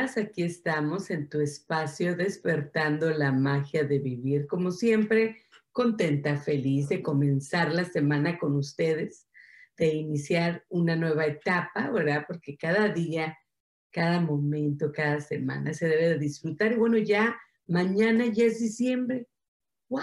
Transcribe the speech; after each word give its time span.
Aquí 0.00 0.42
estamos 0.42 1.10
en 1.10 1.28
tu 1.28 1.40
espacio 1.40 2.16
despertando 2.16 3.10
la 3.10 3.32
magia 3.32 3.84
de 3.84 3.98
vivir. 3.98 4.46
Como 4.46 4.70
siempre, 4.70 5.42
contenta, 5.72 6.38
feliz 6.38 6.88
de 6.88 7.02
comenzar 7.02 7.72
la 7.74 7.84
semana 7.84 8.38
con 8.38 8.56
ustedes, 8.56 9.28
de 9.76 9.88
iniciar 9.88 10.64
una 10.70 10.96
nueva 10.96 11.26
etapa, 11.26 11.90
¿verdad? 11.90 12.24
Porque 12.26 12.56
cada 12.56 12.88
día, 12.88 13.36
cada 13.90 14.20
momento, 14.20 14.90
cada 14.90 15.20
semana 15.20 15.74
se 15.74 15.86
debe 15.86 16.08
de 16.08 16.18
disfrutar. 16.18 16.72
Y 16.72 16.76
bueno, 16.76 16.96
ya 16.96 17.38
mañana 17.66 18.24
ya 18.26 18.44
es 18.44 18.58
diciembre. 18.58 19.28
¡Wow! 19.90 20.02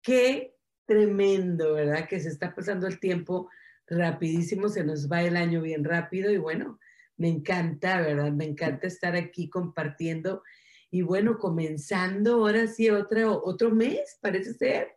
Qué 0.00 0.54
tremendo, 0.86 1.74
¿verdad? 1.74 2.06
Que 2.08 2.20
se 2.20 2.28
está 2.28 2.54
pasando 2.54 2.86
el 2.86 3.00
tiempo 3.00 3.50
rapidísimo, 3.88 4.68
se 4.68 4.84
nos 4.84 5.10
va 5.10 5.22
el 5.22 5.36
año 5.36 5.60
bien 5.60 5.82
rápido 5.82 6.30
y 6.30 6.36
bueno, 6.36 6.78
me 7.16 7.28
encanta, 7.28 8.00
¿verdad? 8.00 8.32
Me 8.32 8.44
encanta 8.44 8.86
estar 8.86 9.14
aquí 9.14 9.48
compartiendo. 9.48 10.42
Y 10.90 11.02
bueno, 11.02 11.38
comenzando 11.38 12.34
ahora 12.34 12.66
sí 12.66 12.90
otro, 12.90 13.42
otro 13.44 13.70
mes, 13.70 14.18
parece 14.20 14.54
ser. 14.54 14.96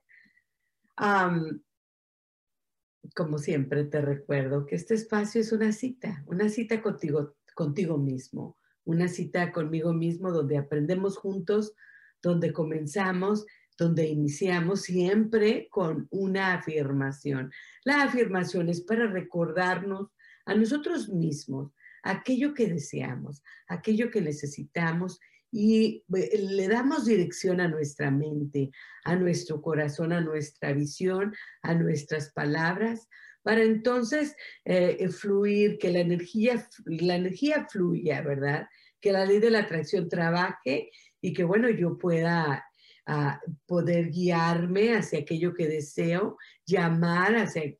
como 3.16 3.38
siempre 3.38 3.86
te 3.86 4.02
recuerdo 4.02 4.66
que 4.66 4.76
este 4.76 4.96
espacio 4.96 5.42
es 5.42 5.52
una 5.52 5.72
cita, 5.72 6.24
una 6.28 6.50
cita 6.50 6.82
contigo, 6.82 7.36
contigo 7.56 7.98
mismo, 7.98 8.58
una 8.84 9.08
cita 9.08 9.52
conmigo 9.52 9.94
mismo 9.94 10.32
donde 10.32 10.58
aprendemos 10.58 11.18
juntos, 11.18 11.74
donde 12.22 12.52
comenzamos, 12.54 13.46
donde 13.78 14.08
iniciamos 14.08 14.82
siempre 14.82 15.68
con 15.70 16.08
una 16.10 16.54
afirmación. 16.56 17.52
La 17.84 18.04
afirmación 18.04 18.70
es 18.70 18.82
para 18.82 19.08
recordarnos 19.08 20.10
a 20.46 20.56
nosotros 20.56 21.10
mismos 21.10 21.72
aquello 22.08 22.54
que 22.54 22.68
deseamos, 22.68 23.44
aquello 23.68 24.10
que 24.10 24.22
necesitamos 24.22 25.20
y 25.52 26.04
eh, 26.16 26.40
le 26.40 26.68
damos 26.68 27.06
dirección 27.06 27.60
a 27.62 27.68
nuestra 27.68 28.12
mente, 28.12 28.72
a 29.04 29.16
nuestro 29.16 29.62
corazón, 29.62 30.14
a 30.14 30.22
nuestra 30.22 30.74
visión, 30.74 31.34
a 31.62 31.74
nuestras 31.74 32.32
palabras, 32.32 33.08
para 33.44 33.64
entonces 33.64 34.36
eh, 34.66 35.08
fluir, 35.10 35.78
que 35.78 35.92
la 35.92 36.00
energía, 36.00 36.68
la 36.86 37.16
energía 37.16 37.68
fluya, 37.70 38.22
¿verdad? 38.22 38.68
Que 39.00 39.12
la 39.12 39.26
ley 39.26 39.40
de 39.40 39.52
la 39.52 39.60
atracción 39.60 40.10
trabaje 40.10 40.90
y 41.22 41.34
que, 41.34 41.44
bueno, 41.44 41.70
yo 41.70 41.98
pueda 41.98 42.66
ah, 43.06 43.40
poder 43.66 44.12
guiarme 44.12 44.96
hacia 44.96 45.20
aquello 45.20 45.54
que 45.54 45.68
deseo, 45.68 46.38
llamar 46.66 47.36
hacia 47.36 47.76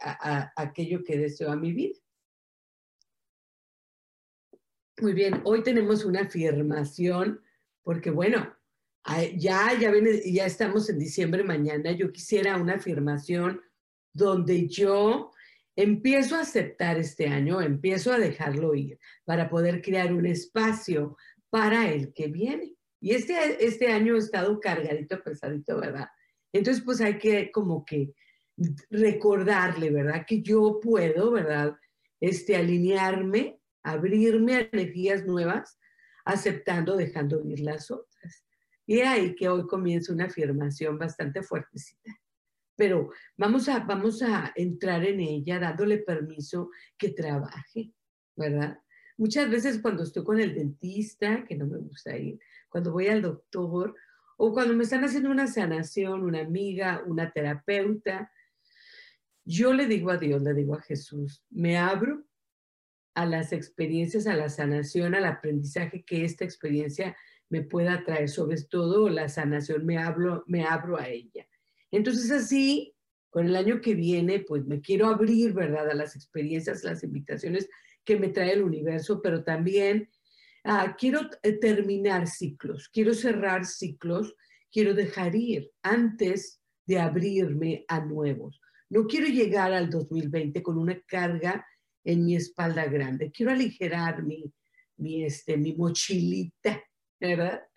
aquello 0.56 1.04
que 1.04 1.18
deseo 1.18 1.52
a 1.52 1.58
mi 1.58 1.74
vida. 1.74 2.00
Muy 5.00 5.14
bien, 5.14 5.42
hoy 5.44 5.62
tenemos 5.62 6.04
una 6.06 6.22
afirmación, 6.22 7.40
porque 7.84 8.10
bueno, 8.10 8.52
ya, 9.36 9.78
ya, 9.80 9.94
ya 10.26 10.46
estamos 10.48 10.90
en 10.90 10.98
diciembre 10.98 11.44
mañana, 11.44 11.92
yo 11.92 12.12
quisiera 12.12 12.58
una 12.58 12.76
afirmación 12.76 13.62
donde 14.12 14.68
yo 14.68 15.32
empiezo 15.76 16.36
a 16.36 16.42
aceptar 16.42 16.98
este 16.98 17.28
año, 17.28 17.62
empiezo 17.62 18.12
a 18.12 18.18
dejarlo 18.18 18.74
ir 18.74 18.98
para 19.24 19.52
poder 19.52 19.84
crear 19.84 20.12
un 20.12 20.26
espacio 20.26 21.16
para 21.52 21.92
el 21.92 22.12
que 22.12 22.30
viene. 22.30 22.76
Y 23.00 23.12
este, 23.12 23.64
este 23.64 23.92
año 23.92 24.16
ha 24.16 24.20
estado 24.20 24.60
cargadito, 24.60 25.22
pesadito, 25.22 25.80
¿verdad? 25.80 26.08
Entonces, 26.52 26.84
pues 26.84 27.02
hay 27.02 27.20
que 27.20 27.52
como 27.52 27.86
que 27.86 28.16
recordarle, 28.90 29.92
¿verdad? 29.92 30.26
Que 30.28 30.42
yo 30.42 30.80
puedo, 30.82 31.30
¿verdad? 31.30 31.76
Este, 32.20 32.56
alinearme 32.56 33.57
abrirme 33.92 34.56
a 34.56 34.70
energías 34.72 35.26
nuevas, 35.26 35.80
aceptando, 36.26 36.96
dejando 36.96 37.42
ir 37.46 37.62
las 37.62 37.90
otras. 37.90 38.46
Y 38.86 39.02
ahí 39.02 39.36
que 39.36 39.50
hoy 39.50 39.68
comienza 39.68 40.14
una 40.14 40.26
afirmación 40.26 40.98
bastante 40.98 41.42
fuertecita. 41.42 42.12
Pero 42.76 43.12
vamos 43.36 43.68
a, 43.70 43.80
vamos 43.80 44.22
a 44.22 44.52
entrar 44.56 45.04
en 45.04 45.20
ella 45.20 45.60
dándole 45.60 45.98
permiso 45.98 46.70
que 46.98 47.10
trabaje, 47.10 47.92
¿verdad? 48.36 48.80
Muchas 49.18 49.50
veces 49.50 49.80
cuando 49.82 50.04
estoy 50.04 50.24
con 50.24 50.40
el 50.40 50.54
dentista, 50.54 51.44
que 51.46 51.56
no 51.56 51.66
me 51.66 51.80
gusta 51.80 52.16
ir, 52.16 52.40
cuando 52.70 52.92
voy 52.92 53.08
al 53.08 53.24
doctor, 53.24 53.96
o 54.38 54.54
cuando 54.54 54.76
me 54.76 54.84
están 54.84 55.04
haciendo 55.04 55.32
una 55.32 55.48
sanación, 55.48 56.24
una 56.24 56.42
amiga, 56.42 57.04
una 57.08 57.32
terapeuta, 57.32 58.32
yo 59.44 59.74
le 59.74 59.88
digo 59.88 60.12
a 60.12 60.18
Dios, 60.18 60.44
le 60.44 60.54
digo 60.54 60.76
a 60.76 60.82
Jesús, 60.82 61.44
me 61.50 61.78
abro 61.78 62.27
a 63.18 63.26
las 63.26 63.52
experiencias, 63.52 64.28
a 64.28 64.36
la 64.36 64.48
sanación, 64.48 65.16
al 65.16 65.26
aprendizaje 65.26 66.04
que 66.04 66.24
esta 66.24 66.46
experiencia 66.46 67.18
me 67.50 67.64
pueda 67.64 68.04
traer, 68.04 68.30
sobre 68.30 68.62
todo 68.62 69.10
la 69.10 69.28
sanación, 69.28 69.88
me, 69.88 69.98
hablo, 69.98 70.44
me 70.46 70.66
abro 70.66 71.00
a 71.00 71.10
ella. 71.10 71.48
Entonces 71.90 72.30
así, 72.30 72.94
con 73.32 73.48
el 73.48 73.56
año 73.56 73.82
que 73.82 73.96
viene, 73.96 74.42
pues 74.42 74.66
me 74.68 74.82
quiero 74.82 75.08
abrir, 75.08 75.54
¿verdad?, 75.54 75.90
a 75.90 75.96
las 75.96 76.16
experiencias, 76.16 76.84
las 76.84 77.04
invitaciones 77.04 77.68
que 78.06 78.20
me 78.20 78.28
trae 78.28 78.54
el 78.54 78.62
universo, 78.62 79.20
pero 79.20 79.44
también 79.44 80.12
ah, 80.64 80.96
quiero 80.96 81.22
eh, 81.42 81.54
terminar 81.54 82.28
ciclos, 82.28 82.88
quiero 82.88 83.16
cerrar 83.16 83.66
ciclos, 83.66 84.36
quiero 84.72 84.94
dejar 84.94 85.36
ir 85.36 85.72
antes 85.82 86.62
de 86.86 87.00
abrirme 87.00 87.84
a 87.88 88.00
nuevos. 88.00 88.62
No 88.92 89.08
quiero 89.08 89.26
llegar 89.26 89.74
al 89.74 89.90
2020 89.90 90.62
con 90.62 90.78
una 90.78 91.02
carga 91.08 91.66
en 92.08 92.26
mi 92.26 92.38
espalda 92.38 92.86
grande. 92.86 93.32
Quiero 93.32 93.52
aligerar 93.52 94.24
mi, 94.24 94.54
mi, 94.96 95.26
este, 95.26 95.58
mi 95.58 95.76
mochilita, 95.76 96.82
¿verdad? 97.20 97.68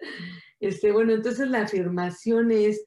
Este, 0.61 0.93
bueno, 0.93 1.13
entonces 1.13 1.49
la 1.49 1.63
afirmación 1.63 2.53
es, 2.53 2.87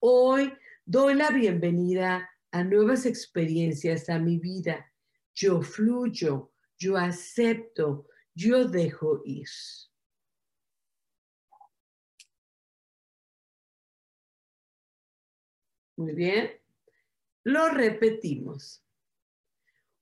hoy 0.00 0.52
doy 0.84 1.14
la 1.14 1.30
bienvenida 1.30 2.28
a 2.50 2.62
nuevas 2.62 3.06
experiencias 3.06 4.10
a 4.10 4.18
mi 4.18 4.38
vida. 4.38 4.92
Yo 5.34 5.62
fluyo, 5.62 6.52
yo 6.76 6.98
acepto, 6.98 8.06
yo 8.34 8.66
dejo 8.66 9.22
ir. 9.24 9.48
Muy 15.96 16.12
bien. 16.12 16.50
Lo 17.44 17.70
repetimos. 17.70 18.84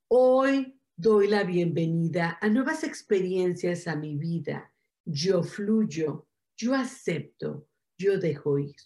Hoy 0.08 0.79
Doy 1.02 1.28
la 1.28 1.44
bienvenida 1.44 2.36
a 2.42 2.50
nuevas 2.50 2.84
experiencias 2.84 3.88
a 3.88 3.96
mi 3.96 4.18
vida. 4.18 4.70
Yo 5.06 5.42
fluyo, 5.42 6.28
yo 6.54 6.74
acepto, 6.74 7.66
yo 7.96 8.18
dejo 8.18 8.58
ir. 8.58 8.76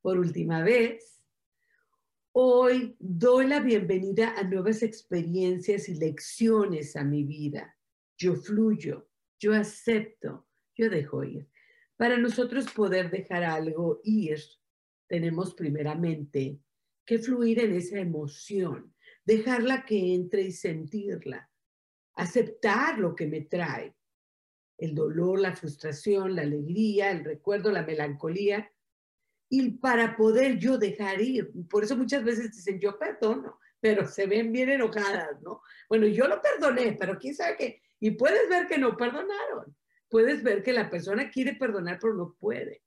Por 0.00 0.18
última 0.18 0.62
vez, 0.62 1.22
hoy 2.32 2.96
doy 2.98 3.46
la 3.46 3.60
bienvenida 3.60 4.38
a 4.38 4.42
nuevas 4.42 4.82
experiencias 4.82 5.90
y 5.90 5.96
lecciones 5.96 6.96
a 6.96 7.04
mi 7.04 7.24
vida. 7.24 7.76
Yo 8.16 8.34
fluyo, 8.34 9.10
yo 9.38 9.52
acepto, 9.52 10.48
yo 10.74 10.88
dejo 10.88 11.24
ir. 11.24 11.46
Para 11.98 12.16
nosotros 12.16 12.72
poder 12.72 13.10
dejar 13.10 13.44
algo 13.44 14.00
ir, 14.02 14.40
tenemos 15.06 15.52
primeramente 15.52 16.58
que 17.04 17.18
fluir 17.18 17.58
en 17.58 17.74
esa 17.74 17.98
emoción 17.98 18.94
dejarla 19.28 19.84
que 19.84 20.14
entre 20.14 20.40
y 20.40 20.52
sentirla, 20.52 21.50
aceptar 22.14 22.98
lo 22.98 23.14
que 23.14 23.26
me 23.26 23.42
trae. 23.42 23.94
el 24.78 24.94
dolor, 24.94 25.40
la 25.40 25.56
frustración, 25.56 26.36
la 26.36 26.42
alegría, 26.42 27.10
el 27.10 27.24
recuerdo, 27.24 27.72
la 27.72 27.82
melancolía, 27.82 28.72
y 29.50 29.72
para 29.72 30.16
poder 30.16 30.56
yo 30.58 30.78
dejar 30.78 31.20
ir. 31.20 31.50
Por 31.68 31.82
eso 31.82 31.96
muchas 31.96 32.22
veces 32.22 32.54
dicen, 32.54 32.78
yo 32.78 32.96
perdono, 32.96 33.58
pero 33.80 34.06
se 34.06 34.26
ven 34.26 34.52
bien 34.52 34.70
enojadas, 34.70 35.42
¿no? 35.42 35.62
Bueno, 35.88 36.06
yo 36.06 36.28
lo 36.28 36.40
perdoné, 36.40 36.96
pero 36.98 37.18
quién 37.18 37.34
sabe 37.34 37.56
qué. 37.56 37.82
Y 37.98 38.12
puedes 38.12 38.48
ver 38.48 38.68
que 38.68 38.78
no 38.78 38.96
perdonaron. 38.96 39.76
Puedes 40.08 40.44
ver 40.44 40.62
que 40.62 40.72
la 40.72 40.88
persona 40.88 41.28
quiere 41.28 41.54
perdonar, 41.56 41.98
pero 42.00 42.14
no 42.14 42.36
puede. 42.38 42.82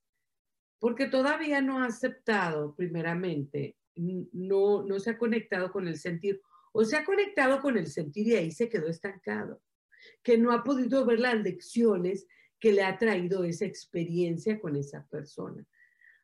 Porque 0.79 1.07
todavía 1.07 1.61
no 1.61 1.83
ha 1.83 1.87
aceptado, 1.87 2.73
primeramente, 2.73 3.75
no, 3.95 4.83
no 4.83 4.99
se 4.99 5.11
ha 5.11 5.17
conectado 5.17 5.71
con 5.71 5.87
el 5.87 5.97
sentir, 5.97 6.41
o 6.71 6.83
se 6.83 6.95
ha 6.95 7.03
conectado 7.03 7.61
con 7.61 7.77
el 7.77 7.87
sentir 7.87 8.27
y 8.27 8.35
ahí 8.35 8.51
se 8.51 8.69
quedó 8.69 8.87
estancado. 8.87 9.61
Que 10.23 10.37
no 10.37 10.51
ha 10.51 10.63
podido 10.63 11.05
ver 11.05 11.19
las 11.19 11.41
lecciones 11.41 12.27
que 12.59 12.71
le 12.71 12.83
ha 12.83 12.97
traído 12.97 13.43
esa 13.43 13.65
experiencia 13.65 14.59
con 14.59 14.75
esa 14.75 15.05
persona. 15.07 15.65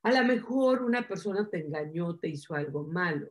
A 0.03 0.11
lo 0.11 0.25
mejor 0.25 0.83
una 0.83 1.07
persona 1.07 1.49
te 1.49 1.59
engañó, 1.59 2.17
te 2.17 2.29
hizo 2.29 2.53
algo 2.53 2.83
malo, 2.83 3.29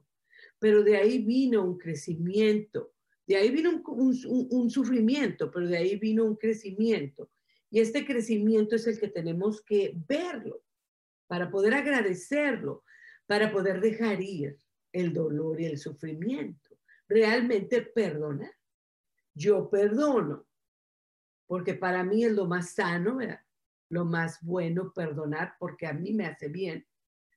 pero 0.59 0.83
de 0.83 0.97
ahí 0.97 1.19
vino 1.25 1.65
un 1.65 1.79
crecimiento, 1.79 2.93
de 3.27 3.37
ahí 3.37 3.51
vino 3.51 3.83
un, 3.87 4.71
sufrimiento, 4.71 5.51
pero 5.51 5.69
de 5.69 5.79
ahí 5.79 5.97
vino 5.97 6.25
un 6.25 6.37
crecimiento. 6.37 7.31
Y 7.71 7.81
este 7.81 8.05
crecimiento 8.05 8.77
es 8.77 8.87
el 8.87 9.01
que 9.01 9.09
tenemos 9.09 9.63
que 9.63 9.95
verlo 10.09 10.63
para 11.27 11.51
poder 11.51 11.75
agradecerlo, 11.75 12.85
para 13.27 13.51
poder 13.51 13.81
dejar 13.81 14.23
ir 14.23 14.59
el 14.93 15.13
dolor 15.13 15.61
y 15.61 15.67
el 15.67 15.79
sufrimiento. 15.79 16.71
Realmente 17.09 17.83
perdonar. 17.83 18.53
Yo 19.35 19.69
perdono, 19.69 20.47
porque 21.47 21.75
para 21.75 22.03
mí 22.03 22.25
es 22.25 22.33
lo 22.33 22.47
más 22.47 22.75
sano, 22.75 23.19
lo 23.91 24.05
más 24.05 24.39
bueno 24.43 24.93
perdonar, 24.95 25.55
porque 25.59 25.87
a 25.87 25.93
mí 25.93 26.13
me 26.13 26.27
hace 26.27 26.49
bien. 26.49 26.87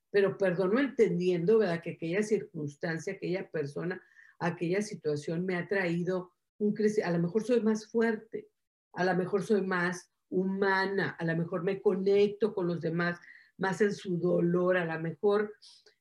Pero 0.09 0.37
perdono 0.37 0.79
entendiendo 0.79 1.59
¿verdad? 1.59 1.81
que 1.81 1.91
aquella 1.91 2.23
circunstancia, 2.23 3.13
aquella 3.13 3.49
persona 3.49 4.01
aquella 4.39 4.81
situación 4.81 5.45
me 5.45 5.55
ha 5.55 5.67
traído 5.67 6.33
un 6.57 6.73
crecimiento, 6.73 7.09
a 7.09 7.17
lo 7.17 7.23
mejor 7.23 7.43
soy 7.43 7.61
más 7.61 7.87
fuerte, 7.87 8.49
a 8.93 9.03
lo 9.03 9.15
mejor 9.15 9.43
soy 9.43 9.61
más 9.61 10.11
humana, 10.29 11.15
a 11.19 11.25
lo 11.25 11.35
mejor 11.35 11.63
me 11.63 11.81
conecto 11.81 12.53
con 12.53 12.67
los 12.67 12.81
demás 12.81 13.19
más 13.59 13.81
en 13.81 13.93
su 13.93 14.17
dolor, 14.17 14.77
a 14.77 14.85
lo 14.85 14.99
mejor 14.99 15.53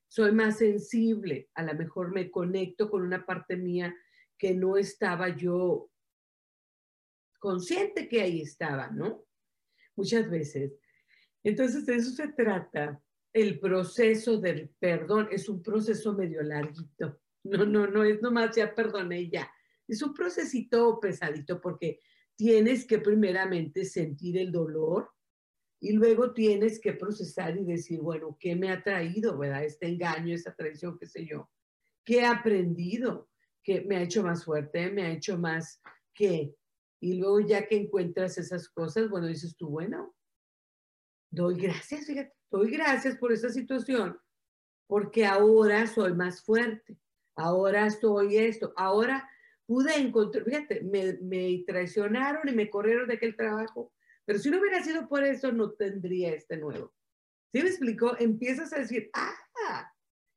soy 0.08 0.32
más 0.32 0.58
sensible, 0.58 1.50
a 1.54 1.62
lo 1.62 1.74
mejor 1.74 2.12
me 2.12 2.30
conecto 2.30 2.88
con 2.90 3.02
una 3.02 3.26
parte 3.26 3.56
mía 3.56 3.94
que 4.38 4.54
no 4.54 4.76
estaba 4.76 5.28
yo 5.28 5.90
consciente 7.38 8.08
que 8.08 8.22
ahí 8.22 8.40
estaba, 8.40 8.88
¿no? 8.90 9.24
Muchas 9.96 10.30
veces. 10.30 10.72
Entonces, 11.42 11.86
de 11.86 11.96
eso 11.96 12.10
se 12.10 12.28
trata. 12.28 13.02
El 13.32 13.60
proceso 13.60 14.38
del 14.38 14.70
perdón 14.78 15.28
es 15.30 15.48
un 15.48 15.62
proceso 15.62 16.14
medio 16.14 16.42
larguito. 16.42 17.20
No, 17.44 17.64
no, 17.64 17.86
no 17.86 18.04
es 18.04 18.20
nomás 18.22 18.56
ya 18.56 18.74
perdoné 18.74 19.28
ya. 19.28 19.50
Es 19.86 20.02
un 20.02 20.14
procesito 20.14 20.98
pesadito 21.00 21.60
porque 21.60 22.00
tienes 22.34 22.86
que 22.86 22.98
primeramente 22.98 23.84
sentir 23.84 24.38
el 24.38 24.50
dolor 24.50 25.10
y 25.80 25.92
luego 25.92 26.32
tienes 26.32 26.80
que 26.80 26.92
procesar 26.92 27.56
y 27.56 27.64
decir, 27.64 28.00
bueno, 28.00 28.36
¿qué 28.38 28.56
me 28.56 28.70
ha 28.70 28.82
traído, 28.82 29.38
verdad? 29.38 29.64
Este 29.64 29.86
engaño, 29.86 30.34
esta 30.34 30.54
traición, 30.54 30.98
qué 30.98 31.06
sé 31.06 31.24
yo. 31.26 31.48
¿Qué 32.04 32.18
he 32.20 32.26
aprendido? 32.26 33.28
¿Qué 33.62 33.82
me 33.82 33.96
ha 33.96 34.02
hecho 34.02 34.22
más 34.22 34.44
fuerte? 34.44 34.90
¿Me 34.90 35.02
ha 35.02 35.12
hecho 35.12 35.38
más 35.38 35.80
qué? 36.14 36.54
Y 37.00 37.14
luego 37.14 37.40
ya 37.40 37.66
que 37.66 37.76
encuentras 37.76 38.38
esas 38.38 38.68
cosas, 38.68 39.08
bueno, 39.08 39.26
dices 39.26 39.56
tú, 39.56 39.68
bueno, 39.68 40.14
doy 41.30 41.56
gracias, 41.56 42.06
fíjate, 42.06 42.34
doy 42.50 42.70
gracias 42.70 43.16
por 43.18 43.32
esa 43.32 43.50
situación, 43.50 44.18
porque 44.88 45.26
ahora 45.26 45.86
soy 45.86 46.14
más 46.14 46.42
fuerte 46.42 46.98
ahora 47.38 47.88
soy 47.90 48.36
esto, 48.36 48.72
ahora 48.76 49.28
pude 49.66 49.94
encontrar, 49.96 50.44
fíjate, 50.44 50.82
me, 50.82 51.64
traicionaron 51.66 52.48
y 52.48 52.52
me 52.52 52.68
corrieron 52.68 53.08
de 53.08 53.14
aquel 53.14 53.36
trabajo, 53.36 53.92
pero 54.28 54.40
si 54.40 54.50
no 54.50 54.60
hubiera 54.60 54.84
sido 54.84 55.08
por 55.08 55.24
eso, 55.24 55.52
no 55.52 55.70
tendría 55.70 56.34
este 56.34 56.58
nuevo. 56.58 56.92
¿Sí 57.50 57.62
me 57.62 57.68
explicó? 57.70 58.14
Empiezas 58.18 58.70
a 58.74 58.80
decir, 58.80 59.08
ah, 59.14 59.90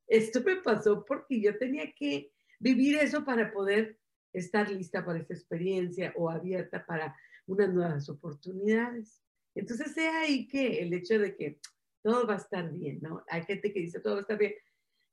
esto 0.07 0.39
me 0.45 0.55
pasó 0.55 1.03
porque 1.03 1.41
yo 1.41 1.57
tenía 1.57 1.91
que 1.91 2.31
vivir 2.57 2.95
eso 2.95 3.25
para 3.25 3.51
poder 3.51 3.99
estar 4.31 4.71
lista 4.71 5.03
para 5.03 5.19
esta 5.19 5.33
experiencia 5.33 6.13
o 6.15 6.29
abierta 6.29 6.85
para 6.85 7.13
unas 7.47 7.73
nuevas 7.73 8.07
oportunidades. 8.07 9.21
Entonces, 9.55 9.94
sea 9.94 10.21
ahí 10.21 10.47
que 10.47 10.81
el 10.81 10.94
hecho 10.94 11.19
de 11.19 11.35
que 11.35 11.59
todo 12.01 12.25
va 12.25 12.35
a 12.35 12.37
estar 12.37 12.71
bien, 12.71 12.99
¿no? 13.01 13.25
Hay 13.27 13.44
gente 13.44 13.73
que 13.73 13.81
dice 13.81 13.99
todo 13.99 14.13
va 14.13 14.19
a 14.19 14.21
estar 14.21 14.37
bien, 14.37 14.53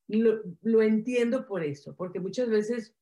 lo, 0.07 0.83
entiendo 0.83 1.49
por 1.49 1.65
eso, 1.65 1.97
porque 1.97 2.21
muchas 2.21 2.49
veces 2.49 2.95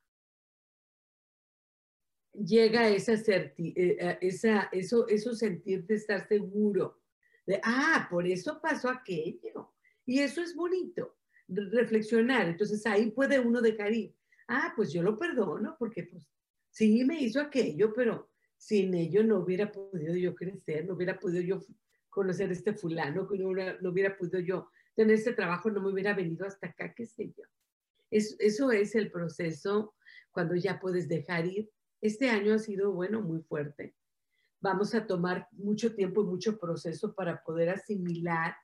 llega 2.45 2.89
esa, 2.89 3.15
eh, 3.15 3.55
eh, 3.57 4.19
esa 4.21 4.69
eso, 4.73 5.07
eso 5.09 5.35
sentir 5.35 5.87
de 5.87 5.95
estar 5.95 6.27
seguro, 6.27 7.01
de, 7.47 7.61
ah, 7.63 8.07
por 8.11 8.27
eso 8.27 8.61
pasó 8.61 8.89
aquello. 8.89 9.73
Y 10.05 10.21
eso 10.21 10.41
es 10.43 10.55
bonito, 10.55 11.17
reflexionar. 11.49 12.49
Entonces 12.49 12.87
ahí 12.87 13.11
puede 13.11 13.39
uno 13.39 13.61
dejar 13.61 13.93
ir. 13.93 14.15
Ah, 14.49 14.73
pues 14.77 14.93
yo 14.93 15.03
lo 15.03 15.19
perdono 15.19 15.77
porque 15.79 16.05
pues 16.05 16.29
sí 16.71 17.05
me 17.05 17.21
hizo 17.21 17.41
aquello, 17.41 17.93
pero 17.95 18.31
sin 18.57 18.95
ello 18.95 19.25
no 19.25 19.41
hubiera 19.41 19.71
podido 19.71 20.15
yo 20.15 20.35
crecer, 20.35 20.87
no 20.87 20.95
hubiera 20.95 21.19
podido 21.19 21.43
yo 21.43 21.61
conocer 22.09 22.51
este 22.53 22.73
fulano, 22.73 23.29
no 23.31 23.49
hubiera, 23.49 23.79
no 23.81 23.91
hubiera 23.91 24.17
podido 24.17 24.41
yo 24.41 24.69
tener 24.95 25.17
este 25.17 25.35
trabajo 25.35 25.71
no 25.71 25.81
me 25.81 25.93
hubiera 25.93 26.15
venido 26.15 26.47
hasta 26.47 26.69
acá, 26.69 26.95
qué 26.95 27.07
sé 27.07 27.33
yo. 27.37 27.45
eso 28.11 28.73
es 28.73 28.95
el 28.95 29.11
proceso 29.11 29.95
cuando 30.31 30.57
ya 30.57 30.81
puedes 30.81 31.07
dejar 31.09 31.47
ir. 31.47 31.71
Este 32.01 32.29
año 32.29 32.55
ha 32.55 32.59
sido, 32.59 32.93
bueno, 32.93 33.21
muy 33.21 33.41
fuerte. 33.43 33.95
Vamos 34.61 34.95
a 34.95 35.07
tomar 35.07 35.49
mucho 35.53 35.95
tiempo 35.95 36.23
y 36.23 36.27
mucho 36.27 36.59
proceso 36.59 37.15
para 37.15 37.43
poder 37.43 37.71
asimilar, 37.71 38.57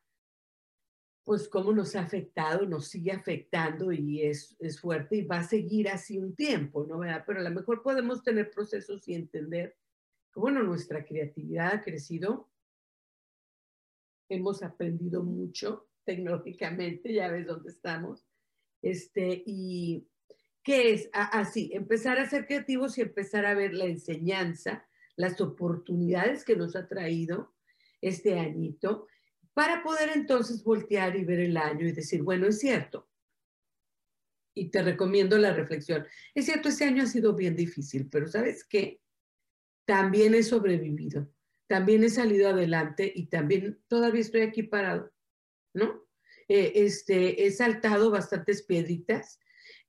pues, 1.25 1.49
cómo 1.49 1.73
nos 1.73 1.95
ha 1.95 2.01
afectado, 2.03 2.67
nos 2.67 2.89
sigue 2.89 3.13
afectando 3.13 3.93
y 3.93 4.23
es, 4.23 4.57
es 4.59 4.81
fuerte 4.81 5.17
y 5.17 5.25
va 5.25 5.39
a 5.39 5.45
seguir 5.45 5.89
así 5.89 6.19
un 6.19 6.35
tiempo, 6.35 6.85
¿no? 6.87 7.01
Pero 7.27 7.41
a 7.41 7.43
lo 7.43 7.51
mejor 7.51 7.83
podemos 7.83 8.23
tener 8.23 8.51
procesos 8.51 9.07
y 9.09 9.15
entender 9.15 9.77
que, 10.33 10.41
bueno, 10.41 10.63
nuestra 10.63 11.05
creatividad 11.05 11.75
ha 11.75 11.83
crecido, 11.83 12.51
hemos 14.29 14.63
aprendido 14.63 15.23
mucho 15.23 15.89
tecnológicamente, 16.05 17.13
ya 17.13 17.31
ves 17.31 17.47
dónde 17.47 17.71
estamos. 17.71 18.27
Este, 18.81 19.43
y 19.47 20.09
¿qué 20.63 20.93
es? 20.93 21.09
Así, 21.13 21.71
empezar 21.73 22.19
a 22.19 22.29
ser 22.29 22.47
creativos 22.47 22.99
y 22.99 23.03
empezar 23.03 23.47
a 23.47 23.55
ver 23.55 23.75
la 23.75 23.85
enseñanza, 23.85 24.87
las 25.17 25.41
oportunidades 25.41 26.45
que 26.45 26.57
nos 26.57 26.77
ha 26.77 26.89
traído 26.89 27.55
este 28.01 28.39
añito, 28.39 29.07
para 29.55 29.83
poder 29.83 30.11
entonces 30.15 30.65
voltear 30.65 31.17
y 31.17 31.25
ver 31.25 31.41
el 31.41 31.57
año 31.57 31.87
y 31.87 31.93
decir, 31.93 32.23
bueno, 32.23 32.47
es 32.47 32.59
cierto. 32.59 33.09
Y 34.55 34.71
te 34.71 34.83
recomiendo 34.83 35.39
la 35.39 35.53
reflexión. 35.53 36.07
Es 36.35 36.47
cierto, 36.47 36.69
este 36.69 36.85
año 36.85 37.03
ha 37.03 37.07
sido 37.07 37.35
bien 37.35 37.57
difícil, 37.57 38.09
pero 38.09 38.29
¿sabes 38.29 38.65
qué? 38.65 39.01
También 39.85 40.35
he 40.35 40.43
sobrevivido, 40.43 41.31
también 41.67 42.05
he 42.05 42.09
salido 42.09 42.49
adelante 42.49 43.11
y 43.15 43.27
también 43.27 43.83
todavía 43.89 44.21
estoy 44.21 44.43
aquí 44.43 44.63
parado. 44.63 45.13
¿no? 45.75 46.07
Eh, 46.49 46.73
este, 46.75 47.47
he 47.47 47.51
saltado 47.51 48.11
bastantes 48.11 48.63
piedritas, 48.63 49.41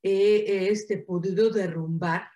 he 0.04 0.68
este, 0.68 0.98
podido 0.98 1.48
derrumbar 1.48 2.28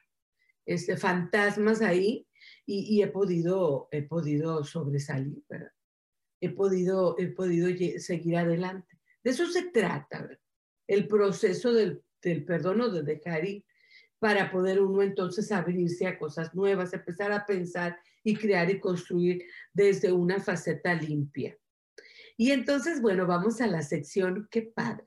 este, 0.64 0.96
fantasmas 0.96 1.82
ahí 1.82 2.26
y, 2.64 3.02
he, 3.02 3.08
podido, 3.08 3.88
he 3.90 4.02
podido 4.02 4.64
sobresalir. 4.64 5.44
He 6.40 6.50
podido, 6.50 7.16
he 7.18 7.28
podido 7.28 7.68
seguir 7.98 8.36
adelante. 8.36 8.98
De 9.22 9.30
eso 9.30 9.46
se 9.46 9.70
trata, 9.70 10.28
el 10.86 11.06
proceso 11.06 11.72
del, 11.72 12.02
del 12.22 12.44
perdón 12.44 12.80
o 12.80 12.90
de 12.90 13.02
dejar 13.02 13.46
ir 13.46 13.64
para 14.18 14.50
poder 14.50 14.80
uno 14.80 15.02
entonces 15.02 15.52
abrirse 15.52 16.06
a 16.06 16.18
cosas 16.18 16.54
nuevas, 16.54 16.92
empezar 16.92 17.32
a 17.32 17.44
pensar 17.44 17.98
y 18.24 18.34
crear 18.34 18.70
y 18.70 18.80
construir 18.80 19.44
desde 19.72 20.10
una 20.12 20.40
faceta 20.40 20.94
limpia. 20.94 21.56
Y 22.36 22.50
entonces, 22.52 23.02
bueno, 23.02 23.26
vamos 23.26 23.60
a 23.60 23.66
la 23.66 23.82
sección 23.82 24.48
qué 24.50 24.62
padre. 24.62 25.04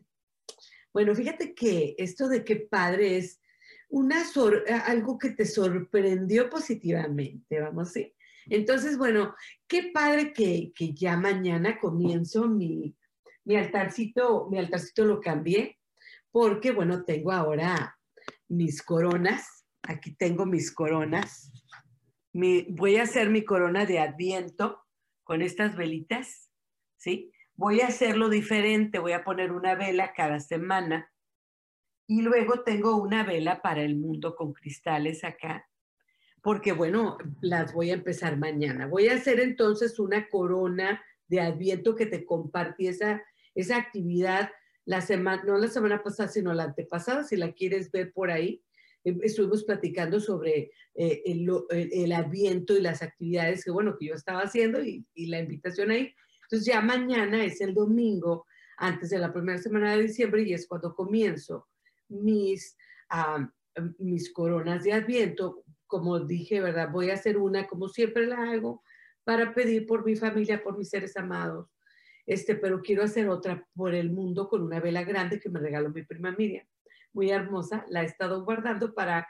Bueno, 0.93 1.15
fíjate 1.15 1.53
que 1.53 1.95
esto 1.98 2.27
de 2.27 2.43
qué 2.43 2.57
padre 2.57 3.17
es 3.17 3.39
una 3.89 4.24
algo 4.86 5.17
que 5.17 5.31
te 5.31 5.45
sorprendió 5.45 6.50
positivamente, 6.50 7.60
vamos, 7.60 7.91
¿sí? 7.91 8.13
Entonces, 8.48 8.98
bueno, 8.98 9.36
qué 9.67 9.91
padre 9.93 10.33
que, 10.33 10.71
ya 10.93 11.17
mañana 11.17 11.79
comienzo 11.79 12.48
mi, 12.48 12.95
mi 13.45 13.55
altarcito, 13.55 14.48
mi 14.50 14.57
altarcito 14.57 15.05
lo 15.05 15.19
cambié, 15.19 15.77
porque, 16.31 16.71
bueno, 16.71 17.03
tengo 17.03 17.31
ahora 17.31 17.98
mis 18.48 18.81
coronas, 18.81 19.65
aquí 19.83 20.15
tengo 20.15 20.45
mis 20.45 20.71
coronas, 20.71 21.51
voy 22.33 22.95
a 22.95 23.03
hacer 23.03 23.29
mi 23.29 23.43
corona 23.43 23.86
de 23.86 24.00
adviento 24.00 24.81
con 25.24 25.41
estas 25.41 25.75
velitas, 25.75 26.50
¿sí? 26.98 27.31
Voy 27.62 27.82
a 27.82 27.89
hacerlo 27.89 28.27
diferente, 28.27 28.98
voy 28.98 29.12
a 29.12 29.24
poner 29.24 29.51
una 29.51 29.75
vela 29.75 30.13
cada 30.13 30.39
semana 30.39 31.12
y 32.08 32.24
luego 32.24 32.63
tengo 32.63 32.96
una 32.96 33.24
vela 33.24 33.62
para 33.62 33.84
el 33.84 33.98
mundo 33.98 34.36
con 34.36 34.51
cristales 34.51 35.24
acá, 35.24 35.70
porque 36.41 36.72
bueno, 36.72 37.20
las 37.39 37.72
voy 37.72 37.91
a 37.91 37.94
empezar 37.94 38.36
mañana. 38.39 38.88
Voy 38.88 39.10
a 39.10 39.13
hacer 39.13 39.39
entonces 39.39 40.00
una 40.00 40.27
corona 40.27 41.03
de 41.27 41.39
adviento 41.39 41.96
que 41.96 42.08
te 42.08 42.25
compartí 42.25 42.88
esa, 42.88 43.22
esa 43.53 43.77
actividad 43.77 44.50
la 44.86 45.01
semana, 45.01 45.44
no 45.44 45.56
la 45.60 45.68
semana 45.68 46.01
pasada, 46.01 46.30
sino 46.30 46.56
la 46.56 46.63
antepasada, 46.63 47.24
si 47.24 47.36
la 47.36 47.51
quieres 47.51 47.91
ver 47.91 48.12
por 48.12 48.32
ahí. 48.32 48.63
Em, 49.03 49.20
estuvimos 49.22 49.65
platicando 49.65 50.20
sobre 50.20 50.72
eh, 50.96 51.22
el, 51.25 52.12
adviento 52.12 52.75
y 52.75 52.82
las 52.82 53.03
actividades 53.03 53.63
que, 53.63 53.70
bueno, 53.70 53.98
que 54.00 54.08
yo 54.08 54.15
estaba 54.15 54.41
haciendo 54.41 54.84
y, 54.84 55.06
la 55.27 55.38
invitación 55.38 55.91
ahí. 55.91 56.15
Entonces 56.51 56.65
ya 56.65 56.81
mañana 56.81 57.43
es 57.46 57.62
el 57.62 57.74
domingo 57.74 58.46
antes 58.77 59.10
de 59.10 59.20
la 59.20 59.31
primera 59.31 59.58
semana 59.58 59.96
de 59.96 60.03
diciembre 60.03 60.43
y 60.43 60.53
es 60.53 60.67
cuando 60.67 60.93
comienzo 60.93 61.70
mis, 62.10 62.75
mis 64.00 64.34
coronas 64.34 64.84
de 64.84 64.93
adviento. 64.93 65.63
Como 65.88 66.20
dije, 66.20 66.60
¿verdad? 66.60 66.89
Voy 66.91 67.10
a 67.10 67.13
hacer 67.13 67.38
una 67.38 67.67
como 67.67 67.88
siempre 67.88 68.27
la 68.27 68.51
hago 68.51 68.84
para 69.24 69.53
pedir 69.53 69.86
por 69.86 70.05
mi 70.05 70.15
familia, 70.15 70.62
por 70.62 70.77
mis 70.77 70.89
seres 70.89 71.15
amados. 71.15 71.70
Este, 72.25 72.55
pero 72.55 72.81
quiero 72.81 73.03
hacer 73.03 73.29
otra 73.29 73.65
por 73.74 73.96
el 73.96 74.12
mundo 74.12 74.50
con 74.50 74.62
una 74.62 74.79
vela 74.79 75.03
grande 75.03 75.39
que 75.39 75.50
me 75.50 75.60
regaló 75.60 75.89
mi 75.89 76.03
prima 76.03 76.31
Miriam 76.38 76.65
muy 77.13 77.29
hermosa, 77.29 77.86
la 77.89 78.03
he 78.03 78.05
estado 78.05 78.43
guardando 78.43 78.93
para, 78.93 79.27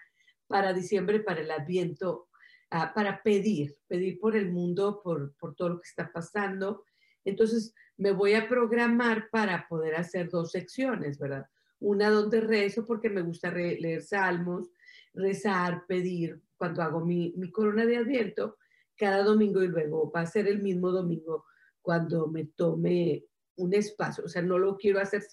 para 0.47 0.73
diciembre, 0.73 1.19
para 1.19 1.41
el 1.41 1.51
adviento, 1.51 2.29
ah, 2.69 2.93
para 2.93 3.21
pedir, 3.23 3.77
pedir 3.87 4.19
por 4.19 4.35
el 4.35 4.51
mundo, 4.51 5.01
por, 5.03 5.35
por 5.37 5.55
todo 5.55 5.69
lo 5.69 5.81
que 5.81 5.87
está 5.87 6.11
pasando. 6.11 6.85
Entonces, 7.25 7.73
me 7.97 8.11
voy 8.11 8.33
a 8.33 8.47
programar 8.47 9.29
para 9.29 9.67
poder 9.67 9.95
hacer 9.95 10.29
dos 10.29 10.51
secciones, 10.51 11.19
¿verdad? 11.19 11.45
Una 11.79 12.09
donde 12.09 12.41
rezo 12.41 12.85
porque 12.85 13.09
me 13.09 13.21
gusta 13.21 13.51
leer 13.51 14.01
salmos, 14.01 14.71
rezar, 15.13 15.85
pedir 15.87 16.41
cuando 16.57 16.81
hago 16.81 17.03
mi, 17.05 17.33
corona 17.51 17.85
de 17.85 17.97
adviento 17.97 18.57
cada 18.95 19.23
domingo 19.23 19.63
y 19.63 19.67
luego 19.67 20.11
va 20.11 20.21
a 20.21 20.27
ser 20.27 20.47
el 20.47 20.61
mismo 20.61 20.91
domingo 20.91 21.45
cuando 21.81 22.27
me 22.27 22.45
tome 22.45 23.25
un 23.55 23.73
espacio. 23.73 24.25
O 24.25 24.27
sea, 24.27 24.41
no 24.41 24.59
lo 24.59 24.77
quiero 24.77 24.99
hacer 24.99 25.23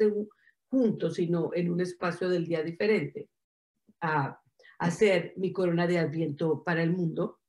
juntos, 0.71 1.15
sino 1.15 1.51
en 1.55 1.71
un 1.71 1.81
espacio 1.81 2.29
del 2.29 2.47
día 2.47 2.63
diferente, 2.63 3.29
a 4.01 4.41
hacer 4.79 5.35
mi 5.37 5.53
corona 5.53 5.87
de 5.87 5.99
adviento 5.99 6.63
para 6.65 6.83
el 6.83 6.93
mundo. 6.93 7.41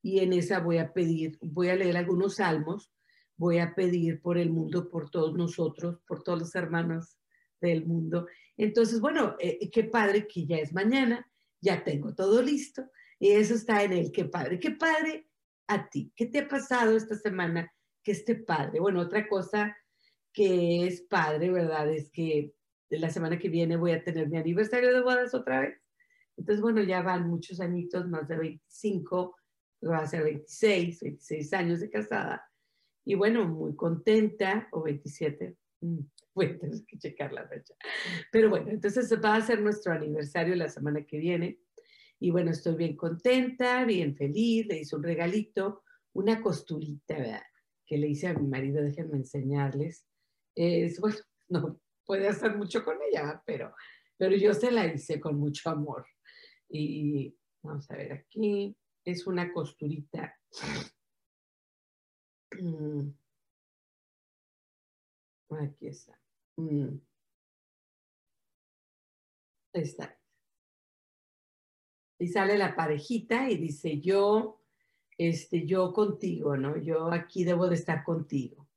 Y 0.00 0.20
en 0.20 0.32
esa 0.32 0.60
voy 0.60 0.78
a 0.78 0.92
pedir, 0.92 1.38
voy 1.40 1.70
a 1.70 1.76
leer 1.76 1.96
algunos 1.96 2.36
salmos, 2.36 2.92
voy 3.38 3.58
a 3.58 3.74
pedir 3.74 4.20
por 4.20 4.36
el 4.36 4.50
mundo, 4.50 4.90
por 4.90 5.10
todos 5.10 5.34
nosotros, 5.34 6.00
por 6.06 6.22
todos 6.22 6.40
los 6.40 6.54
hermanos 6.54 7.16
del 7.60 7.86
mundo. 7.86 8.26
Entonces, 8.56 9.00
bueno, 9.00 9.36
eh, 9.38 9.70
qué 9.70 9.84
padre 9.84 10.26
que 10.26 10.44
ya 10.44 10.58
es 10.58 10.74
mañana, 10.74 11.26
ya 11.60 11.82
tengo 11.82 12.14
todo 12.14 12.42
listo. 12.42 12.90
Y 13.18 13.30
eso 13.30 13.54
está 13.54 13.82
en 13.82 13.92
el 13.92 14.12
qué 14.12 14.24
padre. 14.26 14.58
Qué 14.58 14.72
padre 14.72 15.28
a 15.68 15.88
ti. 15.88 16.12
¿Qué 16.14 16.26
te 16.26 16.40
ha 16.40 16.48
pasado 16.48 16.96
esta 16.96 17.14
semana 17.14 17.72
que 18.02 18.12
esté 18.12 18.34
padre? 18.34 18.80
Bueno, 18.80 19.00
otra 19.00 19.28
cosa 19.28 19.76
que 20.32 20.86
es 20.86 21.02
padre, 21.02 21.50
¿verdad? 21.50 21.88
Es 21.92 22.10
que 22.10 22.52
la 22.90 23.10
semana 23.10 23.38
que 23.38 23.48
viene 23.48 23.76
voy 23.76 23.92
a 23.92 24.02
tener 24.02 24.28
mi 24.28 24.36
aniversario 24.36 24.92
de 24.92 25.00
bodas 25.00 25.34
otra 25.34 25.60
vez. 25.60 25.80
Entonces, 26.36 26.60
bueno, 26.60 26.82
ya 26.82 27.02
van 27.02 27.28
muchos 27.28 27.60
añitos, 27.60 28.08
más 28.08 28.28
de 28.28 28.36
25, 28.36 29.36
va 29.88 29.98
a 29.98 30.06
ser 30.06 30.24
26, 30.24 31.00
26 31.00 31.52
años 31.52 31.80
de 31.80 31.90
casada. 31.90 32.48
Y 33.08 33.14
bueno, 33.14 33.46
muy 33.48 33.74
contenta, 33.74 34.68
o 34.72 34.82
27, 34.82 35.56
mm, 35.80 35.98
voy 36.34 36.46
a 36.46 36.58
tener 36.58 36.84
que 36.84 36.98
checar 36.98 37.32
la 37.32 37.48
fecha. 37.48 37.74
Pero 38.30 38.50
bueno, 38.50 38.70
entonces 38.70 39.10
va 39.24 39.36
a 39.36 39.40
ser 39.40 39.62
nuestro 39.62 39.92
aniversario 39.92 40.54
la 40.54 40.68
semana 40.68 41.02
que 41.06 41.18
viene. 41.18 41.58
Y 42.20 42.30
bueno, 42.30 42.50
estoy 42.50 42.74
bien 42.76 42.96
contenta, 42.96 43.84
bien 43.84 44.14
feliz, 44.14 44.66
le 44.66 44.80
hice 44.80 44.94
un 44.96 45.04
regalito, 45.04 45.84
una 46.12 46.42
costurita, 46.42 47.16
¿verdad? 47.16 47.42
Que 47.86 47.96
le 47.96 48.08
hice 48.08 48.26
a 48.26 48.34
mi 48.34 48.46
marido, 48.46 48.82
déjenme 48.82 49.16
enseñarles 49.16 50.04
es, 50.58 51.00
bueno, 51.00 51.16
no 51.48 51.80
puede 52.04 52.28
hacer 52.28 52.56
mucho 52.56 52.84
con 52.84 52.98
ella, 53.10 53.42
pero, 53.46 53.74
pero 54.16 54.36
yo 54.36 54.54
se 54.54 54.70
la 54.70 54.86
hice 54.86 55.20
con 55.20 55.38
mucho 55.38 55.70
amor. 55.70 56.06
Y 56.68 57.34
vamos 57.62 57.90
a 57.90 57.96
ver 57.96 58.12
aquí, 58.12 58.76
es 59.04 59.26
una 59.26 59.52
costurita. 59.52 60.34
Mm. 62.52 63.10
Aquí 65.50 65.88
está. 65.88 66.18
Mm. 66.56 66.98
Está. 69.72 70.18
Y 72.18 72.26
sale 72.28 72.58
la 72.58 72.74
parejita 72.74 73.48
y 73.48 73.56
dice, 73.56 74.00
yo, 74.00 74.60
este, 75.16 75.66
yo 75.66 75.92
contigo, 75.92 76.56
¿no? 76.56 76.76
Yo 76.76 77.12
aquí 77.12 77.44
debo 77.44 77.68
de 77.68 77.76
estar 77.76 78.02
contigo 78.02 78.68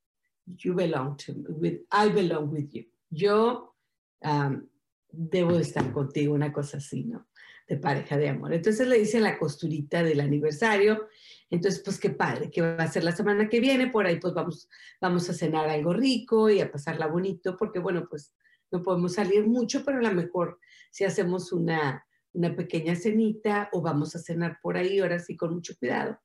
you 0.46 0.74
belong 0.74 1.16
to 1.16 1.34
with, 1.48 1.80
I 1.90 2.08
belong 2.08 2.50
with 2.50 2.70
you. 2.72 2.84
Yo 3.10 3.74
um, 4.22 4.66
debo 5.10 5.58
estar 5.58 5.92
contigo, 5.92 6.34
una 6.34 6.52
cosa 6.52 6.78
así, 6.78 7.04
¿no? 7.04 7.26
De 7.68 7.76
pareja 7.76 8.16
de 8.16 8.28
amor. 8.28 8.52
Entonces 8.52 8.86
le 8.86 8.98
dice 8.98 9.20
la 9.20 9.38
costurita 9.38 10.02
del 10.02 10.20
aniversario. 10.20 11.08
Entonces, 11.52 11.82
pues 11.84 12.00
qué 12.00 12.08
padre, 12.08 12.50
que 12.50 12.62
va 12.62 12.82
a 12.82 12.90
ser 12.90 13.04
la 13.04 13.12
semana 13.12 13.46
que 13.46 13.60
viene, 13.60 13.88
por 13.88 14.06
ahí 14.06 14.18
pues 14.18 14.32
vamos, 14.32 14.70
vamos 15.02 15.28
a 15.28 15.34
cenar 15.34 15.68
algo 15.68 15.92
rico 15.92 16.48
y 16.48 16.62
a 16.62 16.72
pasarla 16.72 17.06
bonito, 17.06 17.58
porque 17.58 17.78
bueno, 17.78 18.06
pues 18.08 18.34
no 18.70 18.82
podemos 18.82 19.12
salir 19.12 19.46
mucho, 19.46 19.84
pero 19.84 19.98
a 19.98 20.02
lo 20.02 20.12
mejor 20.14 20.58
si 20.90 21.04
hacemos 21.04 21.52
una, 21.52 22.06
una 22.32 22.56
pequeña 22.56 22.96
cenita 22.96 23.68
o 23.72 23.82
vamos 23.82 24.16
a 24.16 24.18
cenar 24.18 24.60
por 24.62 24.78
ahí, 24.78 24.98
ahora 25.00 25.18
sí 25.18 25.36
con 25.36 25.52
mucho 25.52 25.74
cuidado. 25.78 26.18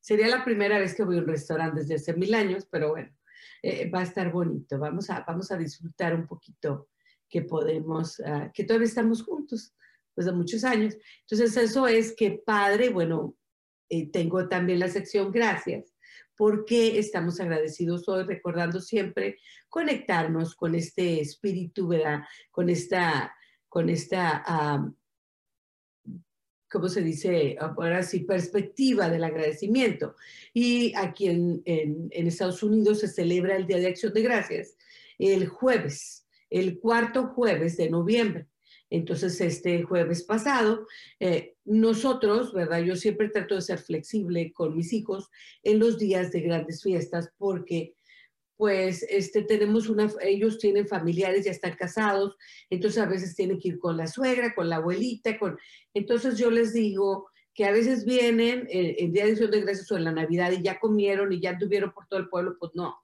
Sería 0.00 0.28
la 0.28 0.44
primera 0.44 0.78
vez 0.78 0.94
que 0.94 1.02
voy 1.02 1.16
a 1.16 1.20
un 1.20 1.28
restaurante 1.28 1.80
desde 1.80 1.94
hace 1.94 2.12
mil 2.12 2.34
años, 2.34 2.68
pero 2.70 2.90
bueno, 2.90 3.08
eh, 3.62 3.88
va 3.88 4.00
a 4.00 4.02
estar 4.02 4.30
bonito. 4.30 4.78
Vamos 4.78 5.08
a, 5.08 5.24
vamos 5.26 5.50
a 5.50 5.56
disfrutar 5.56 6.14
un 6.14 6.26
poquito 6.26 6.90
que 7.26 7.40
podemos, 7.40 8.20
ah, 8.20 8.50
que 8.52 8.64
todavía 8.64 8.88
estamos 8.88 9.22
juntos, 9.22 9.74
pues 10.14 10.26
de 10.26 10.32
muchos 10.32 10.62
años. 10.62 10.94
Entonces, 11.22 11.56
eso 11.56 11.88
es 11.88 12.14
que 12.14 12.42
padre, 12.44 12.90
bueno, 12.90 13.34
eh, 13.88 14.10
tengo 14.10 14.48
también 14.48 14.78
la 14.78 14.88
sección 14.88 15.30
gracias, 15.32 15.94
porque 16.36 16.98
estamos 16.98 17.40
agradecidos 17.40 18.08
hoy, 18.08 18.24
recordando 18.24 18.80
siempre 18.80 19.38
conectarnos 19.68 20.54
con 20.54 20.74
este 20.74 21.20
espíritu, 21.20 21.88
¿verdad? 21.88 22.22
Con 22.50 22.68
esta, 22.68 23.34
con 23.68 23.88
esta 23.88 24.94
¿cómo 26.70 26.88
se 26.88 27.02
dice? 27.02 27.56
Ahora 27.60 28.02
sí, 28.02 28.20
perspectiva 28.20 29.08
del 29.08 29.22
agradecimiento. 29.22 30.16
Y 30.52 30.92
aquí 30.96 31.28
en, 31.28 31.62
en, 31.66 32.26
Estados 32.26 32.64
Unidos 32.64 32.98
se 32.98 33.06
celebra 33.06 33.54
el 33.54 33.68
Día 33.68 33.78
de 33.78 33.86
Acción 33.86 34.12
de 34.12 34.22
Gracias 34.22 34.76
el 35.18 35.46
jueves, 35.48 36.26
el 36.50 36.78
cuarto 36.78 37.28
jueves 37.28 37.76
de 37.76 37.90
noviembre. 37.90 38.46
Entonces, 38.90 39.40
este 39.40 39.82
jueves 39.82 40.22
pasado, 40.22 40.86
eh, 41.18 41.53
nosotros, 41.64 42.52
¿verdad? 42.52 42.80
Yo 42.80 42.96
siempre 42.96 43.28
trato 43.28 43.54
de 43.54 43.62
ser 43.62 43.78
flexible 43.78 44.52
con 44.52 44.76
mis 44.76 44.92
hijos 44.92 45.30
en 45.62 45.78
los 45.78 45.98
días 45.98 46.30
de 46.30 46.42
grandes 46.42 46.82
fiestas 46.82 47.30
porque 47.38 47.94
pues 48.56 49.04
este, 49.08 49.42
tenemos 49.42 49.88
una, 49.88 50.10
ellos 50.22 50.58
tienen 50.58 50.86
familiares, 50.86 51.44
ya 51.44 51.50
están 51.50 51.74
casados, 51.74 52.36
entonces 52.70 53.02
a 53.02 53.06
veces 53.06 53.34
tienen 53.34 53.58
que 53.58 53.68
ir 53.68 53.78
con 53.78 53.96
la 53.96 54.06
suegra, 54.06 54.54
con 54.54 54.68
la 54.68 54.76
abuelita, 54.76 55.38
con, 55.38 55.58
entonces 55.92 56.38
yo 56.38 56.50
les 56.50 56.72
digo 56.72 57.28
que 57.52 57.64
a 57.64 57.72
veces 57.72 58.04
vienen 58.04 58.66
eh, 58.70 58.96
en 58.98 59.12
Día 59.12 59.24
de 59.24 59.32
Acción 59.32 59.50
de 59.50 59.60
Gracias 59.60 59.90
o 59.90 59.96
en 59.96 60.04
la 60.04 60.12
Navidad 60.12 60.52
y 60.52 60.62
ya 60.62 60.78
comieron 60.78 61.32
y 61.32 61.40
ya 61.40 61.50
anduvieron 61.50 61.92
por 61.92 62.06
todo 62.06 62.20
el 62.20 62.28
pueblo, 62.28 62.56
pues 62.58 62.72
no. 62.74 62.96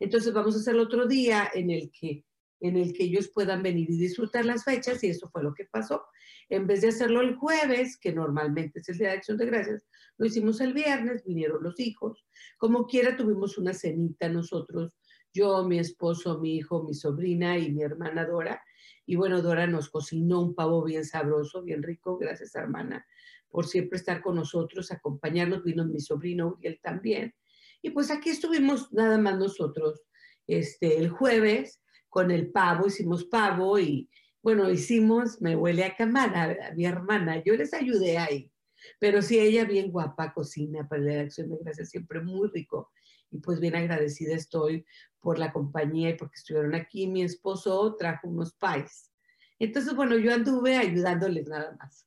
Entonces 0.00 0.32
vamos 0.32 0.56
a 0.56 0.58
hacer 0.58 0.76
otro 0.76 1.06
día 1.06 1.48
en 1.54 1.70
el 1.70 1.90
que 1.92 2.24
en 2.62 2.76
el 2.76 2.92
que 2.92 3.04
ellos 3.04 3.28
puedan 3.34 3.62
venir 3.62 3.90
y 3.90 3.98
disfrutar 3.98 4.44
las 4.44 4.64
fechas 4.64 5.02
y 5.02 5.08
eso 5.08 5.28
fue 5.30 5.42
lo 5.42 5.52
que 5.52 5.64
pasó. 5.64 6.04
En 6.48 6.68
vez 6.68 6.80
de 6.80 6.88
hacerlo 6.88 7.20
el 7.20 7.34
jueves, 7.34 7.98
que 7.98 8.12
normalmente 8.12 8.78
es 8.78 8.88
el 8.88 8.98
Día 8.98 9.08
de 9.08 9.16
Acción 9.16 9.36
de 9.36 9.46
Gracias, 9.46 9.84
lo 10.16 10.26
hicimos 10.26 10.60
el 10.60 10.72
viernes, 10.72 11.24
vinieron 11.24 11.62
los 11.62 11.80
hijos. 11.80 12.24
Como 12.58 12.86
quiera, 12.86 13.16
tuvimos 13.16 13.58
una 13.58 13.74
cenita 13.74 14.28
nosotros, 14.28 14.96
yo, 15.34 15.64
mi 15.64 15.80
esposo, 15.80 16.38
mi 16.38 16.56
hijo, 16.56 16.84
mi 16.84 16.94
sobrina 16.94 17.58
y 17.58 17.72
mi 17.72 17.82
hermana 17.82 18.26
Dora. 18.26 18.62
Y 19.06 19.16
bueno, 19.16 19.42
Dora 19.42 19.66
nos 19.66 19.88
cocinó 19.88 20.40
un 20.40 20.54
pavo 20.54 20.84
bien 20.84 21.04
sabroso, 21.04 21.62
bien 21.62 21.82
rico. 21.82 22.16
Gracias, 22.16 22.54
hermana, 22.54 23.04
por 23.48 23.66
siempre 23.66 23.98
estar 23.98 24.22
con 24.22 24.36
nosotros, 24.36 24.92
acompañarnos. 24.92 25.64
Vino 25.64 25.84
mi 25.84 26.00
sobrino 26.00 26.58
y 26.60 26.68
él 26.68 26.78
también. 26.80 27.34
Y 27.80 27.90
pues 27.90 28.12
aquí 28.12 28.30
estuvimos 28.30 28.92
nada 28.92 29.18
más 29.18 29.36
nosotros. 29.36 30.02
Este, 30.46 30.98
el 30.98 31.08
jueves 31.08 31.81
con 32.12 32.30
el 32.30 32.50
pavo, 32.50 32.88
hicimos 32.88 33.24
pavo 33.24 33.78
y 33.78 34.06
bueno, 34.42 34.70
hicimos, 34.70 35.40
me 35.40 35.56
huele 35.56 35.82
a 35.82 35.96
camada, 35.96 36.68
a 36.68 36.74
mi 36.74 36.84
hermana, 36.84 37.42
yo 37.42 37.54
les 37.54 37.72
ayudé 37.72 38.18
ahí 38.18 38.52
Pero 38.98 39.22
sí, 39.22 39.38
ella 39.38 39.64
bien 39.64 39.90
guapa, 39.90 40.34
cocina 40.34 40.86
para 40.86 41.00
la 41.00 41.22
acción 41.22 41.48
de 41.48 41.56
gracias, 41.64 41.88
siempre 41.88 42.20
muy 42.20 42.50
rico. 42.50 42.90
Y 43.30 43.38
pues 43.38 43.60
bien 43.60 43.76
agradecida 43.76 44.34
estoy 44.34 44.84
por 45.20 45.38
la 45.38 45.54
compañía 45.54 46.10
y 46.10 46.14
porque 46.18 46.36
estuvieron 46.36 46.74
aquí. 46.74 47.06
Mi 47.06 47.22
esposo 47.22 47.96
trajo 47.96 48.28
unos 48.28 48.52
pies. 48.52 49.10
Entonces, 49.58 49.94
bueno, 49.94 50.18
yo 50.18 50.34
anduve 50.34 50.76
ayudándoles 50.76 51.48
nada 51.48 51.74
más. 51.80 52.06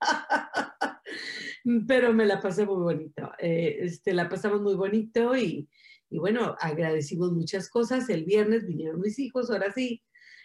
Pero 1.88 2.14
me 2.14 2.24
la 2.24 2.40
pasé 2.40 2.64
muy 2.66 2.82
bonito. 2.82 3.32
Eh, 3.40 3.78
este, 3.80 4.14
la 4.14 4.28
pasamos 4.28 4.60
muy 4.62 4.76
bonito 4.76 5.36
y, 5.36 5.68
y, 6.10 6.18
bueno, 6.18 6.56
agradecimos 6.60 7.32
muchas 7.32 7.70
cosas. 7.70 8.08
El 8.10 8.24
viernes 8.24 8.66
vinieron 8.66 9.00
mis 9.00 9.18
hijos, 9.18 9.50
ahora 9.50 9.72
sí, 9.72 10.02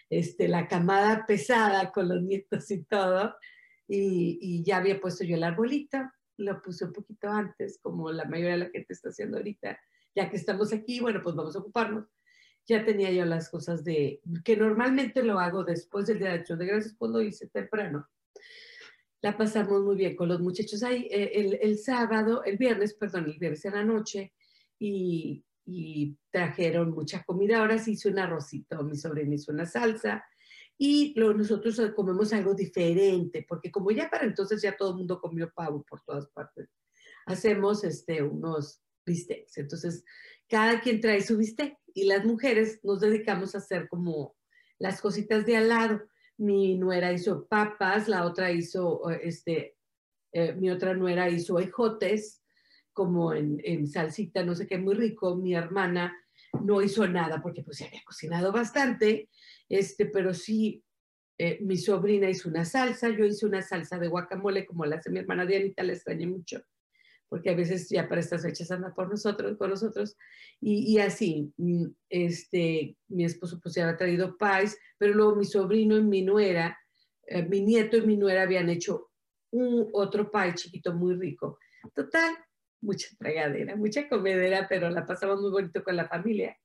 este, 0.08 0.46
la 0.46 0.68
camada 0.68 1.26
pesada 1.26 1.90
con 1.90 2.08
los 2.08 2.22
nietos 2.22 2.70
y 2.70 2.84
todo. 2.84 3.34
Y, 3.88 4.62
ya 4.64 4.78
había 4.78 5.00
puesto 5.00 5.24
yo 5.24 5.36
el 5.36 5.44
arbolito, 5.44 5.98
lo 6.38 6.62
puse 6.62 6.84
un 6.84 6.92
poquito 6.92 7.28
antes, 7.28 7.78
como 7.82 8.10
la 8.12 8.24
mayoría 8.24 8.52
de 8.52 8.64
la 8.64 8.70
gente 8.70 8.92
está 8.92 9.08
haciendo 9.08 9.38
ahorita. 9.38 9.78
Ya 10.14 10.30
que 10.30 10.36
estamos 10.36 10.72
aquí, 10.72 11.00
bueno, 11.00 11.20
pues 11.22 11.34
vamos 11.34 11.56
a 11.56 11.58
ocuparnos. 11.58 12.06
Ya 12.68 12.84
tenía 12.84 13.10
yo 13.12 13.24
las 13.24 13.48
cosas 13.48 13.84
de, 13.84 14.20
que 14.44 14.56
normalmente 14.56 15.22
lo 15.22 15.38
hago 15.38 15.64
después 15.64 16.06
del 16.06 16.18
Día 16.18 16.28
de 16.28 16.34
Acción 16.34 16.58
de 16.58 16.66
Gracias, 16.66 16.94
pues 16.98 17.10
lo 17.10 17.20
hice 17.20 17.48
temprano 17.48 18.08
la 19.22 19.36
pasamos 19.36 19.82
muy 19.82 19.96
bien 19.96 20.14
con 20.14 20.28
los 20.28 20.40
muchachos 20.40 20.82
ahí 20.82 21.08
eh, 21.10 21.32
el, 21.34 21.58
el, 21.60 21.78
sábado, 21.78 22.44
el 22.44 22.58
viernes, 22.58 22.94
perdón, 22.94 23.24
el 23.24 23.38
viernes 23.38 23.64
en 23.64 23.72
la 23.72 23.82
noche 23.82 24.32
y, 24.78 25.45
y, 25.66 26.16
trajeron 26.30 26.90
mucha 26.90 27.22
comida. 27.24 27.58
Ahora 27.58 27.78
sí 27.78 27.92
hice 27.92 28.08
un 28.08 28.18
arrocito, 28.18 28.82
mi 28.84 28.96
sobrina 28.96 29.34
hizo 29.34 29.52
una 29.52 29.66
salsa 29.66 30.24
y 30.78 31.18
lo, 31.18 31.32
nosotros 31.32 31.80
comemos 31.94 32.32
algo 32.32 32.54
diferente, 32.54 33.44
porque 33.48 33.70
como 33.70 33.90
ya 33.90 34.10
para 34.10 34.24
entonces 34.24 34.60
ya 34.62 34.76
todo 34.76 34.90
el 34.90 34.96
mundo 34.96 35.20
comió 35.20 35.50
pavo 35.54 35.84
por 35.88 36.02
todas 36.02 36.28
partes, 36.28 36.68
hacemos 37.24 37.84
este, 37.84 38.22
unos 38.22 38.82
bistecs. 39.06 39.56
Entonces, 39.58 40.04
cada 40.48 40.80
quien 40.80 41.00
trae 41.00 41.22
su 41.22 41.38
bistec 41.38 41.78
y 41.94 42.04
las 42.04 42.24
mujeres 42.24 42.80
nos 42.82 43.00
dedicamos 43.00 43.54
a 43.54 43.58
hacer 43.58 43.88
como 43.88 44.36
las 44.78 45.00
cositas 45.00 45.46
de 45.46 45.56
al 45.56 45.68
lado 45.68 46.02
mi 46.38 46.76
nuera 46.76 47.12
hizo 47.12 47.46
papas, 47.46 48.08
la 48.08 48.24
otra 48.24 48.50
hizo, 48.50 49.10
eh, 49.10 49.20
este, 49.24 49.76
eh, 50.32 50.52
mi 50.54 50.70
otra 50.70 50.94
nuera 50.94 51.30
hizo 51.30 51.58
ejotes, 51.58 52.42
como 52.96 53.34
en, 53.34 53.60
en, 53.62 53.86
salsita, 53.86 54.42
no 54.42 54.54
sé 54.54 54.66
qué, 54.66 54.78
muy 54.78 54.94
rico. 54.94 55.36
Mi 55.36 55.54
hermana 55.54 56.16
no 56.62 56.80
hizo 56.80 57.06
nada 57.06 57.42
porque 57.42 57.62
pues 57.62 57.76
se 57.76 57.84
había 57.84 58.00
cocinado 58.06 58.52
bastante, 58.52 59.28
este, 59.68 60.06
pero 60.06 60.32
sí, 60.32 60.82
eh, 61.36 61.58
mi 61.60 61.76
sobrina 61.76 62.30
hizo 62.30 62.48
una 62.48 62.64
salsa, 62.64 63.10
yo 63.10 63.26
hice 63.26 63.44
una 63.44 63.60
salsa 63.60 63.98
de 63.98 64.08
guacamole 64.08 64.64
como 64.64 64.86
la 64.86 64.96
hace 64.96 65.10
mi 65.10 65.18
hermana 65.18 65.44
Dianita, 65.44 65.82
la 65.82 65.92
extrañé 65.92 66.26
mucho 66.26 66.62
porque 67.28 67.50
a 67.50 67.54
veces 67.56 67.88
ya 67.88 68.08
para 68.08 68.20
estas 68.20 68.42
fechas 68.42 68.70
anda 68.70 68.94
por 68.94 69.10
nosotros, 69.10 69.58
con 69.58 69.70
nosotros, 69.70 70.16
y, 70.60 70.96
así, 70.98 71.52
mm, 71.56 71.86
este, 72.08 72.96
mi 73.08 73.24
esposo 73.24 73.58
pues 73.60 73.74
ya 73.74 73.82
había 73.82 73.96
traído 73.96 74.36
pais, 74.36 74.78
pero 74.96 75.12
luego 75.12 75.34
mi 75.34 75.44
sobrino 75.44 75.96
y 75.96 76.04
mi 76.04 76.22
nuera, 76.22 76.78
eh, 77.26 77.42
mi 77.42 77.62
nieto 77.62 77.96
y 77.96 78.06
mi 78.06 78.16
nuera 78.16 78.42
habían 78.42 78.70
hecho 78.70 79.10
un 79.50 79.88
otro 79.92 80.30
pie 80.30 80.54
chiquito 80.54 80.94
muy 80.94 81.14
rico. 81.16 81.58
Total, 81.92 82.36
mucha 82.86 83.08
tragadera, 83.18 83.76
mucha 83.76 84.08
comedera, 84.08 84.66
pero 84.68 84.88
la 84.88 85.04
pasamos 85.04 85.42
muy 85.42 85.50
bonito 85.50 85.82
con 85.82 85.96
la 85.96 86.08
familia. 86.08 86.56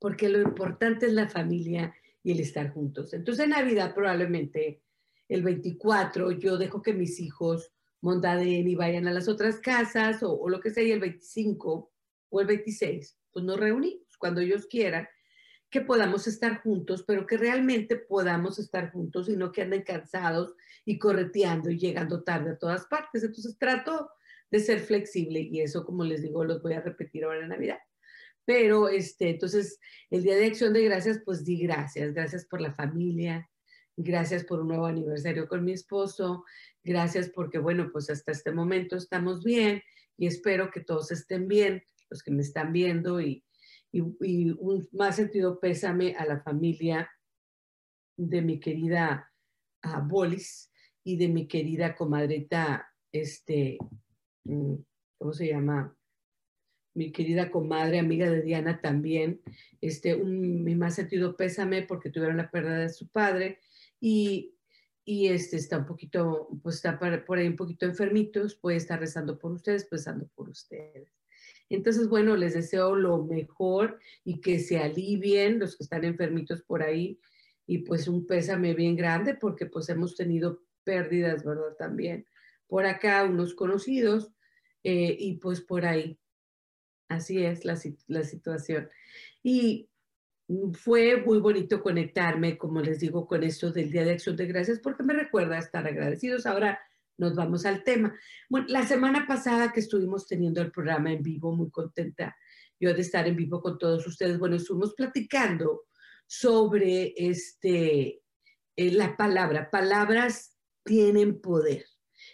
Porque 0.00 0.28
lo 0.28 0.40
importante 0.40 1.06
es 1.06 1.12
la 1.12 1.28
familia 1.28 1.94
y 2.24 2.32
el 2.32 2.40
estar 2.40 2.70
juntos. 2.72 3.12
Entonces 3.12 3.44
en 3.44 3.50
Navidad 3.50 3.94
probablemente 3.94 4.82
el 5.28 5.42
24 5.42 6.32
yo 6.32 6.56
dejo 6.56 6.82
que 6.82 6.92
mis 6.94 7.20
hijos 7.20 7.70
montaden 8.00 8.66
y 8.66 8.74
vayan 8.74 9.06
a 9.06 9.12
las 9.12 9.28
otras 9.28 9.60
casas 9.60 10.22
o, 10.22 10.48
lo 10.48 10.58
que 10.60 10.70
sea, 10.70 10.82
y 10.82 10.90
el 10.90 11.00
25 11.00 11.92
o 12.30 12.40
el 12.40 12.46
26, 12.46 13.18
pues 13.30 13.44
nos 13.44 13.60
reunimos 13.60 14.16
cuando 14.18 14.40
ellos 14.40 14.66
quieran, 14.66 15.06
que 15.72 15.80
podamos 15.80 16.28
estar 16.28 16.60
juntos, 16.60 17.02
pero 17.02 17.26
que 17.26 17.38
realmente 17.38 17.96
podamos 17.96 18.58
estar 18.58 18.92
juntos 18.92 19.30
y 19.30 19.36
no 19.36 19.50
que 19.50 19.62
anden 19.62 19.82
cansados 19.82 20.54
y 20.84 20.98
correteando 20.98 21.70
y 21.70 21.78
llegando 21.78 22.22
tarde 22.22 22.50
a 22.50 22.58
todas 22.58 22.84
partes. 22.86 23.24
Entonces 23.24 23.56
trato 23.58 24.10
de 24.50 24.60
ser 24.60 24.80
flexible 24.80 25.40
y 25.40 25.62
eso, 25.62 25.86
como 25.86 26.04
les 26.04 26.20
digo, 26.20 26.44
los 26.44 26.60
voy 26.60 26.74
a 26.74 26.82
repetir 26.82 27.24
ahora 27.24 27.40
en 27.40 27.48
Navidad. 27.48 27.78
Pero, 28.44 28.90
este, 28.90 29.30
entonces, 29.30 29.80
el 30.10 30.22
Día 30.22 30.36
de 30.36 30.46
Acción 30.46 30.74
de 30.74 30.84
Gracias, 30.84 31.22
pues 31.24 31.42
di 31.42 31.62
gracias, 31.62 32.12
gracias 32.12 32.44
por 32.44 32.60
la 32.60 32.74
familia, 32.74 33.48
gracias 33.96 34.44
por 34.44 34.60
un 34.60 34.68
nuevo 34.68 34.84
aniversario 34.84 35.48
con 35.48 35.64
mi 35.64 35.72
esposo, 35.72 36.44
gracias 36.84 37.30
porque, 37.30 37.58
bueno, 37.58 37.88
pues 37.90 38.10
hasta 38.10 38.32
este 38.32 38.52
momento 38.52 38.96
estamos 38.96 39.42
bien 39.42 39.82
y 40.18 40.26
espero 40.26 40.70
que 40.70 40.80
todos 40.80 41.12
estén 41.12 41.48
bien, 41.48 41.82
los 42.10 42.22
que 42.22 42.30
me 42.30 42.42
están 42.42 42.72
viendo 42.74 43.22
y, 43.22 43.42
un 44.00 44.88
más 44.92 45.16
sentido 45.16 45.60
pésame 45.60 46.14
a 46.16 46.24
la 46.24 46.40
familia 46.40 47.10
de 48.16 48.42
mi 48.42 48.60
querida 48.60 49.30
uh, 49.84 50.00
Bolis 50.06 50.70
y 51.04 51.16
de 51.16 51.28
mi 51.28 51.46
querida 51.46 51.94
comadreta, 51.94 52.88
este, 53.10 53.78
mm, 54.44 54.74
¿cómo 55.18 55.32
se 55.32 55.48
llama? 55.48 55.96
Mi 56.94 57.10
querida 57.10 57.50
comadre, 57.50 57.98
amiga 57.98 58.30
de 58.30 58.42
Diana 58.42 58.80
también, 58.80 59.40
este, 59.80 60.14
un, 60.14 60.62
mi 60.62 60.74
más 60.74 60.94
sentido 60.94 61.36
pésame 61.36 61.82
porque 61.82 62.10
tuvieron 62.10 62.36
la 62.36 62.50
pérdida 62.50 62.78
de 62.78 62.90
su 62.90 63.08
padre 63.08 63.60
y, 63.98 64.54
y 65.04 65.28
este 65.28 65.56
está 65.56 65.78
un 65.78 65.86
poquito, 65.86 66.48
pues 66.62 66.76
está 66.76 66.98
por 67.24 67.38
ahí 67.38 67.48
un 67.48 67.56
poquito 67.56 67.86
enfermitos, 67.86 68.54
puede 68.54 68.76
estar 68.76 69.00
rezando 69.00 69.38
por 69.38 69.52
ustedes, 69.52 69.88
rezando 69.90 70.28
por 70.34 70.50
ustedes. 70.50 71.21
Entonces, 71.74 72.08
bueno, 72.08 72.36
les 72.36 72.54
deseo 72.54 72.94
lo 72.94 73.24
mejor 73.24 73.98
y 74.24 74.40
que 74.40 74.58
se 74.58 74.78
alivien 74.78 75.58
los 75.58 75.76
que 75.76 75.84
están 75.84 76.04
enfermitos 76.04 76.62
por 76.62 76.82
ahí 76.82 77.18
y 77.66 77.78
pues 77.78 78.08
un 78.08 78.26
pésame 78.26 78.74
bien 78.74 78.96
grande 78.96 79.34
porque 79.34 79.66
pues 79.66 79.88
hemos 79.88 80.14
tenido 80.14 80.62
pérdidas, 80.84 81.44
¿verdad? 81.44 81.74
También 81.78 82.26
por 82.66 82.86
acá 82.86 83.24
unos 83.24 83.54
conocidos 83.54 84.32
eh, 84.82 85.16
y 85.18 85.36
pues 85.36 85.60
por 85.60 85.84
ahí. 85.84 86.18
Así 87.08 87.44
es 87.44 87.64
la, 87.64 87.78
la 88.06 88.24
situación. 88.24 88.88
Y 89.42 89.90
fue 90.72 91.18
muy 91.18 91.38
bonito 91.38 91.82
conectarme, 91.82 92.58
como 92.58 92.80
les 92.80 93.00
digo, 93.00 93.26
con 93.26 93.42
esto 93.42 93.70
del 93.70 93.90
Día 93.90 94.04
de 94.04 94.12
Acción 94.12 94.36
de 94.36 94.46
Gracias, 94.46 94.78
porque 94.78 95.02
me 95.02 95.12
recuerda 95.12 95.58
estar 95.58 95.86
agradecidos. 95.86 96.46
Ahora 96.46 96.80
nos 97.22 97.36
vamos 97.36 97.64
al 97.64 97.84
tema. 97.84 98.14
Bueno, 98.50 98.66
la 98.68 98.86
semana 98.86 99.26
pasada 99.26 99.72
que 99.72 99.80
estuvimos 99.80 100.26
teniendo 100.26 100.60
el 100.60 100.72
programa 100.72 101.12
en 101.12 101.22
vivo, 101.22 101.54
muy 101.54 101.70
contenta 101.70 102.36
yo 102.80 102.92
de 102.92 103.00
estar 103.00 103.28
en 103.28 103.36
vivo 103.36 103.62
con 103.62 103.78
todos 103.78 104.04
ustedes. 104.08 104.38
Bueno, 104.40 104.56
estuvimos 104.56 104.94
platicando 104.94 105.84
sobre 106.26 107.14
este, 107.16 108.22
eh, 108.76 108.90
la 108.90 109.16
palabra. 109.16 109.70
Palabras 109.70 110.58
tienen 110.84 111.40
poder. 111.40 111.86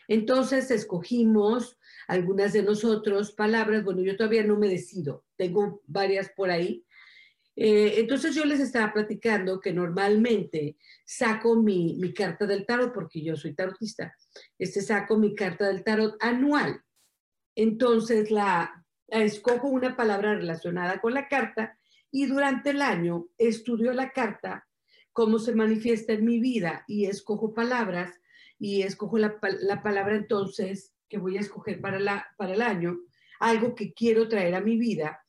Entonces 0.08 0.70
escogimos 0.70 1.78
algunas 2.06 2.54
de 2.54 2.62
nosotros 2.62 3.32
palabras. 3.32 3.84
Bueno, 3.84 4.00
yo 4.00 4.16
todavía 4.16 4.42
no 4.42 4.56
me 4.56 4.68
decido. 4.68 5.26
Tengo 5.36 5.82
varias 5.86 6.30
por 6.30 6.50
ahí 6.50 6.86
eh, 7.60 7.98
entonces 7.98 8.36
yo 8.36 8.44
les 8.44 8.60
estaba 8.60 8.92
platicando 8.92 9.58
que 9.58 9.72
normalmente 9.72 10.76
saco 11.04 11.56
mi, 11.56 12.14
carta 12.14 12.46
del 12.46 12.64
tarot, 12.64 12.94
porque 12.94 13.20
yo 13.20 13.34
soy 13.34 13.52
tarotista, 13.52 14.14
este 14.56 14.80
saco 14.80 15.18
mi 15.18 15.34
carta 15.34 15.66
del 15.66 15.82
tarot 15.82 16.14
anual. 16.20 16.80
Entonces 17.56 18.30
la, 18.30 18.86
escojo 19.08 19.66
una 19.66 19.96
palabra 19.96 20.36
relacionada 20.36 21.00
con 21.00 21.14
la 21.14 21.26
carta 21.26 21.76
y 22.12 22.26
durante 22.26 22.70
el 22.70 22.80
año 22.80 23.26
estudio 23.36 23.92
la 23.92 24.12
carta, 24.12 24.68
cómo 25.12 25.40
se 25.40 25.52
manifiesta 25.52 26.12
en 26.12 26.24
mi 26.24 26.38
vida 26.38 26.84
y 26.86 27.06
escojo 27.06 27.54
palabras 27.54 28.20
y 28.56 28.82
escojo 28.82 29.18
la, 29.18 29.36
la 29.62 29.82
palabra 29.82 30.14
entonces 30.14 30.94
que 31.08 31.18
voy 31.18 31.36
a 31.36 31.40
escoger 31.40 31.80
para, 31.80 31.98
la, 31.98 32.24
para 32.36 32.54
el 32.54 32.62
año, 32.62 33.00
algo 33.40 33.74
que 33.74 33.92
quiero 33.94 34.28
traer 34.28 34.54
a 34.54 34.60
mi 34.60 34.76
vida 34.76 35.20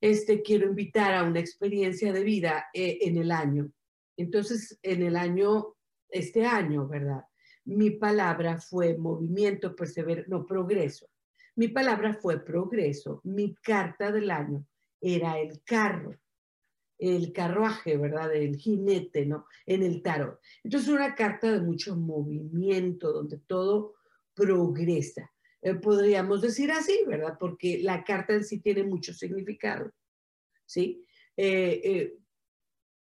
este, 0.00 0.42
quiero 0.42 0.68
invitar 0.68 1.14
a 1.14 1.24
una 1.24 1.40
experiencia 1.40 2.12
de 2.12 2.24
vida 2.24 2.66
eh, 2.72 2.98
en 3.02 3.18
el 3.18 3.30
año. 3.30 3.70
Entonces, 4.16 4.78
en 4.82 5.02
el 5.02 5.16
año, 5.16 5.74
este 6.08 6.44
año, 6.44 6.88
¿verdad? 6.88 7.24
Mi 7.64 7.90
palabra 7.90 8.58
fue 8.58 8.96
movimiento, 8.96 9.76
perseverar, 9.76 10.28
no, 10.28 10.46
progreso. 10.46 11.06
Mi 11.56 11.68
palabra 11.68 12.14
fue 12.14 12.42
progreso. 12.44 13.20
Mi 13.24 13.54
carta 13.54 14.10
del 14.10 14.30
año 14.30 14.66
era 15.00 15.38
el 15.38 15.62
carro, 15.62 16.16
el 16.98 17.32
carruaje, 17.32 17.96
¿verdad? 17.96 18.34
El 18.34 18.56
jinete, 18.56 19.26
¿no? 19.26 19.46
En 19.66 19.82
el 19.82 20.02
tarot. 20.02 20.38
Entonces, 20.64 20.88
una 20.88 21.14
carta 21.14 21.52
de 21.52 21.60
mucho 21.60 21.96
movimiento, 21.96 23.12
donde 23.12 23.38
todo 23.38 23.94
progresa. 24.34 25.30
Eh, 25.62 25.74
podríamos 25.74 26.40
decir 26.40 26.70
así, 26.72 27.00
¿verdad? 27.06 27.36
Porque 27.38 27.80
la 27.82 28.02
carta 28.02 28.34
en 28.34 28.44
sí 28.44 28.60
tiene 28.60 28.82
mucho 28.82 29.12
significado, 29.12 29.92
¿sí? 30.64 31.04
Eh, 31.36 31.80
eh, 31.84 32.16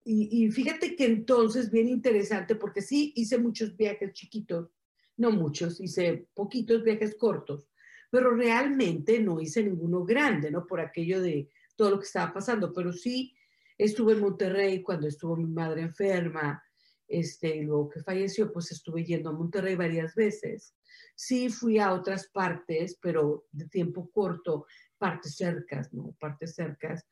y, 0.06 0.46
y, 0.46 0.52
fíjate 0.52 0.96
que 0.96 1.06
entonces, 1.06 1.72
bien 1.72 1.88
interesante, 1.88 2.56
porque 2.56 2.82
sí 2.82 3.14
hice 3.16 3.38
muchos 3.38 3.76
viajes 3.76 4.14
chiquitos, 4.14 4.70
no 5.18 5.32
muchos, 5.32 5.80
hice 5.80 6.28
poquitos 6.34 6.84
viajes 6.84 7.16
cortos, 7.16 7.70
pero 8.12 8.36
realmente 8.36 9.20
no 9.20 9.42
hice 9.42 9.64
ninguno 9.64 10.04
grande, 10.06 10.52
¿no? 10.52 10.68
Por 10.68 10.80
aquello 10.80 11.22
de 11.22 11.50
todo 11.76 11.92
lo 11.92 12.00
que 12.00 12.06
estaba 12.06 12.34
pasando, 12.34 12.72
pero 12.72 12.94
sí 12.94 13.34
estuve 13.78 14.14
en 14.14 14.20
Monterrey 14.20 14.84
cuando 14.84 15.08
estuvo 15.08 15.36
mi 15.36 15.50
madre 15.50 15.82
enferma, 15.82 16.63
este, 17.08 17.56
y 17.58 17.62
luego 17.62 17.90
que 17.90 18.02
falleció, 18.02 18.52
pues 18.52 18.72
estuve 18.72 19.04
yendo 19.04 19.30
a 19.30 19.34
Monterrey 19.34 19.76
varias 19.76 20.16
veces. 20.16 20.76
Sí 21.16 21.50
fui 21.50 21.80
a 21.80 21.94
otras 21.94 22.28
partes, 22.28 22.98
pero 23.02 23.46
de 23.52 23.68
tiempo 23.68 24.10
corto, 24.12 24.66
partes 24.98 25.36
cercas, 25.36 25.94
¿no? 25.94 26.16
Partes 26.20 26.56
cercas. 26.56 27.06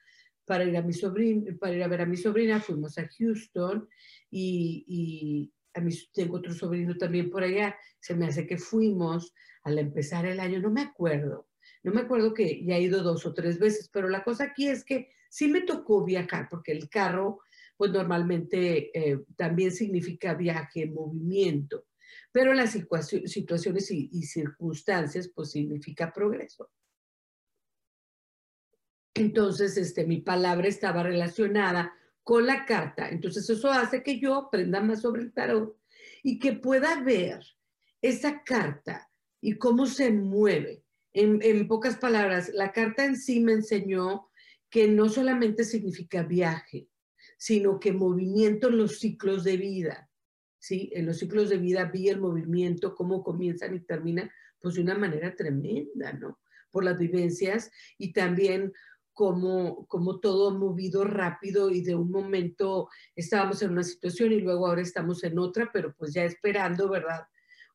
Para 0.45 0.63
ir 0.63 0.75
a 0.77 0.81
mi 0.81 0.93
sobrina, 0.93 1.55
para 1.59 1.75
ir 1.75 1.83
a 1.83 1.87
ver 1.87 2.01
a 2.01 2.05
mi 2.05 2.17
sobrina, 2.17 2.59
fuimos 2.59 2.97
a 2.97 3.07
Houston 3.07 3.87
y, 4.29 4.85
y 4.87 5.53
a 5.73 5.81
mi, 5.81 5.93
tengo 6.13 6.37
otro 6.37 6.53
sobrino 6.53 6.97
también 6.97 7.29
por 7.29 7.43
allá. 7.43 7.75
Se 7.99 8.15
me 8.15 8.27
hace 8.27 8.47
que 8.47 8.57
fuimos 8.57 9.33
al 9.63 9.77
empezar 9.77 10.25
el 10.25 10.39
año, 10.39 10.59
no 10.59 10.71
me 10.71 10.81
acuerdo. 10.81 11.47
No 11.83 11.91
me 11.91 12.01
acuerdo 12.01 12.33
que 12.33 12.63
ya 12.63 12.75
he 12.77 12.81
ido 12.81 13.03
dos 13.03 13.25
o 13.25 13.33
tres 13.33 13.59
veces, 13.59 13.89
pero 13.91 14.09
la 14.09 14.23
cosa 14.23 14.45
aquí 14.45 14.67
es 14.67 14.83
que 14.83 15.09
sí 15.29 15.47
me 15.47 15.61
tocó 15.61 16.03
viajar 16.03 16.47
porque 16.49 16.71
el 16.71 16.89
carro 16.89 17.39
pues 17.81 17.89
normalmente 17.89 18.91
eh, 18.93 19.23
también 19.35 19.71
significa 19.71 20.35
viaje, 20.35 20.85
movimiento, 20.85 21.87
pero 22.31 22.53
las 22.53 22.77
situaciones 23.25 23.89
y, 23.89 24.07
y 24.13 24.21
circunstancias 24.21 25.31
pues 25.33 25.49
significa 25.49 26.13
progreso. 26.13 26.69
Entonces, 29.15 29.77
este, 29.77 30.05
mi 30.05 30.21
palabra 30.21 30.67
estaba 30.67 31.01
relacionada 31.01 31.91
con 32.21 32.45
la 32.45 32.67
carta. 32.67 33.09
Entonces, 33.09 33.49
eso 33.49 33.71
hace 33.71 34.03
que 34.03 34.19
yo 34.19 34.35
aprenda 34.35 34.79
más 34.79 35.01
sobre 35.01 35.23
el 35.23 35.33
tarot 35.33 35.75
y 36.21 36.37
que 36.37 36.53
pueda 36.53 37.01
ver 37.01 37.43
esa 37.99 38.43
carta 38.43 39.09
y 39.41 39.57
cómo 39.57 39.87
se 39.87 40.11
mueve. 40.11 40.83
En, 41.13 41.41
en, 41.41 41.67
pocas 41.67 41.97
palabras, 41.97 42.51
la 42.53 42.73
carta 42.73 43.05
en 43.05 43.17
sí 43.17 43.39
me 43.39 43.53
enseñó 43.53 44.29
que 44.69 44.87
no 44.87 45.09
solamente 45.09 45.63
significa 45.63 46.21
viaje, 46.21 46.90
sino 47.41 47.79
que 47.79 47.91
movimiento 47.91 48.67
en 48.67 48.77
los 48.77 48.99
ciclos 48.99 49.43
de 49.43 49.57
vida. 49.57 50.07
¿sí? 50.59 50.91
En 50.93 51.07
los 51.07 51.17
ciclos 51.17 51.49
de 51.49 51.57
vida 51.57 51.85
vi 51.85 52.07
el 52.07 52.21
movimiento, 52.21 52.93
cómo 52.93 53.23
comienzan 53.23 53.73
y 53.73 53.79
terminan, 53.79 54.29
pues 54.59 54.75
de 54.75 54.83
una 54.83 54.95
manera 54.95 55.35
tremenda, 55.35 56.13
¿no? 56.13 56.39
Por 56.69 56.83
las 56.83 56.99
vivencias 56.99 57.71
y 57.97 58.13
también 58.13 58.71
como, 59.11 59.87
como 59.87 60.19
todo 60.19 60.55
movido 60.55 61.03
rápido 61.03 61.71
y 61.71 61.81
de 61.81 61.95
un 61.95 62.11
momento 62.11 62.89
estábamos 63.15 63.63
en 63.63 63.71
una 63.71 63.83
situación 63.83 64.33
y 64.33 64.41
luego 64.41 64.67
ahora 64.67 64.83
estamos 64.83 65.23
en 65.23 65.39
otra, 65.39 65.71
pero 65.73 65.95
pues 65.97 66.13
ya 66.13 66.23
esperando, 66.23 66.89
¿verdad? 66.89 67.25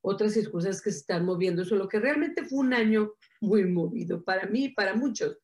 Otras 0.00 0.34
circunstancias 0.34 0.80
que 0.80 0.92
se 0.92 0.98
están 0.98 1.24
moviendo, 1.24 1.62
eso 1.62 1.74
lo 1.74 1.88
que 1.88 1.98
realmente 1.98 2.44
fue 2.44 2.60
un 2.60 2.72
año 2.72 3.14
muy 3.40 3.64
movido 3.64 4.22
para 4.22 4.46
mí 4.46 4.66
y 4.66 4.74
para 4.74 4.94
muchos 4.94 5.40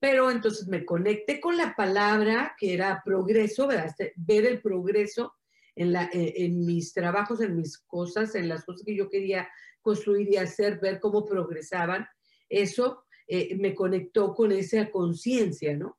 pero 0.00 0.30
entonces 0.30 0.66
me 0.66 0.84
conecté 0.84 1.40
con 1.40 1.58
la 1.58 1.76
palabra 1.76 2.56
que 2.58 2.72
era 2.72 3.02
progreso, 3.04 3.70
este, 3.70 4.14
ver 4.16 4.46
el 4.46 4.60
progreso 4.62 5.34
en, 5.76 5.92
la, 5.92 6.04
eh, 6.04 6.32
en, 6.36 6.64
mis 6.64 6.94
trabajos, 6.94 7.42
en 7.42 7.54
mis 7.54 7.78
cosas, 7.78 8.34
en 8.34 8.48
las 8.48 8.64
cosas 8.64 8.82
que 8.84 8.96
yo 8.96 9.10
quería 9.10 9.48
construir 9.82 10.32
y 10.32 10.38
hacer, 10.38 10.80
ver 10.80 11.00
cómo 11.00 11.26
progresaban. 11.26 12.08
Eso 12.48 13.04
eh, 13.28 13.54
me 13.56 13.74
conectó 13.74 14.34
con 14.34 14.52
esa 14.52 14.90
conciencia, 14.90 15.76
¿no? 15.76 15.98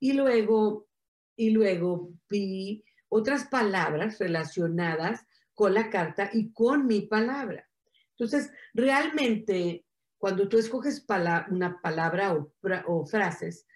Y 0.00 0.14
luego, 0.14 0.88
y 1.36 1.50
luego 1.50 2.10
vi 2.30 2.82
otras 3.08 3.44
palabras 3.44 4.18
relacionadas 4.18 5.26
con 5.52 5.74
la 5.74 5.90
carta 5.90 6.30
y 6.32 6.52
con 6.52 6.86
mi 6.86 7.02
palabra. 7.02 7.68
Entonces, 8.16 8.50
realmente 8.72 9.84
cuando 10.22 10.48
tú 10.48 10.56
escoges 10.56 11.04
una 11.50 11.80
palabra 11.82 12.38
o, 12.86 13.04
frases 13.04 13.66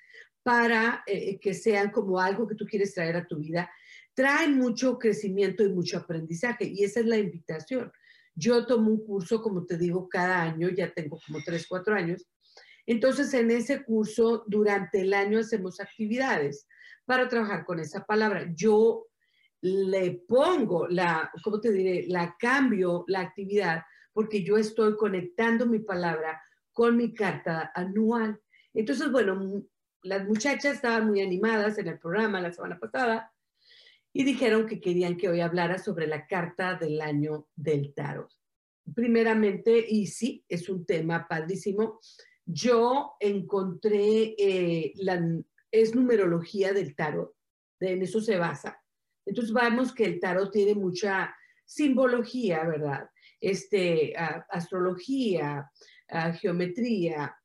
para 0.44 1.02
eh, 1.04 1.40
que 1.40 1.54
sean 1.54 1.90
como 1.90 2.20
algo 2.20 2.46
que 2.46 2.54
tú 2.54 2.64
quieres 2.66 2.94
traer 2.94 3.16
a 3.16 3.26
tu 3.26 3.38
vida, 3.38 3.68
traen 4.14 4.56
mucho 4.56 4.96
crecimiento 4.96 5.64
y 5.64 5.70
mucho 5.70 5.98
aprendizaje. 5.98 6.66
Y 6.66 6.84
esa 6.84 7.00
es 7.00 7.06
la 7.06 7.18
invitación. 7.18 7.90
Yo 8.36 8.64
tomo 8.64 8.92
un 8.92 9.04
curso, 9.04 9.42
como 9.42 9.66
te 9.66 9.76
digo, 9.76 10.08
cada 10.08 10.40
año, 10.40 10.68
ya 10.68 10.94
tengo 10.94 11.18
como 11.26 11.40
tres, 11.44 11.66
cuatro 11.68 11.96
años. 11.96 12.24
Entonces, 12.86 13.34
en 13.34 13.50
ese 13.50 13.82
curso, 13.82 14.44
durante 14.46 15.00
el 15.00 15.14
año 15.14 15.40
hacemos 15.40 15.80
actividades 15.80 16.68
para 17.06 17.26
trabajar 17.26 17.64
con 17.64 17.80
esa 17.80 18.04
palabra. 18.04 18.52
Yo 18.54 19.08
le 19.62 20.22
pongo 20.28 20.86
la, 20.86 21.28
¿cómo 21.42 21.60
te 21.60 21.72
diré? 21.72 22.04
La 22.06 22.36
cambio 22.38 23.04
la 23.08 23.22
actividad 23.22 23.82
porque 24.16 24.42
yo 24.42 24.56
estoy 24.56 24.96
conectando 24.96 25.66
mi 25.66 25.78
palabra 25.78 26.42
con 26.72 26.96
mi 26.96 27.12
carta 27.12 27.70
anual. 27.74 28.40
Entonces, 28.72 29.12
bueno, 29.12 29.62
las 30.02 30.26
muchachas 30.26 30.76
estaban 30.76 31.08
muy 31.08 31.20
animadas 31.20 31.76
en 31.76 31.88
el 31.88 31.98
programa 31.98 32.40
la 32.40 32.50
semana 32.50 32.78
pasada 32.78 33.30
y 34.14 34.24
dijeron 34.24 34.66
que 34.66 34.80
querían 34.80 35.18
que 35.18 35.28
hoy 35.28 35.42
hablara 35.42 35.78
sobre 35.78 36.06
la 36.06 36.26
carta 36.26 36.76
del 36.76 37.02
año 37.02 37.46
del 37.54 37.92
tarot. 37.92 38.32
Primeramente, 38.94 39.84
y 39.86 40.06
sí, 40.06 40.42
es 40.48 40.70
un 40.70 40.86
tema 40.86 41.28
padrísimo, 41.28 42.00
yo 42.46 43.16
encontré, 43.20 44.34
eh, 44.38 44.94
la, 44.96 45.22
es 45.70 45.94
numerología 45.94 46.72
del 46.72 46.96
tarot, 46.96 47.34
en 47.80 48.00
eso 48.00 48.22
se 48.22 48.38
basa. 48.38 48.82
Entonces 49.26 49.52
vemos 49.52 49.92
que 49.92 50.06
el 50.06 50.20
tarot 50.20 50.50
tiene 50.50 50.74
mucha 50.74 51.36
simbología, 51.66 52.64
¿verdad? 52.64 53.10
Este, 53.46 54.12
astrología, 54.16 55.70
geometría, 56.40 57.36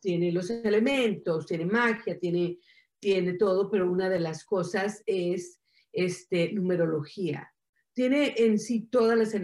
tiene 0.00 0.30
los 0.30 0.48
elementos, 0.48 1.46
tiene 1.46 1.66
magia, 1.66 2.18
tiene, 2.20 2.58
tiene 3.00 3.34
todo, 3.34 3.68
pero 3.68 3.90
una 3.90 4.08
de 4.08 4.20
las 4.20 4.44
cosas 4.44 5.02
es 5.06 5.60
este, 5.92 6.52
numerología. 6.52 7.52
Tiene 7.92 8.34
en 8.36 8.60
sí 8.60 8.86
todas 8.88 9.18
las, 9.18 9.34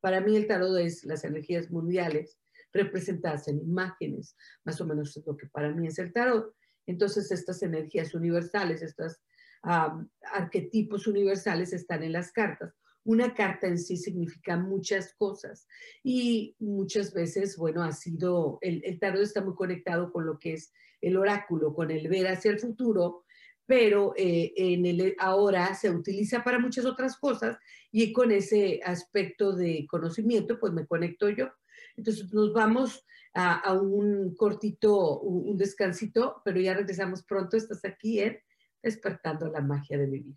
para 0.00 0.20
mí 0.20 0.36
el 0.36 0.46
tarot 0.46 0.78
es 0.78 1.04
las 1.04 1.24
energías 1.24 1.72
mundiales 1.72 2.38
representadas 2.72 3.48
en 3.48 3.60
imágenes, 3.60 4.36
más 4.64 4.80
o 4.80 4.86
menos 4.86 5.16
es 5.16 5.26
lo 5.26 5.36
que 5.36 5.48
para 5.48 5.72
mí 5.72 5.88
es 5.88 5.98
el 5.98 6.12
tarot. 6.12 6.54
Entonces 6.86 7.32
estas 7.32 7.62
energías 7.64 8.14
universales, 8.14 8.80
estos 8.80 9.20
arquetipos 9.62 11.08
universales 11.08 11.72
están 11.72 12.04
en 12.04 12.12
las 12.12 12.30
cartas 12.30 12.76
una 13.06 13.34
carta 13.34 13.68
en 13.68 13.78
sí 13.78 13.96
significa 13.96 14.56
muchas 14.56 15.14
cosas 15.14 15.68
y 16.02 16.56
muchas 16.58 17.14
veces, 17.14 17.56
bueno, 17.56 17.82
ha 17.82 17.92
sido, 17.92 18.58
el, 18.60 18.98
tarot 18.98 19.22
está 19.22 19.42
muy 19.42 19.54
conectado 19.54 20.12
con 20.12 20.26
lo 20.26 20.38
que 20.38 20.54
es 20.54 20.72
el 21.00 21.16
oráculo, 21.16 21.72
con 21.72 21.90
el 21.92 22.08
ver 22.08 22.26
hacia 22.26 22.50
el 22.50 22.58
futuro, 22.58 23.24
pero 23.64 24.12
eh, 24.16 24.52
en 24.56 24.86
el, 24.86 25.14
ahora 25.18 25.72
se 25.74 25.88
utiliza 25.88 26.42
para 26.42 26.58
muchas 26.58 26.84
otras 26.84 27.16
cosas 27.16 27.56
y 27.92 28.12
con 28.12 28.32
ese 28.32 28.80
aspecto 28.84 29.52
de 29.52 29.86
conocimiento, 29.88 30.58
pues 30.58 30.72
me 30.72 30.86
conecto 30.86 31.28
yo. 31.28 31.48
Entonces 31.96 32.32
nos 32.32 32.52
vamos 32.52 33.04
a, 33.34 33.72
un 33.74 34.34
cortito, 34.34 35.20
un, 35.20 35.50
un 35.50 35.56
descansito, 35.56 36.42
pero 36.44 36.60
ya 36.60 36.74
regresamos 36.74 37.22
pronto. 37.22 37.56
Estás 37.56 37.84
aquí 37.84 38.18
en 38.20 38.38
Despertando 38.82 39.48
la 39.48 39.60
Magia 39.60 39.96
de 39.96 40.06
Vivir. 40.06 40.36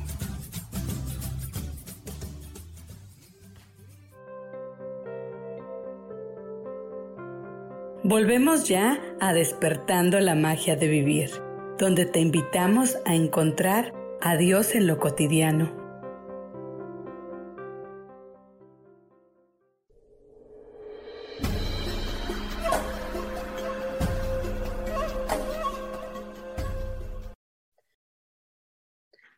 Volvemos 8.03 8.67
ya 8.67 8.99
a 9.19 9.31
despertando 9.31 10.19
la 10.19 10.33
magia 10.33 10.75
de 10.75 10.87
vivir, 10.87 11.29
donde 11.77 12.07
te 12.07 12.19
invitamos 12.19 12.97
a 13.05 13.13
encontrar 13.13 13.93
a 14.21 14.37
Dios 14.37 14.73
en 14.73 14.87
lo 14.87 14.97
cotidiano 14.97 15.81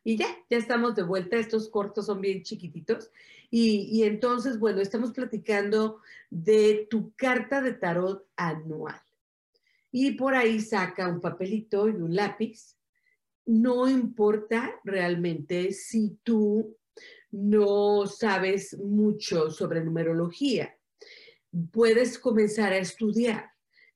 Y 0.06 0.18
ya, 0.18 0.28
ya 0.50 0.58
estamos 0.58 0.96
de 0.96 1.04
vuelta. 1.04 1.38
Estos 1.38 1.70
cortos 1.70 2.08
son 2.08 2.22
bien 2.22 2.44
chiquititos. 2.44 3.10
Y, 3.56 4.02
entonces, 4.02 4.58
bueno, 4.58 4.82
estamos 4.82 5.12
platicando 5.12 6.02
de 6.32 6.88
tu 6.90 7.14
carta 7.16 7.62
de 7.62 7.74
tarot 7.74 8.28
anual. 8.36 9.00
Y 9.92 10.14
por 10.14 10.34
ahí 10.34 10.60
saca 10.60 11.08
un 11.08 11.22
papelito 11.22 11.88
y 11.88 11.92
un 11.92 12.16
lápiz. 12.16 12.76
No 13.46 13.88
importa 13.88 14.74
realmente 14.84 15.72
si 15.72 16.18
tú 16.24 16.76
no 17.30 18.08
sabes 18.08 18.76
mucho 18.80 19.52
sobre 19.52 19.84
numerología. 19.84 20.76
Puedes 21.72 22.18
comenzar 22.18 22.74
a 22.74 22.80
estudiar 22.80 23.52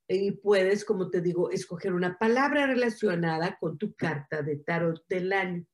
y 0.07 0.33
puedes, 0.33 0.85
como 0.85 1.09
te 1.09 1.19
digo, 1.19 1.49
escoger 1.49 1.93
una 1.93 2.19
palabra 2.19 2.67
relacionada 2.67 3.57
con 3.59 3.79
tu 3.79 3.95
carta 3.95 4.43
de 4.43 4.57
tarot 4.57 5.03
del 5.07 5.33
año. 5.33 5.65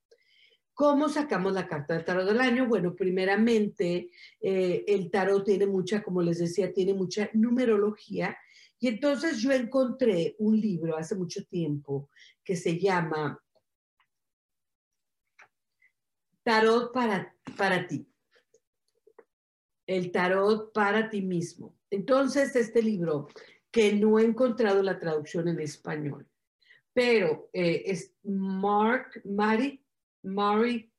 ¿Cómo 0.73 1.07
sacamos 1.07 1.53
la 1.53 1.67
carta 1.67 1.93
del 1.93 2.03
tarot 2.03 2.25
del 2.25 2.41
año? 2.41 2.67
Bueno, 2.67 2.95
primeramente, 2.95 4.09
eh, 4.41 4.83
el 4.87 5.11
tarot 5.11 5.45
tiene 5.45 5.67
mucha, 5.67 6.01
como 6.01 6.21
les 6.23 6.39
decía, 6.39 6.73
tiene 6.73 6.95
mucha 6.95 7.29
numerología. 7.33 8.35
Y 8.79 8.87
entonces 8.87 9.37
yo 9.37 9.51
encontré 9.51 10.35
un 10.39 10.59
libro 10.59 10.97
hace 10.97 11.15
mucho 11.15 11.45
tiempo 11.45 12.09
que 12.43 12.55
se 12.55 12.79
llama 12.79 13.39
Tarot 16.41 16.91
para, 16.91 17.35
para 17.55 17.87
ti. 17.87 18.07
El 19.85 20.11
tarot 20.11 20.73
para 20.73 21.09
ti 21.09 21.21
mismo. 21.21 21.77
Entonces, 21.91 22.55
este 22.55 22.81
libro, 22.81 23.27
que 23.69 23.93
no 23.93 24.17
he 24.17 24.25
encontrado 24.25 24.81
la 24.81 24.99
traducción 24.99 25.47
en 25.47 25.59
español, 25.59 26.27
pero 26.93 27.49
eh, 27.53 27.83
es 27.85 28.13
Mark, 28.23 29.21
Mari 29.23 29.82
Mary 30.23 30.91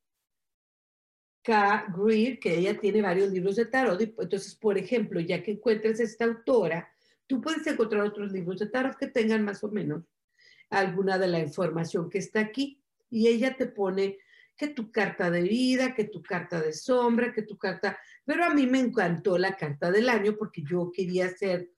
K. 1.42 1.86
Greer, 1.94 2.38
que 2.38 2.58
ella 2.58 2.78
tiene 2.78 3.02
varios 3.02 3.30
libros 3.30 3.56
de 3.56 3.66
tarot. 3.66 4.00
Entonces, 4.00 4.54
por 4.54 4.78
ejemplo, 4.78 5.20
ya 5.20 5.42
que 5.42 5.52
encuentres 5.52 6.00
esta 6.00 6.24
autora, 6.24 6.88
tú 7.26 7.40
puedes 7.40 7.66
encontrar 7.66 8.02
otros 8.02 8.32
libros 8.32 8.60
de 8.60 8.66
tarot 8.66 8.96
que 8.96 9.08
tengan 9.08 9.44
más 9.44 9.62
o 9.62 9.70
menos 9.70 10.04
alguna 10.70 11.18
de 11.18 11.28
la 11.28 11.40
información 11.40 12.08
que 12.08 12.18
está 12.18 12.40
aquí. 12.40 12.82
Y 13.10 13.28
ella 13.28 13.56
te 13.56 13.66
pone 13.66 14.18
que 14.56 14.68
tu 14.68 14.90
carta 14.90 15.30
de 15.30 15.42
vida, 15.42 15.94
que 15.94 16.04
tu 16.04 16.22
carta 16.22 16.60
de 16.60 16.72
sombra, 16.72 17.32
que 17.32 17.42
tu 17.42 17.58
carta... 17.58 17.98
Pero 18.24 18.44
a 18.44 18.54
mí 18.54 18.66
me 18.66 18.78
encantó 18.78 19.36
la 19.36 19.56
carta 19.56 19.90
del 19.90 20.08
año 20.08 20.36
porque 20.38 20.62
yo 20.62 20.90
quería 20.92 21.26
hacer 21.26 21.73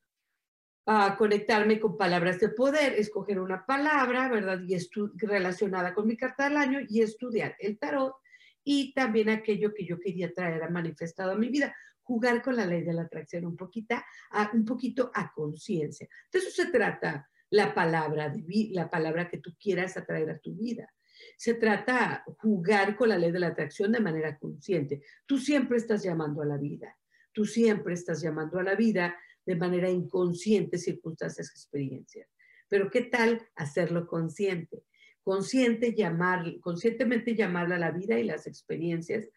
a 0.86 1.16
conectarme 1.16 1.80
con 1.80 1.96
palabras 1.96 2.38
de 2.38 2.48
poder, 2.48 2.94
escoger 2.94 3.40
una 3.40 3.66
palabra, 3.66 4.28
¿verdad? 4.28 4.60
Y 4.66 4.76
relacionada 5.16 5.92
con 5.92 6.06
mi 6.06 6.16
carta 6.16 6.44
del 6.44 6.56
año 6.56 6.78
y 6.88 7.02
estudiar 7.02 7.56
el 7.58 7.76
tarot 7.76 8.14
y 8.62 8.94
también 8.94 9.28
aquello 9.28 9.74
que 9.74 9.84
yo 9.84 9.98
quería 9.98 10.32
traer 10.32 10.62
a 10.62 10.70
manifestado 10.70 11.32
a 11.32 11.36
mi 11.36 11.48
vida, 11.48 11.74
jugar 12.02 12.40
con 12.40 12.54
la 12.54 12.66
ley 12.66 12.82
de 12.82 12.92
la 12.92 13.02
atracción 13.02 13.46
un, 13.46 13.56
poquito, 13.56 13.96
a, 14.30 14.50
un 14.52 14.64
poquito 14.64 15.10
a 15.12 15.32
conciencia. 15.32 16.08
De 16.32 16.38
eso 16.38 16.50
se 16.50 16.70
trata 16.70 17.28
la 17.50 17.74
palabra, 17.74 18.28
de, 18.28 18.68
la 18.70 18.88
palabra 18.88 19.28
que 19.28 19.38
tú 19.38 19.56
quieras 19.58 19.96
atraer 19.96 20.30
a 20.30 20.38
tu 20.38 20.54
vida. 20.54 20.92
Se 21.36 21.54
trata 21.54 22.24
jugar 22.38 22.94
con 22.96 23.08
la 23.08 23.18
ley 23.18 23.32
de 23.32 23.40
la 23.40 23.48
atracción 23.48 23.90
de 23.90 24.00
manera 24.00 24.38
consciente. 24.38 25.02
Tú 25.26 25.38
siempre 25.38 25.78
estás 25.78 26.04
llamando 26.04 26.42
a 26.42 26.46
la 26.46 26.56
vida. 26.56 26.96
Tú 27.32 27.44
siempre 27.44 27.94
estás 27.94 28.20
llamando 28.20 28.58
a 28.58 28.62
la 28.62 28.74
vida 28.74 29.16
de 29.46 29.56
manera 29.56 29.88
inconsciente 29.88 30.76
circunstancias, 30.76 31.50
experiencias. 31.50 32.28
Pero 32.68 32.90
¿qué 32.90 33.02
tal 33.02 33.48
hacerlo 33.54 34.06
consciente? 34.06 34.84
Consciente 35.22 35.94
llamar, 35.94 36.60
conscientemente 36.60 37.34
llamar 37.34 37.72
a 37.72 37.78
la 37.78 37.92
vida 37.92 38.18
y 38.18 38.24
las 38.24 38.46
experiencias 38.46 39.28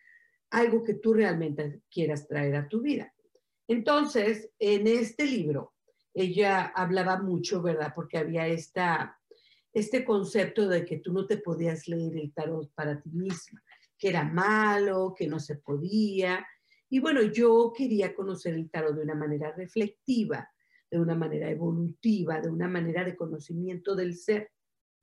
algo 0.50 0.84
que 0.84 0.96
tú 0.96 1.14
realmente 1.14 1.82
quieras 1.92 2.28
traer 2.28 2.56
a 2.56 2.68
tu 2.68 2.82
vida. 2.82 3.14
Entonces, 3.68 4.50
en 4.58 4.88
este 4.88 5.26
libro, 5.26 5.74
ella 6.14 6.66
hablaba 6.76 7.22
mucho, 7.22 7.62
¿verdad? 7.62 7.94
Porque 7.94 8.18
había 8.18 8.48
esta, 8.48 9.20
este 9.74 10.04
concepto 10.04 10.68
de 10.68 10.86
que 10.86 10.98
tú 10.98 11.14
no 11.14 11.28
te 11.28 11.38
podías 11.38 11.88
leer 11.88 12.18
el 12.18 12.34
tarot 12.34 12.74
para 12.74 13.00
ti 13.00 13.12
misma, 13.12 13.62
que 13.98 14.10
era 14.10 14.24
malo, 14.24 15.14
que 15.16 15.28
no 15.28 15.40
se 15.40 15.56
podía, 15.58 16.46
y 16.90 17.00
bueno, 17.00 17.22
yo 17.22 17.72
quería 17.76 18.16
conocer 18.16 18.56
el 18.56 18.70
tarot 18.70 18.96
de 18.96 19.04
una 19.04 19.16
manera 19.16 19.52
reflectiva, 19.52 20.50
de 20.90 21.00
una 21.00 21.16
manera 21.16 21.50
evolutiva, 21.50 22.42
de 22.42 22.50
una 22.50 22.68
manera 22.68 23.04
de 23.04 23.16
conocimiento 23.16 23.96
del 23.96 24.16
ser, 24.16 24.52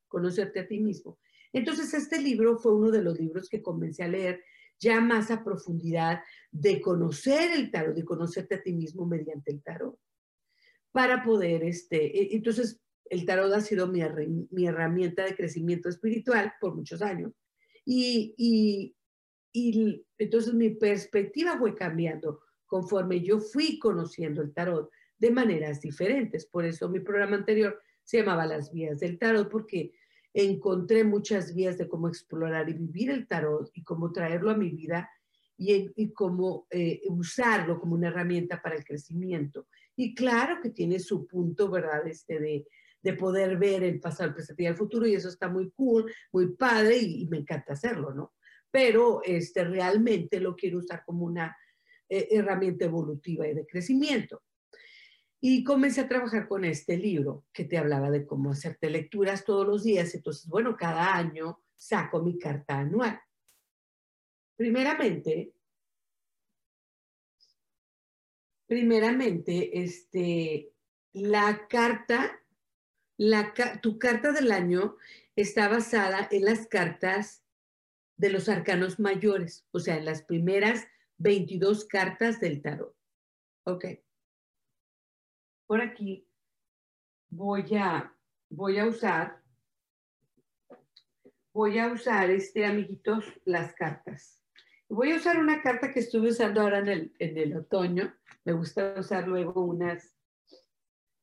conocerte 0.08 0.60
a 0.60 0.68
ti 0.68 0.80
mismo. 0.80 1.18
Entonces, 1.52 1.94
este 1.94 2.20
libro 2.20 2.58
fue 2.58 2.74
uno 2.74 2.90
de 2.90 3.02
los 3.02 3.18
libros 3.18 3.48
que 3.48 3.62
comencé 3.62 4.02
a 4.02 4.08
leer 4.08 4.42
ya 4.78 5.00
más 5.00 5.30
a 5.30 5.42
profundidad 5.42 6.20
de 6.50 6.80
conocer 6.80 7.52
el 7.52 7.70
tarot, 7.70 7.94
de 7.94 8.04
conocerte 8.04 8.56
a 8.56 8.62
ti 8.62 8.72
mismo 8.72 9.06
mediante 9.06 9.52
el 9.52 9.62
tarot, 9.62 9.98
para 10.92 11.22
poder, 11.22 11.62
este, 11.62 12.04
e, 12.04 12.36
entonces, 12.36 12.80
el 13.04 13.24
tarot 13.24 13.52
ha 13.52 13.60
sido 13.60 13.86
mi, 13.86 14.00
mi 14.50 14.66
herramienta 14.66 15.24
de 15.24 15.36
crecimiento 15.36 15.88
espiritual 15.88 16.52
por 16.60 16.74
muchos 16.74 17.00
años. 17.00 17.32
Y, 17.84 18.34
y, 18.36 18.95
y 19.52 20.04
entonces 20.18 20.54
mi 20.54 20.70
perspectiva 20.70 21.58
fue 21.58 21.74
cambiando 21.74 22.40
conforme 22.66 23.22
yo 23.22 23.40
fui 23.40 23.78
conociendo 23.78 24.42
el 24.42 24.52
tarot 24.52 24.90
de 25.18 25.30
maneras 25.30 25.80
diferentes. 25.80 26.46
Por 26.46 26.64
eso 26.64 26.88
mi 26.88 27.00
programa 27.00 27.36
anterior 27.36 27.80
se 28.02 28.18
llamaba 28.18 28.46
Las 28.46 28.72
vías 28.72 29.00
del 29.00 29.18
tarot, 29.18 29.48
porque 29.50 29.92
encontré 30.34 31.04
muchas 31.04 31.54
vías 31.54 31.78
de 31.78 31.88
cómo 31.88 32.08
explorar 32.08 32.68
y 32.68 32.74
vivir 32.74 33.10
el 33.10 33.26
tarot 33.26 33.70
y 33.74 33.82
cómo 33.82 34.12
traerlo 34.12 34.50
a 34.50 34.56
mi 34.56 34.70
vida 34.70 35.08
y, 35.56 36.12
cómo 36.12 36.66
eh, 36.70 37.00
usarlo 37.08 37.80
como 37.80 37.94
una 37.94 38.08
herramienta 38.08 38.60
para 38.60 38.76
el 38.76 38.84
crecimiento. 38.84 39.68
Y 39.96 40.14
claro 40.14 40.60
que 40.60 40.70
tiene 40.70 40.98
su 40.98 41.26
punto, 41.26 41.70
¿verdad? 41.70 42.06
Este 42.06 42.38
de, 42.38 42.66
de 43.00 43.12
poder 43.14 43.56
ver 43.56 43.82
el 43.82 43.98
pasado, 43.98 44.28
el 44.28 44.34
presente 44.34 44.64
y 44.64 44.66
el 44.66 44.76
futuro, 44.76 45.06
y 45.06 45.14
eso 45.14 45.28
está 45.28 45.48
muy 45.48 45.70
cool, 45.70 46.12
muy 46.32 46.54
padre, 46.54 46.98
y 46.98 47.26
me 47.28 47.38
encanta 47.38 47.72
hacerlo, 47.72 48.12
¿no? 48.12 48.34
Pero 48.76 49.22
este, 49.24 49.64
realmente 49.64 50.38
lo 50.38 50.54
quiero 50.54 50.80
usar 50.80 51.02
como 51.06 51.24
una 51.24 51.56
eh, 52.10 52.28
herramienta 52.30 52.84
evolutiva 52.84 53.48
y 53.48 53.54
de 53.54 53.66
crecimiento. 53.66 54.42
Y 55.40 55.64
comencé 55.64 56.02
a 56.02 56.08
trabajar 56.08 56.46
con 56.46 56.62
este 56.66 56.98
libro 56.98 57.46
que 57.54 57.64
te 57.64 57.78
hablaba 57.78 58.10
de 58.10 58.26
cómo 58.26 58.50
hacerte 58.50 58.90
lecturas 58.90 59.46
todos 59.46 59.66
los 59.66 59.82
días. 59.82 60.14
Entonces, 60.14 60.46
bueno, 60.46 60.76
cada 60.76 61.16
año 61.16 61.62
saco 61.74 62.22
mi 62.22 62.38
carta 62.38 62.80
anual. 62.80 63.18
primeramente, 64.56 65.54
primeramente, 68.66 69.82
este, 69.82 70.70
la 71.14 71.66
carta, 71.66 72.42
la, 73.16 73.54
tu 73.80 73.98
carta 73.98 74.32
del 74.32 74.52
año 74.52 74.98
está 75.34 75.66
basada 75.66 76.28
en 76.30 76.44
las 76.44 76.66
cartas 76.66 77.45
de 78.16 78.30
los 78.30 78.48
arcanos 78.48 78.98
mayores, 78.98 79.66
o 79.72 79.78
sea, 79.78 80.00
las 80.00 80.22
primeras 80.22 80.86
22 81.18 81.84
cartas 81.86 82.40
del 82.40 82.62
tarot. 82.62 82.94
Ok. 83.64 83.84
Por 85.66 85.80
aquí 85.80 86.26
voy 87.28 87.74
a, 87.76 88.14
voy 88.48 88.78
a 88.78 88.86
usar, 88.86 89.42
voy 91.52 91.78
a 91.78 91.92
usar, 91.92 92.30
este, 92.30 92.64
amiguitos, 92.64 93.24
las 93.44 93.74
cartas. 93.74 94.42
Voy 94.88 95.10
a 95.10 95.16
usar 95.16 95.38
una 95.38 95.62
carta 95.62 95.90
que 95.90 96.00
estuve 96.00 96.28
usando 96.28 96.60
ahora 96.60 96.78
en 96.78 96.88
el, 96.88 97.16
en 97.18 97.36
el 97.36 97.56
otoño. 97.56 98.14
Me 98.44 98.52
gusta 98.52 98.94
usar 98.98 99.26
luego 99.26 99.62
unas, 99.62 100.14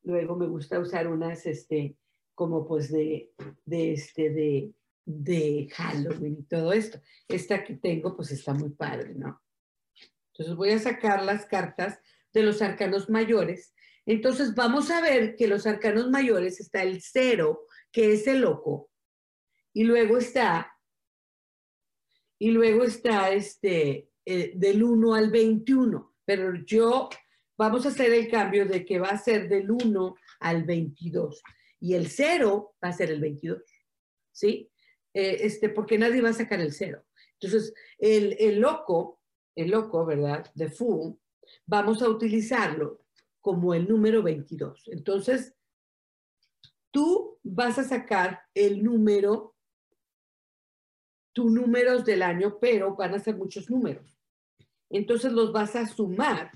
luego 0.03 0.35
me 0.35 0.47
gusta 0.47 0.79
usar 0.79 1.07
unas, 1.07 1.45
este, 1.45 1.97
como 2.35 2.67
pues 2.67 2.91
de, 2.91 3.31
de 3.65 3.93
este, 3.93 4.31
de, 4.31 4.73
de 5.05 5.67
Halloween 5.73 6.37
y 6.39 6.43
todo 6.43 6.73
esto. 6.73 7.01
Esta 7.27 7.63
que 7.63 7.75
tengo, 7.75 8.15
pues 8.15 8.31
está 8.31 8.53
muy 8.53 8.69
padre, 8.69 9.13
¿no? 9.15 9.41
Entonces 10.31 10.55
voy 10.55 10.71
a 10.71 10.79
sacar 10.79 11.23
las 11.23 11.45
cartas 11.45 11.99
de 12.33 12.43
los 12.43 12.61
arcanos 12.61 13.09
mayores. 13.09 13.73
Entonces 14.05 14.55
vamos 14.55 14.91
a 14.91 15.01
ver 15.01 15.35
que 15.35 15.47
los 15.47 15.65
arcanos 15.65 16.09
mayores 16.09 16.59
está 16.59 16.83
el 16.83 17.01
cero, 17.01 17.67
que 17.91 18.13
es 18.13 18.27
el 18.27 18.41
loco, 18.41 18.89
y 19.73 19.83
luego 19.83 20.17
está, 20.17 20.77
y 22.39 22.51
luego 22.51 22.83
está 22.83 23.31
este, 23.31 24.09
eh, 24.25 24.53
del 24.55 24.83
1 24.83 25.15
al 25.15 25.31
21, 25.31 26.15
pero 26.25 26.53
yo, 26.65 27.09
vamos 27.57 27.85
a 27.85 27.89
hacer 27.89 28.11
el 28.13 28.29
cambio 28.29 28.65
de 28.65 28.83
que 28.83 28.99
va 28.99 29.09
a 29.09 29.17
ser 29.17 29.47
del 29.47 29.71
1 29.71 30.15
al 30.39 30.63
22, 30.63 31.41
y 31.79 31.93
el 31.93 32.07
cero 32.07 32.75
va 32.83 32.89
a 32.89 32.93
ser 32.93 33.11
el 33.11 33.21
22, 33.21 33.61
¿sí? 34.31 34.69
Eh, 35.13 35.37
este, 35.41 35.69
porque 35.69 35.97
nadie 35.97 36.21
va 36.21 36.29
a 36.29 36.33
sacar 36.33 36.59
el 36.59 36.73
cero. 36.73 37.03
Entonces, 37.39 37.73
el, 37.97 38.35
el 38.39 38.59
loco, 38.59 39.21
el 39.55 39.71
loco, 39.71 40.05
¿verdad? 40.05 40.51
De 40.55 40.69
Fu, 40.69 41.19
vamos 41.65 42.01
a 42.01 42.09
utilizarlo 42.09 43.01
como 43.41 43.73
el 43.73 43.87
número 43.87 44.23
22. 44.23 44.87
Entonces, 44.87 45.53
tú 46.91 47.39
vas 47.43 47.77
a 47.79 47.83
sacar 47.83 48.41
el 48.53 48.83
número, 48.83 49.55
tus 51.33 51.51
números 51.51 52.05
del 52.05 52.21
año, 52.21 52.59
pero 52.59 52.95
van 52.95 53.15
a 53.15 53.19
ser 53.19 53.35
muchos 53.35 53.69
números. 53.69 54.17
Entonces 54.89 55.33
los 55.33 55.51
vas 55.51 55.75
a 55.75 55.87
sumar 55.87 56.51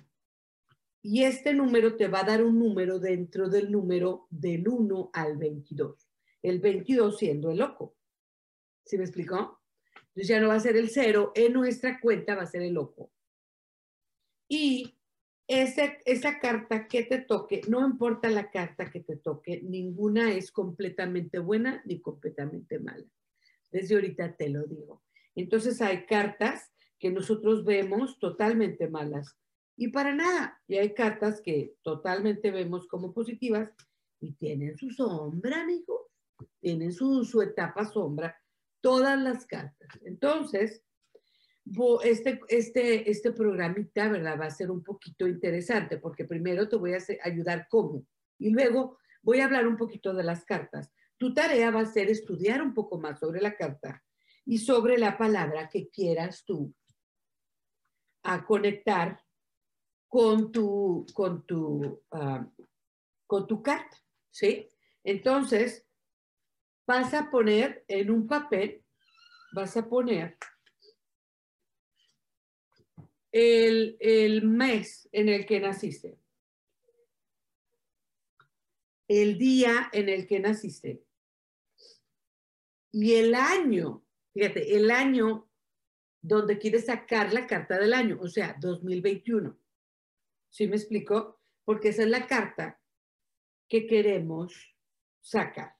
y 1.01 1.23
este 1.23 1.53
número 1.53 1.95
te 1.95 2.07
va 2.07 2.19
a 2.19 2.23
dar 2.23 2.43
un 2.43 2.59
número 2.59 2.99
dentro 2.99 3.49
del 3.49 3.71
número 3.71 4.27
del 4.29 4.67
1 4.67 5.09
al 5.11 5.37
22. 5.37 6.07
El 6.43 6.59
22 6.59 7.17
siendo 7.17 7.49
el 7.49 7.57
loco. 7.57 7.96
¿Sí 8.87 8.97
me 8.97 9.03
explicó? 9.03 9.61
Entonces 9.93 10.29
ya 10.29 10.39
no 10.39 10.47
va 10.47 10.55
a 10.55 10.59
ser 10.59 10.77
el 10.77 10.89
cero, 10.89 11.33
en 11.35 11.53
nuestra 11.53 11.99
cuenta 11.99 12.35
va 12.35 12.43
a 12.43 12.47
ser 12.47 12.61
el 12.61 12.73
loco. 12.73 13.11
Y 14.47 14.95
ese, 15.45 15.99
esa 16.05 16.39
carta 16.39 16.87
que 16.87 17.03
te 17.03 17.19
toque, 17.19 17.61
no 17.67 17.85
importa 17.85 18.29
la 18.29 18.49
carta 18.49 18.89
que 18.89 19.01
te 19.01 19.17
toque, 19.17 19.61
ninguna 19.61 20.33
es 20.33 20.51
completamente 20.51 21.39
buena 21.39 21.81
ni 21.85 21.99
completamente 21.99 22.79
mala. 22.79 23.05
Desde 23.71 23.95
ahorita 23.95 24.37
te 24.37 24.49
lo 24.49 24.63
digo. 24.63 25.03
Entonces 25.35 25.81
hay 25.81 26.05
cartas 26.05 26.71
que 26.97 27.11
nosotros 27.11 27.65
vemos 27.65 28.17
totalmente 28.19 28.87
malas 28.87 29.37
y 29.75 29.89
para 29.89 30.15
nada. 30.15 30.61
Y 30.65 30.77
hay 30.77 30.93
cartas 30.93 31.41
que 31.41 31.75
totalmente 31.83 32.51
vemos 32.51 32.87
como 32.87 33.13
positivas 33.13 33.69
y 34.21 34.31
tienen 34.31 34.77
su 34.77 34.89
sombra, 34.91 35.61
amigos. 35.61 36.07
Tienen 36.61 36.93
su, 36.93 37.25
su 37.25 37.41
etapa 37.41 37.85
sombra 37.85 38.35
todas 38.81 39.19
las 39.19 39.45
cartas. 39.45 39.89
Entonces, 40.03 40.83
este, 42.03 42.39
este, 42.47 43.09
este 43.09 43.31
programita, 43.31 44.07
¿verdad? 44.09 44.39
Va 44.39 44.45
a 44.45 44.51
ser 44.51 44.71
un 44.71 44.83
poquito 44.83 45.27
interesante 45.27 45.97
porque 45.97 46.25
primero 46.25 46.69
te 46.69 46.77
voy 46.77 46.93
a 46.93 46.99
ayudar 47.23 47.67
cómo 47.69 48.05
y 48.39 48.49
luego 48.51 48.97
voy 49.21 49.39
a 49.39 49.45
hablar 49.45 49.67
un 49.67 49.77
poquito 49.77 50.13
de 50.13 50.23
las 50.23 50.45
cartas. 50.45 50.91
Tu 51.17 51.33
tarea 51.33 51.71
va 51.71 51.81
a 51.81 51.85
ser 51.85 52.09
estudiar 52.09 52.61
un 52.61 52.73
poco 52.73 52.99
más 52.99 53.19
sobre 53.19 53.41
la 53.41 53.55
carta 53.55 54.03
y 54.45 54.59
sobre 54.59 54.97
la 54.97 55.17
palabra 55.17 55.67
que 55.67 55.89
quieras 55.89 56.45
tú 56.45 56.73
a 58.23 58.45
conectar 58.45 59.19
con 60.07 60.51
tu, 60.51 61.05
con 61.13 61.45
tu, 61.45 62.03
ah, 62.11 62.47
con 63.25 63.47
tu 63.47 63.61
carta, 63.61 63.97
¿sí? 64.29 64.69
Entonces, 65.03 65.86
vas 66.87 67.13
a 67.13 67.29
poner 67.29 67.83
en 67.89 68.09
un 68.09 68.25
papel, 68.25 68.81
vas 69.51 69.75
a 69.75 69.87
poner 69.87 70.37
el, 73.31 73.97
el 73.99 74.43
mes 74.43 75.09
en 75.11 75.27
el 75.27 75.45
que 75.45 75.59
naciste, 75.59 76.17
el 79.09 79.37
día 79.37 79.89
en 79.91 80.07
el 80.07 80.25
que 80.25 80.39
naciste 80.39 81.03
y 82.93 83.15
el 83.15 83.35
año, 83.35 84.05
fíjate, 84.33 84.77
el 84.77 84.89
año 84.89 85.49
donde 86.21 86.57
quieres 86.57 86.85
sacar 86.85 87.33
la 87.33 87.45
carta 87.47 87.77
del 87.77 87.93
año, 87.93 88.17
o 88.21 88.27
sea, 88.27 88.55
2021. 88.59 89.57
¿Sí 90.49 90.67
me 90.67 90.77
explico? 90.77 91.41
Porque 91.63 91.89
esa 91.89 92.03
es 92.03 92.09
la 92.09 92.25
carta 92.27 92.81
que 93.67 93.85
queremos 93.85 94.75
sacar 95.21 95.76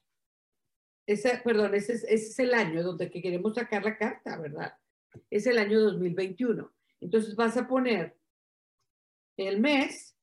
perdón, 1.42 1.74
ese 1.74 1.94
es, 2.06 2.38
el 2.38 2.52
año 2.52 2.82
donde 2.82 3.10
que 3.10 3.22
queremos 3.22 3.54
sacar 3.54 3.82
la 3.82 3.96
carta, 3.96 4.38
¿verdad? 4.38 4.74
Es 5.30 5.46
el 5.46 5.58
año 5.58 5.80
2021. 5.80 6.70
Entonces 7.00 7.34
vas 7.34 7.56
a 7.56 7.66
poner 7.66 8.16
el 9.36 9.60
mes, 9.60 10.14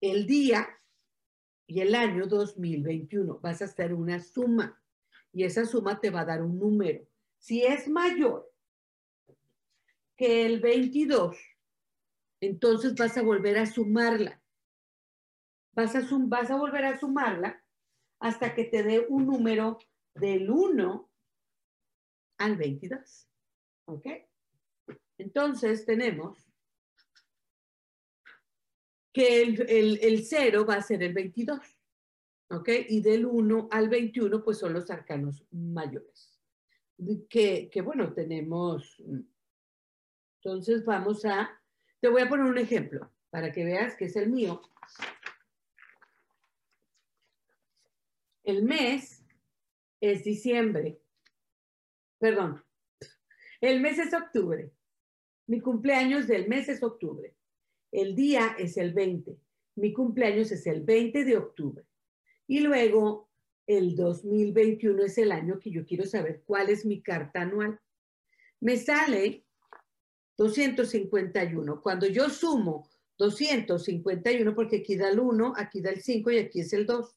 el 0.00 0.26
día 0.26 0.68
y 1.66 1.80
el 1.80 1.94
año 1.94 2.26
2021. 2.26 3.38
Vas 3.40 3.62
a 3.62 3.64
hacer 3.64 3.94
una 3.94 4.20
suma 4.20 4.78
y 5.32 5.44
esa 5.44 5.64
suma 5.64 6.00
te 6.00 6.10
va 6.10 6.20
a 6.20 6.26
dar 6.26 6.42
un 6.42 6.58
número. 6.58 7.06
Si 7.38 7.62
es 7.62 7.88
mayor 7.88 8.52
que 10.16 10.44
el 10.44 10.60
22, 10.60 11.38
entonces 12.42 12.94
vas 12.94 13.16
a 13.16 13.22
volver 13.22 13.56
a 13.56 13.64
sumarla. 13.64 14.42
Vas 15.72 15.94
a, 15.94 16.06
vas 16.10 16.50
a 16.50 16.56
volver 16.56 16.84
a 16.84 17.00
sumarla 17.00 17.64
hasta 18.20 18.54
que 18.54 18.64
te 18.64 18.82
dé 18.82 19.06
un 19.08 19.26
número 19.26 19.78
del 20.14 20.50
1 20.50 21.10
al 22.38 22.56
22. 22.56 23.28
¿Ok? 23.86 24.06
Entonces 25.18 25.84
tenemos 25.84 26.46
que 29.12 29.42
el, 29.42 30.24
0 30.24 30.64
va 30.66 30.74
a 30.76 30.82
ser 30.82 31.02
el 31.02 31.14
22. 31.14 31.58
¿Ok? 32.50 32.68
Y 32.88 33.00
del 33.00 33.26
1 33.26 33.68
al 33.70 33.88
21 33.88 34.44
pues 34.44 34.58
son 34.58 34.74
los 34.74 34.90
arcanos 34.90 35.44
mayores. 35.50 36.40
Que, 37.28 37.70
que 37.70 37.80
bueno, 37.80 38.12
tenemos... 38.12 39.02
Entonces 40.42 40.84
vamos 40.84 41.24
a... 41.24 41.58
Te 42.00 42.08
voy 42.08 42.22
a 42.22 42.28
poner 42.28 42.46
un 42.46 42.58
ejemplo 42.58 43.10
para 43.30 43.52
que 43.52 43.64
veas 43.64 43.94
que 43.96 44.06
es 44.06 44.16
el 44.16 44.30
mío. 44.30 44.62
El 48.50 48.64
mes 48.64 49.24
es 50.00 50.24
diciembre. 50.24 51.00
Perdón. 52.18 52.60
El 53.60 53.80
mes 53.80 53.96
es 54.00 54.12
octubre. 54.12 54.72
Mi 55.46 55.60
cumpleaños 55.60 56.26
del 56.26 56.48
mes 56.48 56.68
es 56.68 56.82
octubre. 56.82 57.36
El 57.92 58.16
día 58.16 58.56
es 58.58 58.76
el 58.76 58.92
20. 58.92 59.38
Mi 59.76 59.92
cumpleaños 59.92 60.50
es 60.50 60.66
el 60.66 60.82
20 60.82 61.24
de 61.24 61.36
octubre. 61.36 61.84
Y 62.48 62.58
luego 62.58 63.30
el 63.68 63.94
2021 63.94 65.04
es 65.04 65.16
el 65.18 65.30
año 65.30 65.60
que 65.60 65.70
yo 65.70 65.86
quiero 65.86 66.04
saber 66.04 66.42
cuál 66.44 66.70
es 66.70 66.84
mi 66.84 67.02
carta 67.02 67.42
anual. 67.42 67.78
Me 68.58 68.76
sale 68.78 69.44
251. 70.36 71.80
Cuando 71.80 72.08
yo 72.08 72.28
sumo 72.28 72.90
251, 73.16 74.56
porque 74.56 74.78
aquí 74.78 74.96
da 74.96 75.08
el 75.08 75.20
1, 75.20 75.52
aquí 75.56 75.80
da 75.80 75.90
el 75.90 76.02
5 76.02 76.32
y 76.32 76.38
aquí 76.38 76.60
es 76.62 76.72
el 76.72 76.84
2. 76.84 77.16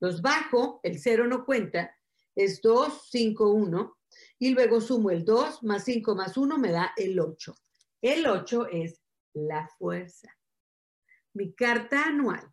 Los 0.00 0.22
bajo, 0.22 0.80
el 0.82 0.98
0 0.98 1.26
no 1.26 1.44
cuenta, 1.44 1.96
es 2.34 2.60
2, 2.60 3.08
5, 3.10 3.50
1. 3.50 3.98
Y 4.38 4.50
luego 4.50 4.80
sumo 4.80 5.10
el 5.10 5.24
2 5.24 5.62
más 5.62 5.84
5 5.84 6.14
más 6.14 6.36
1 6.36 6.58
me 6.58 6.70
da 6.70 6.92
el 6.96 7.18
8. 7.18 7.54
El 8.02 8.26
8 8.26 8.68
es 8.70 9.02
la 9.32 9.68
fuerza. 9.78 10.36
Mi 11.32 11.54
carta 11.54 12.04
anual 12.04 12.52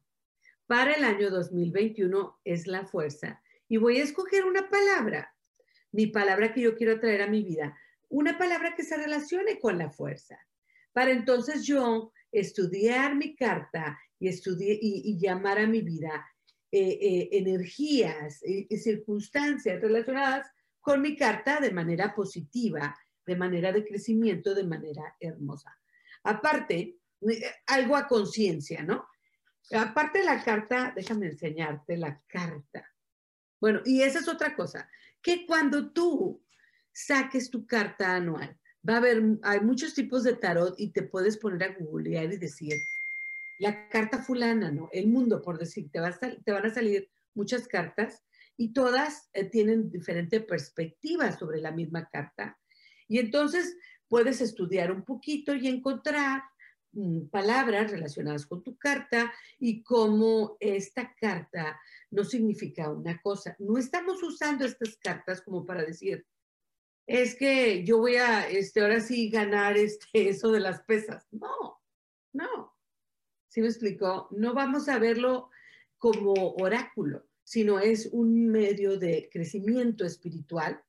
para 0.65 0.93
el 0.93 1.03
año 1.03 1.29
2021 1.29 2.39
es 2.43 2.67
la 2.67 2.85
fuerza. 2.85 3.41
Y 3.67 3.77
voy 3.77 3.99
a 3.99 4.03
escoger 4.03 4.45
una 4.45 4.69
palabra, 4.69 5.35
mi 5.91 6.07
palabra 6.07 6.53
que 6.53 6.61
yo 6.61 6.75
quiero 6.75 6.99
traer 6.99 7.21
a 7.21 7.27
mi 7.27 7.43
vida. 7.43 7.77
una 8.13 8.37
palabra 8.37 8.75
que 8.75 8.83
se 8.83 8.97
relacione 8.97 9.57
con 9.57 9.77
la 9.77 9.89
fuerza. 9.89 10.37
Para 10.91 11.11
entonces 11.11 11.65
yo 11.65 12.11
estudiar 12.31 13.15
mi 13.15 13.35
carta 13.35 13.97
y, 14.19 14.27
estudiar, 14.27 14.77
y, 14.81 15.17
llamar 15.17 15.59
a 15.59 15.67
mi 15.67 15.81
vida 15.81 16.25
eh, 16.71 16.97
eh, 17.01 17.29
energías 17.33 18.41
y 18.45 18.77
circunstancias 18.77 19.81
relacionadas 19.81 20.47
con 20.79 21.01
mi 21.01 21.15
carta 21.15 21.59
de 21.59 21.71
manera 21.71 22.13
positiva, 22.15 22.97
de 23.25 23.35
manera 23.35 23.71
de 23.71 23.85
crecimiento, 23.85 24.55
de 24.55 24.63
manera 24.63 25.15
hermosa. 25.19 25.77
Aparte, 26.23 26.97
eh, 27.21 27.43
algo 27.67 27.95
a 27.95 28.07
conciencia, 28.07 28.83
¿no? 28.83 29.07
Aparte 29.73 30.19
de 30.19 30.25
la 30.25 30.43
carta, 30.43 30.91
déjame 30.95 31.27
enseñarte 31.27 31.97
la 31.97 32.21
carta. 32.27 32.85
Bueno, 33.59 33.81
y 33.85 34.01
esa 34.01 34.19
es 34.19 34.27
otra 34.27 34.55
cosa, 34.55 34.89
que 35.21 35.45
cuando 35.45 35.91
tú 35.91 36.43
saques 36.91 37.49
tu 37.49 37.65
carta 37.65 38.15
anual, 38.15 38.57
va 38.87 38.95
a 38.95 38.97
haber, 38.97 39.21
hay 39.43 39.59
muchos 39.59 39.93
tipos 39.93 40.23
de 40.23 40.33
tarot 40.33 40.73
y 40.79 40.91
te 40.91 41.03
puedes 41.03 41.37
poner 41.37 41.63
a 41.63 41.75
googlear 41.77 42.33
y 42.33 42.37
decir, 42.37 42.73
la 43.61 43.87
carta 43.89 44.17
fulana, 44.17 44.71
¿no? 44.71 44.89
El 44.91 45.07
mundo, 45.07 45.39
por 45.39 45.59
decir, 45.59 45.91
te, 45.91 45.99
va 45.99 46.07
a 46.07 46.51
van 46.51 46.65
a 46.65 46.73
salir 46.73 47.11
muchas 47.35 47.67
cartas 47.67 48.23
y 48.57 48.73
todas 48.73 49.29
eh, 49.33 49.45
tienen 49.45 49.91
diferente 49.91 50.41
perspectiva 50.41 51.31
sobre 51.37 51.61
la 51.61 51.71
misma 51.71 52.09
carta. 52.09 52.59
Y 53.07 53.19
entonces 53.19 53.77
puedes 54.07 54.41
estudiar 54.41 54.91
un 54.91 55.03
poquito 55.03 55.53
y 55.53 55.67
encontrar 55.67 56.41
mm, 56.93 57.27
palabras 57.27 57.91
relacionadas 57.91 58.47
con 58.47 58.63
tu 58.63 58.75
carta 58.77 59.31
y 59.59 59.83
cómo 59.83 60.57
esta 60.59 61.13
carta 61.13 61.79
no 62.09 62.23
significa 62.23 62.89
una 62.89 63.21
cosa. 63.21 63.55
No 63.59 63.77
estamos 63.77 64.23
usando 64.23 64.65
estas 64.65 64.97
cartas 64.97 65.39
como 65.43 65.67
para 65.67 65.85
decir, 65.85 66.25
es 67.05 67.35
que 67.35 67.83
yo 67.83 67.99
voy 67.99 68.15
a, 68.15 68.49
este, 68.49 68.81
ahora 68.81 69.01
sí, 69.01 69.29
ganar 69.29 69.77
este, 69.77 70.07
eso 70.29 70.51
de 70.51 70.61
las 70.61 70.81
pesas. 70.81 71.27
No, 71.29 71.79
no. 72.33 72.70
¿Sí 73.51 73.59
me 73.59 73.67
explicó? 73.67 74.29
No 74.31 74.53
vamos 74.53 74.87
a 74.87 74.97
verlo 74.97 75.49
como 75.97 76.53
oráculo, 76.53 77.27
sino 77.43 77.79
es 77.79 78.05
un 78.13 78.47
medio 78.47 78.97
de 78.97 79.27
crecimiento 79.29 80.05
espiritual 80.05 80.81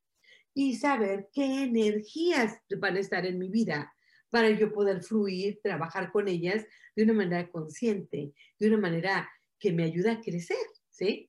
y 0.55 0.77
saber 0.77 1.29
qué 1.33 1.65
energías 1.65 2.61
van 2.79 2.95
a 2.95 3.01
estar 3.01 3.27
en 3.27 3.41
mi 3.41 3.49
vida 3.49 3.93
para 4.31 4.49
yo 4.51 4.73
poder 4.73 5.03
fluir, 5.03 5.59
trabajar 5.61 6.13
con 6.13 6.29
ellas 6.29 6.65
de 6.95 7.03
una 7.03 7.15
manera 7.15 7.51
consciente, 7.51 8.33
de 8.61 8.69
una 8.69 8.79
manera 8.79 9.29
que 9.59 9.73
me 9.73 9.83
ayuda 9.83 10.13
a 10.13 10.21
crecer, 10.21 10.65
¿sí? 10.89 11.29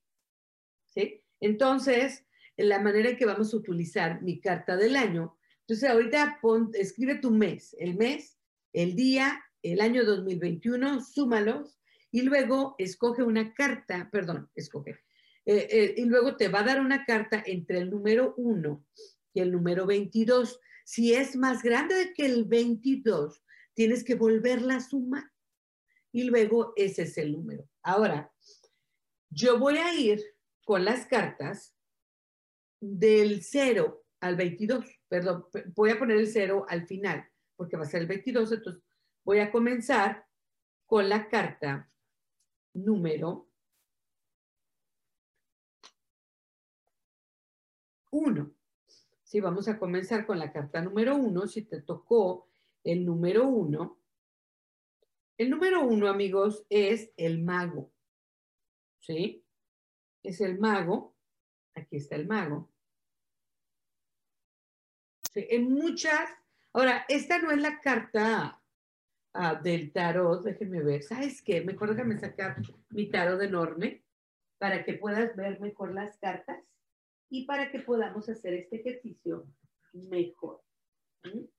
¿Sí? 0.85 1.23
Entonces, 1.39 2.27
la 2.57 2.79
manera 2.79 3.17
que 3.17 3.25
vamos 3.25 3.51
a 3.55 3.57
utilizar 3.57 4.21
mi 4.21 4.39
carta 4.39 4.77
del 4.77 4.95
año. 4.95 5.35
Entonces, 5.61 5.89
ahorita 5.89 6.39
escribe 6.73 7.15
tu 7.15 7.31
mes, 7.31 7.75
el 7.79 7.95
mes, 7.95 8.37
el 8.71 8.95
día, 8.95 9.43
el 9.63 9.81
año 9.81 10.05
2021, 10.05 11.01
súmalos 11.01 11.79
y 12.11 12.21
luego 12.21 12.75
escoge 12.77 13.23
una 13.23 13.53
carta, 13.53 14.09
perdón, 14.11 14.49
escoge, 14.53 14.99
eh, 15.45 15.67
eh, 15.69 15.95
y 15.97 16.05
luego 16.05 16.37
te 16.37 16.47
va 16.47 16.59
a 16.59 16.65
dar 16.65 16.79
una 16.79 17.05
carta 17.05 17.43
entre 17.45 17.79
el 17.79 17.89
número 17.89 18.33
1 18.37 18.85
y 19.33 19.41
el 19.41 19.51
número 19.51 19.85
22. 19.85 20.59
Si 20.85 21.13
es 21.13 21.35
más 21.35 21.63
grande 21.63 22.13
que 22.15 22.25
el 22.25 22.45
22, 22.45 23.43
tienes 23.73 24.03
que 24.03 24.15
volverla 24.15 24.75
a 24.75 24.81
sumar. 24.81 25.31
Y 26.11 26.23
luego 26.25 26.73
ese 26.75 27.03
es 27.03 27.17
el 27.17 27.31
número. 27.31 27.67
Ahora, 27.81 28.31
yo 29.29 29.57
voy 29.57 29.77
a 29.77 29.93
ir 29.95 30.21
con 30.63 30.85
las 30.85 31.07
cartas 31.07 31.75
del 32.79 33.41
0 33.41 34.05
al 34.19 34.35
22, 34.35 34.85
perdón, 35.09 35.45
voy 35.75 35.89
a 35.89 35.99
poner 35.99 36.17
el 36.17 36.27
0 36.27 36.65
al 36.69 36.85
final, 36.87 37.25
porque 37.55 37.75
va 37.75 37.83
a 37.83 37.89
ser 37.89 38.01
el 38.01 38.07
22, 38.07 38.51
entonces 38.51 38.82
voy 39.23 39.39
a 39.39 39.51
comenzar 39.51 40.27
con 40.85 41.09
la 41.09 41.27
carta 41.29 41.89
número 42.73 43.49
1. 48.11 48.53
Si 49.23 49.39
vamos 49.39 49.67
a 49.67 49.79
comenzar 49.79 50.25
con 50.25 50.37
la 50.39 50.51
carta 50.51 50.81
número 50.81 51.15
1, 51.15 51.47
si 51.47 51.63
te 51.63 51.81
tocó 51.81 52.47
el 52.83 53.05
número 53.05 53.47
1, 53.47 53.99
el 55.37 55.49
número 55.49 55.81
1, 55.81 56.07
amigos, 56.07 56.65
es 56.69 57.11
el 57.17 57.43
mago. 57.43 57.91
¿Sí? 58.99 59.43
Es 60.21 60.41
el 60.41 60.59
mago. 60.59 61.15
Aquí 61.73 61.97
está 61.97 62.15
el 62.15 62.27
mago 62.27 62.73
en 65.35 65.71
muchas, 65.71 66.29
ahora, 66.73 67.05
esta 67.07 67.39
no 67.39 67.51
es 67.51 67.59
la 67.59 67.79
carta 67.79 68.61
ah, 69.33 69.55
del 69.55 69.91
tarot, 69.91 70.43
déjenme 70.43 70.81
ver, 70.81 71.03
¿sabes 71.03 71.41
qué? 71.41 71.61
Mejor 71.61 71.95
déjame 71.95 72.17
sacar 72.17 72.57
mi 72.89 73.09
tarot 73.09 73.41
enorme 73.41 74.03
para 74.57 74.83
que 74.85 74.93
puedas 74.93 75.35
ver 75.35 75.59
mejor 75.59 75.93
las 75.93 76.17
cartas 76.17 76.63
y 77.29 77.45
para 77.45 77.71
que 77.71 77.79
podamos 77.79 78.29
hacer 78.29 78.53
este 78.53 78.77
ejercicio 78.77 79.47
mejor. 79.93 80.61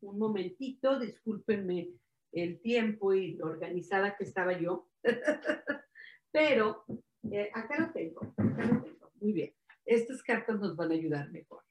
Un 0.01 0.19
momentito, 0.19 0.99
discúlpenme 0.99 1.91
el 2.33 2.61
tiempo 2.61 3.15
y 3.15 3.35
lo 3.35 3.47
organizada 3.47 4.17
que 4.17 4.25
estaba 4.25 4.59
yo, 4.59 4.89
pero 6.33 6.85
eh, 7.31 7.51
acá 7.55 7.81
lo 7.81 7.93
tengo, 7.93 8.21
acá 8.37 8.65
lo 8.67 8.83
tengo. 8.83 9.13
Muy 9.21 9.33
bien, 9.33 9.55
estas 9.85 10.23
cartas 10.23 10.59
nos 10.59 10.77
van 10.77 10.91
a 10.91 10.95
ayudar 10.95 11.31
mejor. 11.31 11.63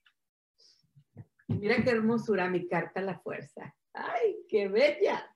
Mira 1.48 1.84
qué 1.84 1.92
hermosura 1.92 2.50
mi 2.50 2.68
carta 2.68 3.02
la 3.02 3.20
fuerza. 3.20 3.76
¡Ay, 3.94 4.46
qué 4.50 4.68
bella! 4.68 5.33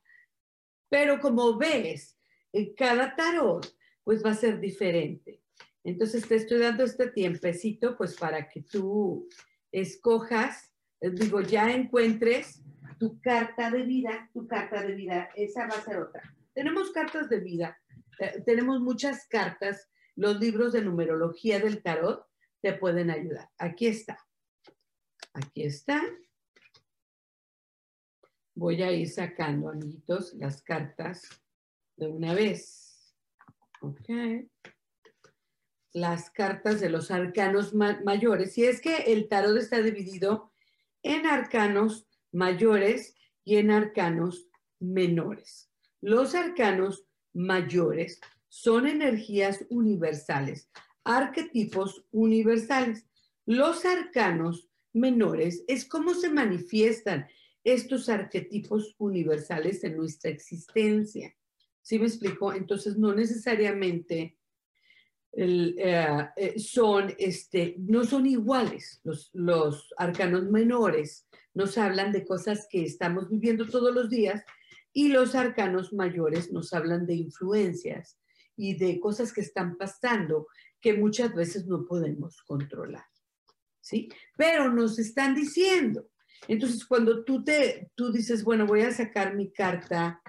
Pero 0.89 1.19
como 1.19 1.57
ves, 1.57 2.17
en 2.53 2.73
cada 2.73 3.15
tarot, 3.15 3.65
pues 4.03 4.23
va 4.23 4.31
a 4.31 4.35
ser 4.35 4.59
diferente. 4.59 5.41
Entonces 5.83 6.27
te 6.27 6.35
estoy 6.35 6.59
dando 6.59 6.83
este 6.83 7.09
tiempecito, 7.09 7.97
pues 7.97 8.15
para 8.15 8.49
que 8.49 8.61
tú 8.61 9.27
escojas, 9.71 10.71
eh, 11.01 11.09
digo, 11.09 11.41
ya 11.41 11.71
encuentres 11.71 12.61
tu 12.99 13.21
carta 13.21 13.69
de 13.69 13.83
vida, 13.83 14.29
tu 14.33 14.47
carta 14.47 14.81
de 14.81 14.93
vida, 14.95 15.29
esa 15.35 15.67
va 15.67 15.75
a 15.75 15.81
ser 15.81 15.97
otra. 15.97 16.35
Tenemos 16.53 16.91
cartas 16.91 17.29
de 17.29 17.39
vida, 17.39 17.79
eh, 18.19 18.41
tenemos 18.45 18.81
muchas 18.81 19.27
cartas, 19.27 19.89
los 20.15 20.39
libros 20.39 20.73
de 20.73 20.81
numerología 20.81 21.59
del 21.59 21.81
tarot 21.83 22.25
te 22.61 22.73
pueden 22.73 23.11
ayudar. 23.11 23.49
Aquí 23.57 23.88
está. 23.88 24.17
Aquí 25.33 25.63
está. 25.63 26.01
Voy 28.57 28.81
a 28.81 28.91
ir 28.91 29.07
sacando, 29.07 29.69
amiguitos, 29.69 30.33
las 30.33 30.63
cartas 30.63 31.29
de 31.95 32.07
una 32.07 32.33
vez. 32.33 33.15
Ok. 33.81 34.09
Las 35.93 36.31
cartas 36.31 36.79
de 36.79 36.89
los 36.89 37.11
arcanos 37.11 37.75
mayores. 37.75 38.57
Y 38.57 38.65
es 38.65 38.81
que 38.81 38.95
el 39.13 39.27
tarot 39.29 39.55
está 39.57 39.79
dividido 39.79 40.51
en 41.03 41.27
arcanos 41.27 42.07
mayores 42.31 43.15
y 43.45 43.57
en 43.57 43.69
arcanos 43.69 44.47
menores. 44.79 45.69
Los 46.01 46.33
arcanos 46.33 47.05
mayores 47.33 48.19
son 48.49 48.87
energías 48.87 49.67
universales, 49.69 50.71
arquetipos 51.03 52.07
universales. 52.09 53.05
Los 53.45 53.85
arcanos 53.85 54.67
menores 54.93 55.63
es 55.67 55.85
cómo 55.85 56.15
se 56.15 56.31
manifiestan 56.31 57.27
estos 57.68 58.07
arquetipos 58.07 58.95
universales 58.97 59.84
en 59.84 59.97
nuestra 59.97 60.32
existencia. 60.32 61.36
¿Sí 61.82 61.99
me 61.99 62.05
explico? 62.05 62.53
Entonces, 62.53 62.97
no 62.97 63.13
necesariamente 63.13 64.38
eh, 65.34 66.30
eh, 66.38 66.59
son, 66.59 67.13
este, 67.18 67.76
no 67.80 68.05
son 68.05 68.26
iguales. 68.26 69.01
Los, 69.03 69.32
los 69.34 69.93
arcanos 69.97 70.49
menores 70.49 71.28
nos 71.53 71.78
hablan 71.78 72.13
de 72.13 72.26
cosas 72.26 72.68
que 72.70 72.84
estamos 72.84 73.30
viviendo 73.30 73.65
todos 73.65 73.93
los 73.93 74.09
días 74.09 74.45
y 74.93 75.09
los 75.09 75.36
arcanos 75.36 75.91
mayores 75.91 76.53
nos 76.53 76.72
hablan 76.72 77.05
de 77.05 77.15
influencias 77.15 78.18
y 78.55 78.78
de 78.78 78.97
cosas 79.01 79.34
que 79.34 79.41
están 79.41 79.78
pasando 79.78 80.47
que 80.80 80.93
muchas 80.93 81.36
veces 81.36 81.68
no 81.68 81.86
podemos 81.86 82.41
controlar. 82.43 83.03
¿sí? 83.82 84.07
Pero 84.38 84.72
nos 84.72 84.97
están 84.99 85.36
diciendo. 85.36 86.07
Entonces, 86.47 86.85
cuando 86.85 87.23
tú, 87.23 87.43
te, 87.43 87.91
tú 87.95 88.11
dices, 88.11 88.43
bueno, 88.43 88.65
voy 88.65 88.81
a 88.81 88.91
sacar 88.91 89.35
mi 89.35 89.51
carta 89.51 90.21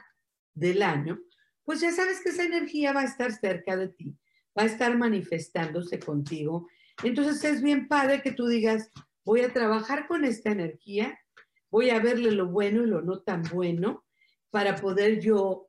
del 0.55 0.83
año, 0.83 1.19
pues 1.65 1.81
ya 1.81 1.93
sabes 1.93 2.21
que 2.23 2.31
esa 2.31 2.45
energía 2.45 2.93
va 2.93 3.03
a 3.03 3.05
estar 3.05 3.33
cerca 3.33 3.77
de 3.77 3.89
ti, 3.89 4.17
va 4.59 4.63
a 4.63 4.67
estar 4.67 4.97
manifestándose 4.97 5.99
contigo. 5.99 6.69
Entonces 7.05 7.45
es 7.45 7.63
bien 7.63 7.89
padre 7.89 8.23
que 8.23 8.33
tú 8.33 8.47
digas, 8.47 8.91
voy 9.25 9.43
a 9.43 9.53
trabajar 9.53 10.09
con 10.09 10.25
esta 10.25 10.51
energía, 10.51 11.19
voy 11.71 11.91
a 11.91 12.01
verle 12.01 12.33
lo 12.33 12.49
bueno 12.49 12.83
y 12.83 12.87
lo 12.87 13.03
no 13.03 13.21
tan 13.21 13.43
bueno 13.43 14.05
para 14.51 14.77
poder 14.77 15.21
yo, 15.21 15.69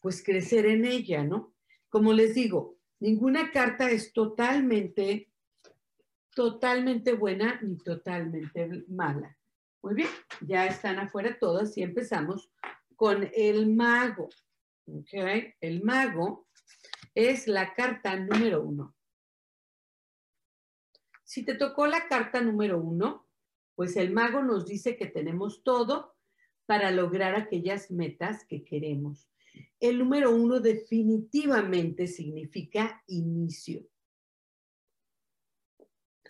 pues, 0.00 0.22
crecer 0.22 0.66
en 0.66 0.84
ella, 0.84 1.24
¿no? 1.24 1.54
Como 1.88 2.12
les 2.12 2.34
digo, 2.34 2.76
ninguna 3.00 3.50
carta 3.50 3.90
es 3.90 4.12
totalmente 4.12 5.32
totalmente 6.34 7.12
buena 7.12 7.60
ni 7.62 7.76
totalmente 7.76 8.84
mala. 8.88 9.36
Muy 9.82 9.94
bien, 9.94 10.08
ya 10.40 10.66
están 10.66 10.98
afuera 10.98 11.38
todas 11.38 11.76
y 11.76 11.82
empezamos 11.82 12.50
con 12.96 13.28
el 13.34 13.74
mago. 13.74 14.28
El 15.60 15.82
mago 15.82 16.48
es 17.14 17.46
la 17.46 17.74
carta 17.74 18.16
número 18.16 18.62
uno. 18.62 18.94
Si 21.22 21.44
te 21.44 21.54
tocó 21.54 21.86
la 21.86 22.06
carta 22.08 22.40
número 22.40 22.80
uno, 22.80 23.28
pues 23.74 23.96
el 23.96 24.12
mago 24.12 24.42
nos 24.42 24.66
dice 24.66 24.96
que 24.96 25.06
tenemos 25.06 25.62
todo 25.64 26.14
para 26.66 26.90
lograr 26.90 27.34
aquellas 27.34 27.90
metas 27.90 28.44
que 28.46 28.64
queremos. 28.64 29.28
El 29.80 29.98
número 29.98 30.34
uno 30.34 30.60
definitivamente 30.60 32.06
significa 32.06 33.02
inicio. 33.06 33.86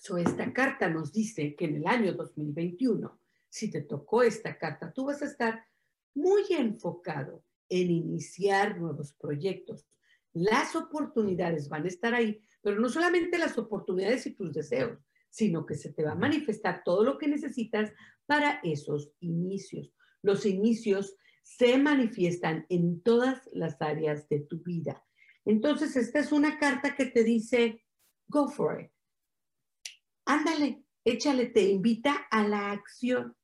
So, 0.06 0.18
esta 0.18 0.52
carta 0.52 0.90
nos 0.90 1.14
dice 1.14 1.56
que 1.56 1.64
en 1.64 1.76
el 1.76 1.86
año 1.86 2.12
2021, 2.12 3.18
si 3.48 3.70
te 3.70 3.80
tocó 3.80 4.22
esta 4.22 4.58
carta, 4.58 4.92
tú 4.92 5.06
vas 5.06 5.22
a 5.22 5.24
estar 5.24 5.64
muy 6.12 6.42
enfocado 6.50 7.42
en 7.70 7.90
iniciar 7.90 8.78
nuevos 8.78 9.14
proyectos. 9.14 9.88
Las 10.34 10.76
oportunidades 10.76 11.70
van 11.70 11.84
a 11.84 11.88
estar 11.88 12.12
ahí, 12.12 12.38
pero 12.60 12.78
no 12.78 12.90
solamente 12.90 13.38
las 13.38 13.56
oportunidades 13.56 14.26
y 14.26 14.34
tus 14.34 14.52
deseos, 14.52 14.98
sino 15.30 15.64
que 15.64 15.74
se 15.74 15.90
te 15.94 16.04
va 16.04 16.12
a 16.12 16.16
manifestar 16.16 16.82
todo 16.84 17.02
lo 17.02 17.16
que 17.16 17.26
necesitas 17.26 17.90
para 18.26 18.60
esos 18.62 19.10
inicios. 19.20 19.90
Los 20.20 20.44
inicios 20.44 21.16
se 21.42 21.78
manifiestan 21.78 22.66
en 22.68 23.00
todas 23.00 23.48
las 23.54 23.80
áreas 23.80 24.28
de 24.28 24.40
tu 24.40 24.62
vida. 24.62 25.02
Entonces, 25.46 25.96
esta 25.96 26.18
es 26.18 26.30
una 26.30 26.58
carta 26.58 26.94
que 26.94 27.06
te 27.06 27.24
dice, 27.24 27.82
go 28.28 28.50
for 28.50 28.82
it. 28.82 28.93
Ándale, 30.26 30.84
échale, 31.04 31.46
te 31.46 31.62
invita 31.62 32.26
a 32.30 32.46
la 32.46 32.70
acción. 32.72 33.36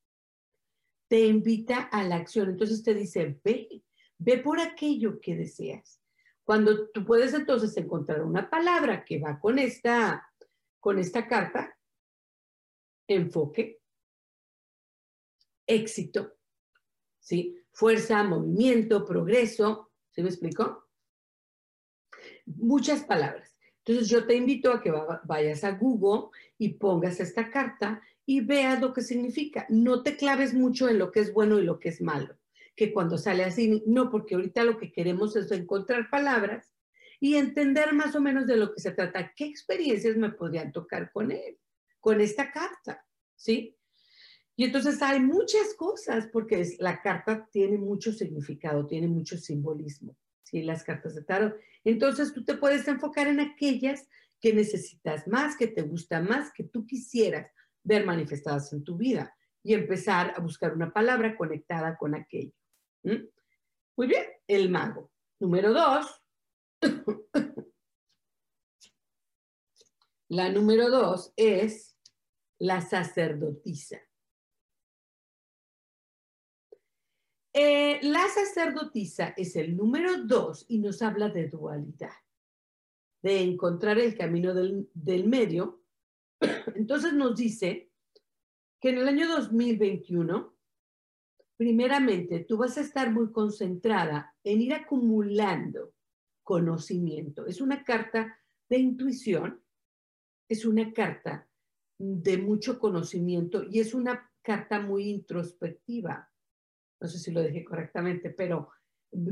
Te 1.08 1.26
invita 1.26 1.82
a 1.82 2.04
la 2.04 2.16
acción. 2.16 2.50
Entonces 2.50 2.82
te 2.82 2.94
dice, 2.94 3.40
ve, 3.44 3.82
ve 4.18 4.38
por 4.38 4.60
aquello 4.60 5.20
que 5.20 5.36
deseas. 5.36 6.00
Cuando 6.44 6.90
tú 6.90 7.04
puedes 7.04 7.34
entonces 7.34 7.76
encontrar 7.76 8.22
una 8.22 8.48
palabra 8.48 9.04
que 9.04 9.18
va 9.18 9.38
con 9.38 9.58
esta, 9.58 10.28
con 10.80 10.98
esta 10.98 11.28
carta, 11.28 11.76
enfoque, 13.06 13.80
éxito, 15.66 16.36
¿sí? 17.20 17.56
Fuerza, 17.72 18.24
movimiento, 18.24 19.04
progreso, 19.04 19.92
¿se 20.10 20.22
me 20.22 20.28
explicó? 20.28 20.88
Muchas 22.46 23.04
palabras. 23.04 23.49
Entonces 23.84 24.08
yo 24.08 24.26
te 24.26 24.34
invito 24.34 24.72
a 24.72 24.82
que 24.82 24.92
vayas 25.24 25.64
a 25.64 25.72
Google 25.72 26.28
y 26.58 26.70
pongas 26.74 27.20
esta 27.20 27.50
carta 27.50 28.02
y 28.26 28.40
veas 28.40 28.80
lo 28.80 28.92
que 28.92 29.02
significa. 29.02 29.66
No 29.68 30.02
te 30.02 30.16
claves 30.16 30.54
mucho 30.54 30.88
en 30.88 30.98
lo 30.98 31.10
que 31.10 31.20
es 31.20 31.32
bueno 31.32 31.58
y 31.58 31.64
lo 31.64 31.80
que 31.80 31.88
es 31.88 32.00
malo, 32.00 32.38
que 32.76 32.92
cuando 32.92 33.18
sale 33.18 33.44
así, 33.44 33.82
no, 33.86 34.10
porque 34.10 34.34
ahorita 34.34 34.64
lo 34.64 34.78
que 34.78 34.92
queremos 34.92 35.34
es 35.36 35.50
encontrar 35.50 36.10
palabras 36.10 36.72
y 37.18 37.34
entender 37.34 37.92
más 37.92 38.14
o 38.14 38.20
menos 38.20 38.46
de 38.46 38.56
lo 38.56 38.72
que 38.72 38.80
se 38.80 38.92
trata. 38.92 39.32
¿Qué 39.34 39.44
experiencias 39.44 40.16
me 40.16 40.30
podrían 40.30 40.72
tocar 40.72 41.10
con 41.12 41.30
él, 41.32 41.58
con 42.00 42.20
esta 42.20 42.50
carta? 42.50 43.04
¿Sí? 43.36 43.76
Y 44.56 44.64
entonces 44.64 45.00
hay 45.00 45.20
muchas 45.20 45.74
cosas, 45.74 46.28
porque 46.30 46.76
la 46.80 47.00
carta 47.00 47.48
tiene 47.50 47.78
mucho 47.78 48.12
significado, 48.12 48.86
tiene 48.86 49.08
mucho 49.08 49.38
simbolismo, 49.38 50.14
¿sí? 50.42 50.62
Las 50.62 50.84
cartas 50.84 51.14
de 51.14 51.22
tarot. 51.22 51.56
Entonces 51.84 52.32
tú 52.32 52.44
te 52.44 52.56
puedes 52.56 52.86
enfocar 52.88 53.26
en 53.26 53.40
aquellas 53.40 54.08
que 54.40 54.52
necesitas 54.52 55.26
más, 55.28 55.56
que 55.56 55.66
te 55.66 55.82
gustan 55.82 56.26
más, 56.26 56.52
que 56.52 56.64
tú 56.64 56.86
quisieras 56.86 57.50
ver 57.82 58.04
manifestadas 58.04 58.72
en 58.72 58.84
tu 58.84 58.96
vida 58.96 59.34
y 59.62 59.74
empezar 59.74 60.32
a 60.36 60.40
buscar 60.40 60.74
una 60.74 60.92
palabra 60.92 61.36
conectada 61.36 61.96
con 61.96 62.14
aquello. 62.14 62.52
Muy 63.02 64.06
bien, 64.06 64.24
el 64.46 64.70
mago. 64.70 65.10
Número 65.38 65.72
dos. 65.72 66.22
la 70.28 70.48
número 70.50 70.90
dos 70.90 71.32
es 71.36 71.96
la 72.58 72.80
sacerdotisa. 72.80 74.00
Eh, 77.52 77.98
la 78.02 78.28
sacerdotisa 78.28 79.34
es 79.36 79.56
el 79.56 79.76
número 79.76 80.24
dos 80.24 80.64
y 80.68 80.78
nos 80.78 81.02
habla 81.02 81.30
de 81.30 81.48
dualidad, 81.48 82.14
de 83.22 83.40
encontrar 83.40 83.98
el 83.98 84.16
camino 84.16 84.54
del, 84.54 84.88
del 84.94 85.26
medio. 85.26 85.82
Entonces 86.76 87.12
nos 87.12 87.36
dice 87.36 87.90
que 88.80 88.90
en 88.90 88.98
el 88.98 89.08
año 89.08 89.28
2021, 89.28 90.56
primeramente, 91.56 92.44
tú 92.48 92.56
vas 92.56 92.78
a 92.78 92.82
estar 92.82 93.10
muy 93.12 93.32
concentrada 93.32 94.34
en 94.44 94.62
ir 94.62 94.72
acumulando 94.72 95.92
conocimiento. 96.44 97.46
Es 97.46 97.60
una 97.60 97.82
carta 97.82 98.38
de 98.68 98.78
intuición, 98.78 99.60
es 100.48 100.64
una 100.64 100.92
carta 100.92 101.48
de 101.98 102.38
mucho 102.38 102.78
conocimiento 102.78 103.64
y 103.68 103.80
es 103.80 103.92
una 103.92 104.30
carta 104.40 104.80
muy 104.80 105.10
introspectiva 105.10 106.29
no 107.00 107.08
sé 107.08 107.18
si 107.18 107.30
lo 107.30 107.42
dije 107.42 107.64
correctamente, 107.64 108.30
pero 108.30 108.68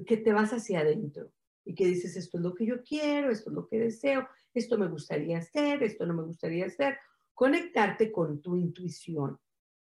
que 0.06 0.16
te 0.16 0.32
vas 0.32 0.52
hacia 0.52 0.80
adentro 0.80 1.32
y 1.64 1.74
que 1.74 1.86
dices, 1.86 2.16
esto 2.16 2.38
es 2.38 2.44
lo 2.44 2.54
que 2.54 2.66
yo 2.66 2.82
quiero, 2.82 3.30
esto 3.30 3.50
es 3.50 3.54
lo 3.54 3.68
que 3.68 3.78
deseo, 3.78 4.26
esto 4.54 4.78
me 4.78 4.88
gustaría 4.88 5.38
hacer, 5.38 5.82
esto 5.82 6.06
no 6.06 6.14
me 6.14 6.22
gustaría 6.22 6.66
hacer. 6.66 6.98
Conectarte 7.34 8.10
con 8.10 8.40
tu 8.40 8.56
intuición, 8.56 9.38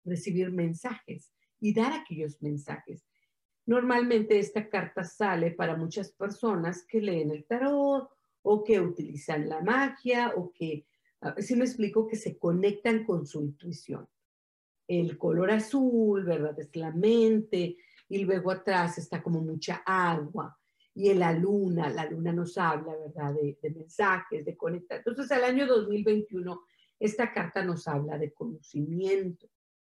recibir 0.04 0.52
mensajes 0.52 1.32
y 1.58 1.72
dar 1.72 1.92
aquellos 1.92 2.40
mensajes. 2.42 3.06
Normalmente 3.64 4.38
esta 4.38 4.68
carta 4.68 5.04
sale 5.04 5.52
para 5.52 5.76
muchas 5.76 6.12
personas 6.12 6.84
que 6.86 7.00
leen 7.00 7.30
el 7.30 7.46
tarot 7.46 8.10
o 8.42 8.64
que 8.64 8.80
utilizan 8.80 9.48
la 9.48 9.60
magia 9.60 10.34
o 10.36 10.52
que, 10.52 10.86
ah, 11.20 11.34
si 11.38 11.56
me 11.56 11.64
explico, 11.64 12.06
que 12.06 12.16
se 12.16 12.38
conectan 12.38 13.04
con 13.04 13.26
su 13.26 13.40
intuición 13.40 14.08
el 14.86 15.16
color 15.18 15.50
azul, 15.50 16.24
¿verdad? 16.24 16.58
Es 16.58 16.74
la 16.76 16.90
mente, 16.90 17.76
y 18.08 18.24
luego 18.24 18.50
atrás 18.50 18.98
está 18.98 19.22
como 19.22 19.40
mucha 19.40 19.82
agua, 19.86 20.58
y 20.94 21.08
en 21.08 21.20
la 21.20 21.32
luna, 21.32 21.88
la 21.88 22.04
luna 22.04 22.32
nos 22.32 22.58
habla, 22.58 22.94
¿verdad? 22.96 23.34
De, 23.34 23.70
mensajes, 23.70 24.44
de 24.44 24.56
conectar. 24.56 24.98
Entonces, 24.98 25.30
el 25.30 25.44
año 25.44 25.66
2021, 25.66 26.60
esta 27.00 27.32
carta 27.32 27.64
nos 27.64 27.88
habla 27.88 28.18
de 28.18 28.32
conocimiento, 28.32 29.48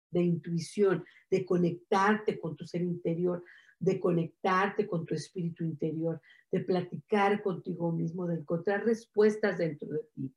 de 0.10 0.22
intuición, 0.22 1.04
de 1.30 1.46
conectarte 1.46 2.40
con 2.40 2.56
tu 2.56 2.66
ser 2.66 2.82
interior, 2.82 3.44
de 3.78 4.00
conectarte 4.00 4.88
con 4.88 5.06
tu 5.06 5.14
espíritu 5.14 5.66
interior, 5.66 6.22
de 6.50 6.62
platicar 6.62 7.44
contigo 7.44 7.92
mismo, 7.92 8.26
de 8.26 8.36
encontrar 8.36 8.86
respuestas 8.86 9.58
dentro 9.58 9.90
de 9.90 10.00
ti, 10.14 10.34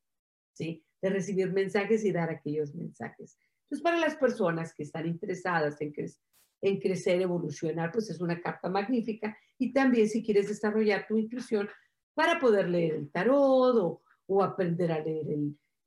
¿sí? 0.52 0.84
De 1.00 1.10
recibir 1.10 1.52
mensajes 1.52 2.04
y 2.04 2.10
dar 2.10 2.30
aquellos 2.30 2.74
mensajes. 2.74 3.38
Entonces, 3.68 3.82
para 3.82 3.98
las 3.98 4.16
personas 4.16 4.72
que 4.72 4.82
están 4.82 5.06
interesadas 5.06 5.76
en, 5.80 6.80
crecer, 6.80 7.20
evolucionar, 7.20 7.92
pues 7.92 8.08
es 8.08 8.18
una 8.18 8.40
carta 8.40 8.70
magnífica. 8.70 9.36
Y 9.58 9.74
también 9.74 10.08
si 10.08 10.24
quieres 10.24 10.48
desarrollar 10.48 11.06
tu 11.06 11.18
intuición 11.18 11.68
para 12.14 12.40
poder 12.40 12.70
leer 12.70 12.94
el 12.94 13.10
tarot 13.10 14.00
o, 14.26 14.42
aprender 14.42 14.90
a 14.90 15.00
leer 15.00 15.26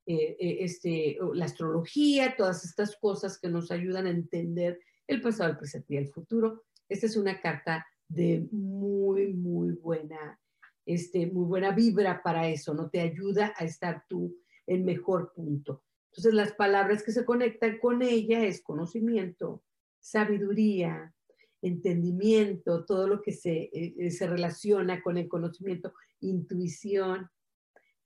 eh, 0.06 0.38
eh, 0.40 0.58
este, 0.60 1.18
la 1.34 1.46
astrología, 1.46 2.36
todas 2.38 2.64
estas 2.66 2.96
cosas 2.98 3.40
que 3.40 3.50
nos 3.50 3.72
ayudan 3.72 4.06
a 4.06 4.12
entender 4.12 4.80
el 5.08 5.20
pasado, 5.20 5.50
el 5.50 5.58
presente 5.58 5.96
y 5.96 5.98
el 5.98 6.08
futuro. 6.08 6.64
Esta 6.88 7.08
es 7.08 7.18
una 7.18 7.42
carta 7.42 7.88
de 8.08 8.48
muy, 8.52 9.34
muy 9.34 9.72
buena, 9.72 10.40
este, 10.86 11.26
muy 11.26 11.46
buena 11.46 11.72
vibra 11.72 12.22
para 12.22 12.48
eso, 12.48 12.76
¿no? 12.76 12.90
Te 12.90 13.02
ayuda 13.02 13.54
a 13.58 13.66
estar 13.66 14.06
tú 14.08 14.38
en 14.68 14.86
mejor 14.86 15.34
punto. 15.34 15.84
Entonces, 16.12 16.34
las 16.34 16.52
palabras 16.54 17.04
que 17.04 17.14
se 17.14 17.24
conectan 17.24 17.80
con 17.80 18.02
ella 18.02 18.44
es 18.44 18.62
conocimiento, 18.62 19.64
sabiduría, 20.02 21.14
entendimiento, 21.62 22.84
todo 22.86 23.08
lo 23.08 23.22
que 23.22 23.32
se, 23.32 23.70
eh, 23.72 24.12
se 24.12 24.28
relaciona 24.28 25.02
con 25.02 25.18
el 25.18 25.30
conocimiento, 25.30 25.94
intuición, 26.20 27.30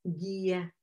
guía, 0.04 0.76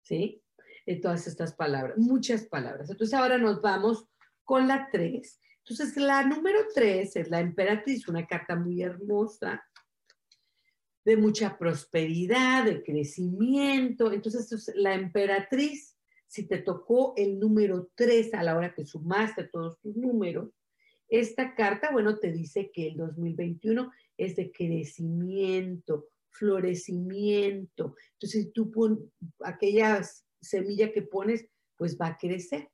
¿sí? 0.00 0.42
De 0.86 0.96
todas 0.96 1.26
estas 1.26 1.54
palabras, 1.54 1.98
muchas 1.98 2.46
palabras. 2.46 2.88
Entonces, 2.88 3.12
ahora 3.12 3.36
nos 3.36 3.60
vamos 3.60 4.06
con 4.44 4.66
la 4.66 4.88
tres. 4.90 5.38
Entonces, 5.58 5.96
la 5.98 6.24
número 6.24 6.60
tres 6.74 7.14
es 7.16 7.28
la 7.28 7.40
emperatriz, 7.40 8.08
una 8.08 8.26
carta 8.26 8.56
muy 8.56 8.82
hermosa, 8.82 9.62
de 11.04 11.16
mucha 11.16 11.58
prosperidad, 11.58 12.64
de 12.64 12.82
crecimiento. 12.82 14.12
Entonces, 14.12 14.72
la 14.76 14.94
emperatriz 14.94 15.89
si 16.30 16.46
te 16.46 16.58
tocó 16.58 17.12
el 17.16 17.40
número 17.40 17.90
3 17.96 18.34
a 18.34 18.44
la 18.44 18.56
hora 18.56 18.72
que 18.72 18.86
sumaste 18.86 19.48
todos 19.48 19.80
tus 19.80 19.96
números, 19.96 20.54
esta 21.08 21.56
carta, 21.56 21.90
bueno, 21.90 22.20
te 22.20 22.30
dice 22.30 22.70
que 22.72 22.86
el 22.86 22.96
2021 22.96 23.90
es 24.16 24.36
de 24.36 24.52
crecimiento, 24.52 26.06
florecimiento. 26.30 27.96
Entonces, 28.12 28.52
tú 28.52 28.70
pones 28.70 29.00
aquella 29.40 30.02
semilla 30.40 30.92
que 30.92 31.02
pones, 31.02 31.48
pues 31.76 31.98
va 32.00 32.06
a 32.06 32.16
crecer. 32.16 32.70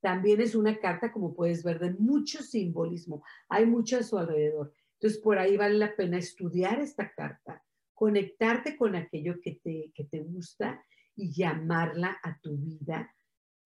también 0.00 0.40
es 0.40 0.54
una 0.54 0.78
carta, 0.78 1.12
como 1.12 1.34
puedes 1.34 1.64
ver, 1.64 1.80
de 1.80 1.90
mucho 1.90 2.42
simbolismo. 2.44 3.24
Hay 3.48 3.66
mucho 3.66 3.98
a 3.98 4.04
su 4.04 4.18
alrededor. 4.18 4.72
Entonces, 4.94 5.20
por 5.20 5.36
ahí 5.38 5.56
vale 5.56 5.74
la 5.74 5.96
pena 5.96 6.16
estudiar 6.16 6.80
esta 6.80 7.12
carta, 7.12 7.64
conectarte 7.92 8.76
con 8.76 8.94
aquello 8.94 9.40
que 9.42 9.58
te, 9.62 9.90
que 9.94 10.04
te 10.04 10.20
gusta 10.20 10.80
y 11.16 11.32
llamarla 11.32 12.18
a 12.22 12.38
tu 12.40 12.56
vida. 12.56 13.14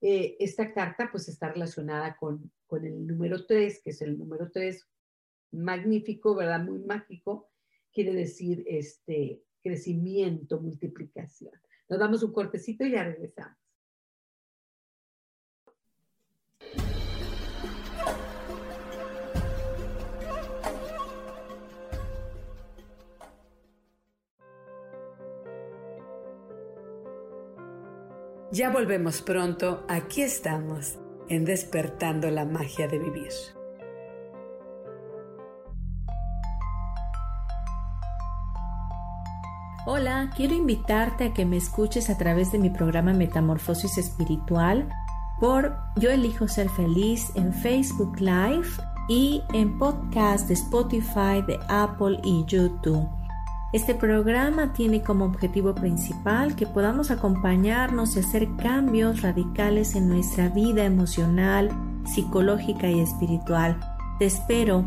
Eh, 0.01 0.37
esta 0.39 0.73
carta 0.73 1.09
pues 1.11 1.29
está 1.29 1.51
relacionada 1.51 2.17
con, 2.17 2.53
con 2.67 2.85
el 2.85 3.07
número 3.07 3.47
3, 3.47 3.81
que 3.83 3.91
es 3.91 4.03
el 4.03 4.19
número 4.19 4.51
3 4.51 4.87
magnífico, 5.53 6.35
¿verdad? 6.35 6.63
Muy 6.63 6.81
mágico. 6.81 7.51
Quiere 7.93 8.13
decir 8.13 8.65
este 8.67 9.43
crecimiento, 9.63 10.61
multiplicación. 10.61 11.53
Nos 11.89 11.99
damos 11.99 12.23
un 12.23 12.33
cortecito 12.33 12.85
y 12.85 12.93
ya 12.93 13.05
regresamos. 13.05 13.64
Ya 28.55 28.71
volvemos 28.71 29.21
pronto, 29.21 29.85
aquí 29.89 30.23
estamos, 30.23 30.97
en 31.29 31.45
despertando 31.45 32.31
la 32.31 32.45
magia 32.45 32.87
de 32.87 33.01
vivir. 33.01 33.33
Hola, 39.87 40.31
quiero 40.37 40.55
invitarte 40.55 41.25
a 41.25 41.35
que 41.35 41.45
me 41.45 41.57
escuches 41.57 42.09
a 42.11 42.17
través 42.17 42.53
de 42.53 42.61
mi 42.61 42.71
programa 42.71 43.13
Metamorfosis 43.13 43.99
Espiritual 43.99 44.89
por 45.41 45.77
Yo 45.97 46.13
elijo 46.13 46.47
ser 46.47 46.69
feliz 46.69 47.33
en 47.35 47.53
Facebook 47.53 48.21
Live 48.21 48.69
y 49.09 49.43
en 49.53 49.77
podcast 49.81 50.47
de 50.47 50.55
Spotify, 50.55 51.43
de 51.45 51.59
Apple 51.69 52.21
y 52.23 52.45
YouTube. 52.47 53.24
Este 53.75 53.93
programa 53.93 54.73
tiene 54.73 55.03
como 55.03 55.25
objetivo 55.25 55.75
principal 55.75 56.55
que 56.55 56.65
podamos 56.65 57.11
acompañarnos 57.11 58.15
y 58.15 58.21
hacer 58.21 58.47
cambios 58.57 59.23
radicales 59.23 59.97
en 59.97 60.09
nuestra 60.09 60.49
vida 60.49 60.85
emocional, 60.85 61.71
psicológica 62.07 62.89
y 62.89 63.01
espiritual. 63.01 63.81
Te 64.21 64.27
espero. 64.27 64.85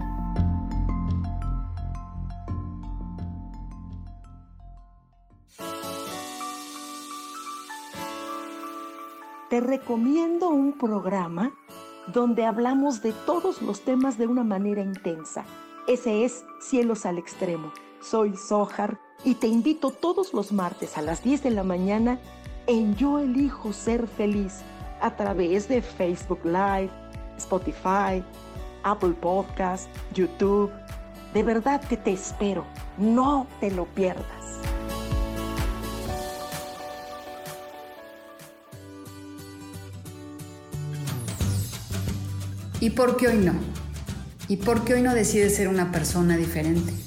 Te 9.49 9.59
recomiendo 9.59 10.47
un 10.47 10.77
programa 10.77 11.51
donde 12.13 12.45
hablamos 12.45 13.01
de 13.01 13.11
todos 13.25 13.61
los 13.61 13.81
temas 13.81 14.17
de 14.17 14.27
una 14.27 14.45
manera 14.45 14.81
intensa. 14.81 15.43
Ese 15.89 16.23
es 16.23 16.45
Cielos 16.61 17.05
al 17.05 17.17
Extremo 17.17 17.73
soy 18.09 18.37
Sohar 18.37 18.97
y 19.25 19.35
te 19.35 19.47
invito 19.47 19.91
todos 19.91 20.33
los 20.33 20.53
martes 20.53 20.97
a 20.97 21.01
las 21.01 21.23
10 21.23 21.43
de 21.43 21.51
la 21.51 21.63
mañana 21.63 22.19
en 22.65 22.95
Yo 22.95 23.19
elijo 23.19 23.73
ser 23.73 24.07
feliz 24.07 24.61
a 25.01 25.15
través 25.15 25.67
de 25.67 25.81
Facebook 25.81 26.39
Live, 26.45 26.89
Spotify, 27.37 28.23
Apple 28.83 29.13
Podcast, 29.19 29.89
YouTube. 30.13 30.71
De 31.33 31.43
verdad 31.43 31.81
que 31.81 31.97
te 31.97 32.13
espero. 32.13 32.65
No 32.97 33.45
te 33.59 33.71
lo 33.71 33.85
pierdas. 33.85 34.25
¿Y 42.79 42.91
por 42.91 43.17
qué 43.17 43.27
hoy 43.27 43.37
no? 43.37 43.53
¿Y 44.47 44.57
por 44.57 44.85
qué 44.85 44.93
hoy 44.93 45.01
no 45.01 45.13
decides 45.13 45.55
ser 45.55 45.67
una 45.67 45.91
persona 45.91 46.37
diferente? 46.37 47.06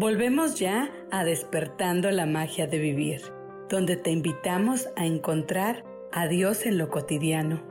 Volvemos 0.00 0.58
ya 0.58 0.90
a 1.10 1.24
despertando 1.24 2.10
la 2.10 2.24
magia 2.24 2.66
de 2.66 2.78
vivir, 2.78 3.20
donde 3.68 3.98
te 3.98 4.10
invitamos 4.10 4.88
a 4.96 5.04
encontrar 5.04 5.84
a 6.10 6.26
Dios 6.26 6.64
en 6.64 6.78
lo 6.78 6.88
cotidiano. 6.88 7.62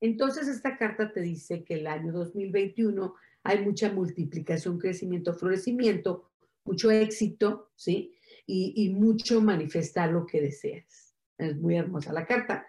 Entonces 0.00 0.48
esta 0.48 0.76
carta 0.76 1.12
te 1.12 1.20
dice 1.20 1.62
que 1.62 1.74
el 1.74 1.86
año 1.86 2.10
2021 2.10 3.14
hay 3.44 3.64
mucha 3.64 3.92
multiplicación, 3.92 4.80
crecimiento, 4.80 5.34
florecimiento, 5.34 6.33
mucho 6.64 6.90
éxito, 6.90 7.70
¿sí? 7.76 8.14
Y, 8.46 8.90
mucho 8.90 9.40
manifestar 9.40 10.10
lo 10.10 10.26
que 10.26 10.40
deseas. 10.40 11.14
Es 11.38 11.56
muy 11.56 11.76
hermosa 11.76 12.12
la 12.12 12.26
carta. 12.26 12.66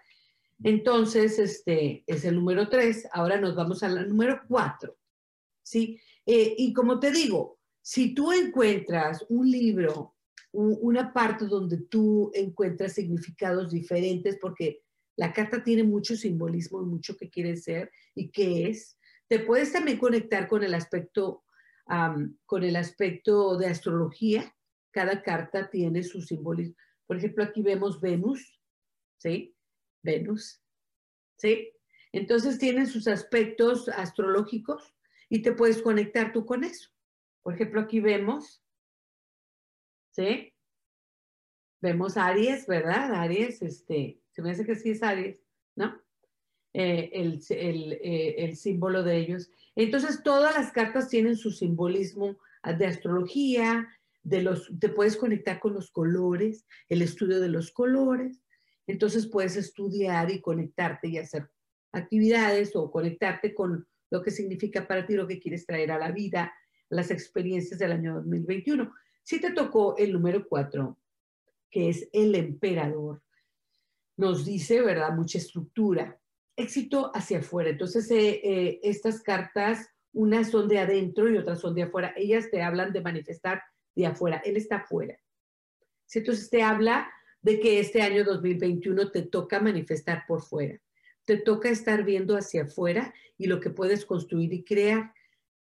Entonces, 0.62 1.38
este 1.38 2.02
es 2.06 2.24
el 2.24 2.36
número 2.36 2.68
tres. 2.68 3.06
Ahora 3.12 3.38
nos 3.38 3.54
vamos 3.54 3.82
al 3.82 4.08
número 4.08 4.40
cuatro, 4.48 4.96
¿sí? 5.62 6.00
Eh, 6.24 6.54
y 6.56 6.72
como 6.72 6.98
te 6.98 7.10
digo, 7.10 7.58
si 7.82 8.14
tú 8.14 8.32
encuentras 8.32 9.24
un 9.28 9.50
libro, 9.50 10.14
una 10.52 11.12
parte 11.12 11.44
donde 11.44 11.76
tú 11.76 12.30
encuentras 12.34 12.94
significados 12.94 13.70
diferentes, 13.70 14.38
porque 14.40 14.82
la 15.16 15.32
carta 15.32 15.62
tiene 15.62 15.82
mucho 15.82 16.16
simbolismo 16.16 16.82
y 16.82 16.86
mucho 16.86 17.16
que 17.16 17.28
quiere 17.28 17.56
ser 17.56 17.90
y 18.14 18.30
qué 18.30 18.68
es, 18.68 18.98
te 19.28 19.40
puedes 19.40 19.72
también 19.72 19.98
conectar 19.98 20.48
con 20.48 20.62
el 20.62 20.74
aspecto 20.74 21.44
con 21.86 22.64
el 22.64 22.76
aspecto 22.76 23.56
de 23.56 23.66
astrología. 23.66 24.54
Cada 24.90 25.22
carta 25.22 25.70
tiene 25.70 26.02
su 26.02 26.20
simbolismo. 26.20 26.74
Por 27.06 27.18
ejemplo, 27.18 27.44
aquí 27.44 27.62
vemos 27.62 28.00
Venus, 28.00 28.60
¿sí? 29.18 29.54
Venus, 30.02 30.62
¿sí? 31.36 31.72
Entonces 32.12 32.58
tienen 32.58 32.86
sus 32.86 33.06
aspectos 33.06 33.88
astrológicos 33.88 34.94
y 35.28 35.42
te 35.42 35.52
puedes 35.52 35.82
conectar 35.82 36.32
tú 36.32 36.46
con 36.46 36.64
eso. 36.64 36.90
Por 37.42 37.54
ejemplo, 37.54 37.80
aquí 37.80 38.00
vemos, 38.00 38.64
¿sí? 40.12 40.52
Vemos 41.80 42.16
Aries, 42.16 42.66
¿verdad? 42.66 43.14
Aries, 43.14 43.62
este, 43.62 44.20
se 44.30 44.42
me 44.42 44.50
hace 44.50 44.64
que 44.64 44.74
sí 44.76 44.90
es 44.90 45.02
Aries, 45.02 45.44
¿no? 45.76 46.00
Eh, 46.78 47.10
el, 47.14 47.40
eh, 47.48 48.34
el, 48.36 48.54
símbolo 48.54 49.02
de 49.02 49.16
ellos. 49.16 49.50
Entonces, 49.76 50.22
todas 50.22 50.54
las 50.54 50.72
cartas 50.72 51.08
tienen 51.08 51.34
su 51.34 51.50
simbolismo 51.50 52.38
de 52.62 52.84
astrología, 52.84 53.88
de 54.22 54.42
los, 54.42 54.70
te 54.78 54.90
puedes 54.90 55.16
conectar 55.16 55.58
con 55.58 55.72
los 55.72 55.90
colores, 55.90 56.66
el 56.90 57.00
estudio 57.00 57.40
de 57.40 57.48
los 57.48 57.72
colores. 57.72 58.42
Entonces, 58.86 59.26
puedes 59.26 59.56
estudiar 59.56 60.30
y 60.30 60.42
conectarte 60.42 61.08
y 61.08 61.16
hacer 61.16 61.48
actividades 61.92 62.76
o 62.76 62.90
conectarte 62.90 63.54
con 63.54 63.88
lo 64.10 64.22
que 64.22 64.30
significa 64.30 64.86
para 64.86 65.06
ti, 65.06 65.14
lo 65.14 65.26
que 65.26 65.40
quieres 65.40 65.64
traer 65.64 65.92
a 65.92 65.98
la 65.98 66.12
vida, 66.12 66.52
las 66.90 67.10
experiencias 67.10 67.80
del 67.80 67.92
año 67.92 68.16
2021. 68.16 68.92
Si 69.22 69.40
te 69.40 69.52
tocó 69.52 69.96
el 69.96 70.12
número 70.12 70.46
cuatro, 70.46 70.98
que 71.70 71.88
es 71.88 72.06
el 72.12 72.34
emperador, 72.34 73.22
nos 74.18 74.44
dice, 74.44 74.82
¿verdad? 74.82 75.14
Mucha 75.14 75.38
estructura, 75.38 76.20
éxito 76.56 77.10
hacia 77.14 77.38
afuera. 77.38 77.70
Entonces, 77.70 78.10
eh, 78.10 78.40
eh, 78.42 78.80
estas 78.82 79.22
cartas, 79.22 79.88
unas 80.12 80.50
son 80.50 80.68
de 80.68 80.78
adentro 80.78 81.28
y 81.28 81.36
otras 81.36 81.60
son 81.60 81.74
de 81.74 81.82
afuera. 81.82 82.14
Ellas 82.16 82.50
te 82.50 82.62
hablan 82.62 82.92
de 82.92 83.02
manifestar 83.02 83.62
de 83.94 84.06
afuera. 84.06 84.40
Él 84.44 84.56
está 84.56 84.76
afuera. 84.76 85.18
Entonces, 86.12 86.48
te 86.48 86.62
habla 86.62 87.10
de 87.42 87.60
que 87.60 87.78
este 87.78 88.02
año 88.02 88.24
2021 88.24 89.10
te 89.10 89.22
toca 89.22 89.60
manifestar 89.60 90.24
por 90.26 90.42
fuera. 90.42 90.80
Te 91.24 91.36
toca 91.36 91.68
estar 91.68 92.04
viendo 92.04 92.36
hacia 92.36 92.62
afuera 92.62 93.12
y 93.36 93.46
lo 93.46 93.60
que 93.60 93.70
puedes 93.70 94.06
construir 94.06 94.52
y 94.52 94.64
crear. 94.64 95.12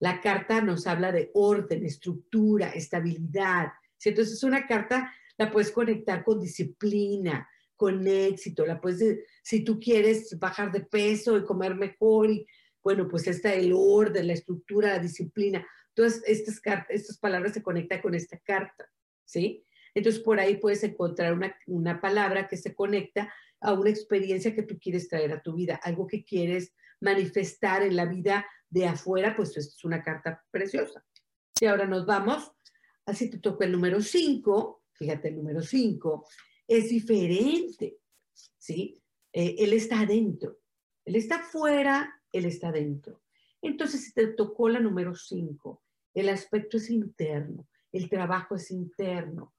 La 0.00 0.20
carta 0.20 0.60
nos 0.60 0.86
habla 0.86 1.12
de 1.12 1.30
orden, 1.34 1.84
estructura, 1.84 2.70
estabilidad, 2.70 3.72
¿sí? 3.96 4.10
Entonces 4.10 4.34
es 4.34 4.44
una 4.44 4.66
carta, 4.66 5.12
la 5.36 5.50
puedes 5.50 5.72
conectar 5.72 6.24
con 6.24 6.40
disciplina, 6.40 7.48
con 7.78 8.06
éxito, 8.06 8.66
la 8.66 8.80
puedes, 8.80 9.20
si 9.40 9.62
tú 9.62 9.78
quieres 9.78 10.36
bajar 10.38 10.72
de 10.72 10.80
peso 10.80 11.38
y 11.38 11.44
comer 11.44 11.76
mejor, 11.76 12.28
y 12.28 12.44
bueno, 12.82 13.08
pues 13.08 13.28
está 13.28 13.54
el 13.54 13.72
orden, 13.72 14.26
la 14.26 14.32
estructura, 14.32 14.88
la 14.88 14.98
disciplina, 14.98 15.64
todas 15.94 16.20
estas, 16.26 16.60
cartas, 16.60 16.88
estas 16.90 17.18
palabras 17.18 17.54
se 17.54 17.62
conectan 17.62 18.02
con 18.02 18.14
esta 18.14 18.36
carta, 18.40 18.90
¿sí? 19.24 19.64
Entonces 19.94 20.20
por 20.22 20.40
ahí 20.40 20.56
puedes 20.56 20.82
encontrar 20.82 21.32
una, 21.32 21.56
una 21.68 22.00
palabra 22.00 22.48
que 22.48 22.56
se 22.56 22.74
conecta 22.74 23.32
a 23.60 23.72
una 23.72 23.90
experiencia 23.90 24.54
que 24.54 24.64
tú 24.64 24.76
quieres 24.80 25.08
traer 25.08 25.32
a 25.32 25.40
tu 25.40 25.54
vida, 25.54 25.80
algo 25.82 26.08
que 26.08 26.24
quieres 26.24 26.74
manifestar 27.00 27.82
en 27.82 27.94
la 27.94 28.06
vida 28.06 28.44
de 28.68 28.86
afuera, 28.86 29.36
pues 29.36 29.56
es 29.56 29.84
una 29.84 30.02
carta 30.02 30.44
preciosa. 30.50 31.04
Y 31.60 31.66
ahora 31.66 31.86
nos 31.86 32.06
vamos, 32.06 32.50
así 33.06 33.30
te 33.30 33.38
toca 33.38 33.64
el 33.64 33.72
número 33.72 34.00
5, 34.00 34.82
fíjate, 34.94 35.28
el 35.28 35.36
número 35.36 35.62
5 35.62 36.26
es 36.68 36.90
diferente, 36.90 37.98
¿sí? 38.58 39.02
Eh, 39.32 39.56
él 39.58 39.72
está 39.72 40.00
adentro, 40.00 40.58
él 41.04 41.16
está 41.16 41.36
afuera, 41.36 42.22
él 42.30 42.44
está 42.44 42.68
adentro. 42.68 43.22
Entonces, 43.60 44.04
si 44.04 44.12
te 44.12 44.28
tocó 44.28 44.68
la 44.68 44.78
número 44.78 45.14
5, 45.14 45.82
el 46.14 46.28
aspecto 46.28 46.76
es 46.76 46.90
interno, 46.90 47.66
el 47.90 48.08
trabajo 48.08 48.54
es 48.54 48.70
interno, 48.70 49.54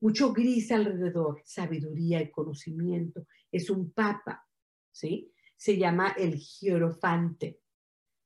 mucho 0.00 0.32
gris 0.32 0.70
alrededor, 0.72 1.42
sabiduría 1.44 2.22
y 2.22 2.30
conocimiento, 2.30 3.26
es 3.50 3.68
un 3.70 3.92
papa, 3.92 4.46
¿sí? 4.90 5.32
Se 5.56 5.76
llama 5.76 6.14
el 6.18 6.38
hierofante. 6.38 7.60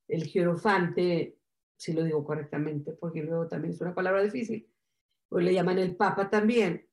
El 0.07 0.23
hierofante, 0.23 1.37
si 1.75 1.93
lo 1.93 2.03
digo 2.03 2.23
correctamente, 2.23 2.93
porque 2.93 3.23
luego 3.23 3.47
también 3.47 3.73
es 3.73 3.81
una 3.81 3.93
palabra 3.93 4.23
difícil, 4.23 4.69
o 5.29 5.39
le 5.39 5.53
llaman 5.53 5.79
el 5.79 5.95
papa 5.95 6.29
también. 6.29 6.84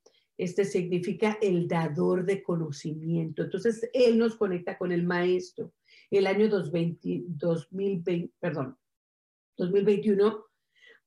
Este 0.42 0.64
significa 0.64 1.38
el 1.40 1.68
dador 1.68 2.26
de 2.26 2.42
conocimiento. 2.42 3.44
Entonces, 3.44 3.88
él 3.92 4.18
nos 4.18 4.34
conecta 4.34 4.76
con 4.76 4.90
el 4.90 5.04
maestro. 5.04 5.72
El 6.10 6.26
año 6.26 6.48
2020, 6.48 8.32
perdón, 8.40 8.76
2021 9.56 10.44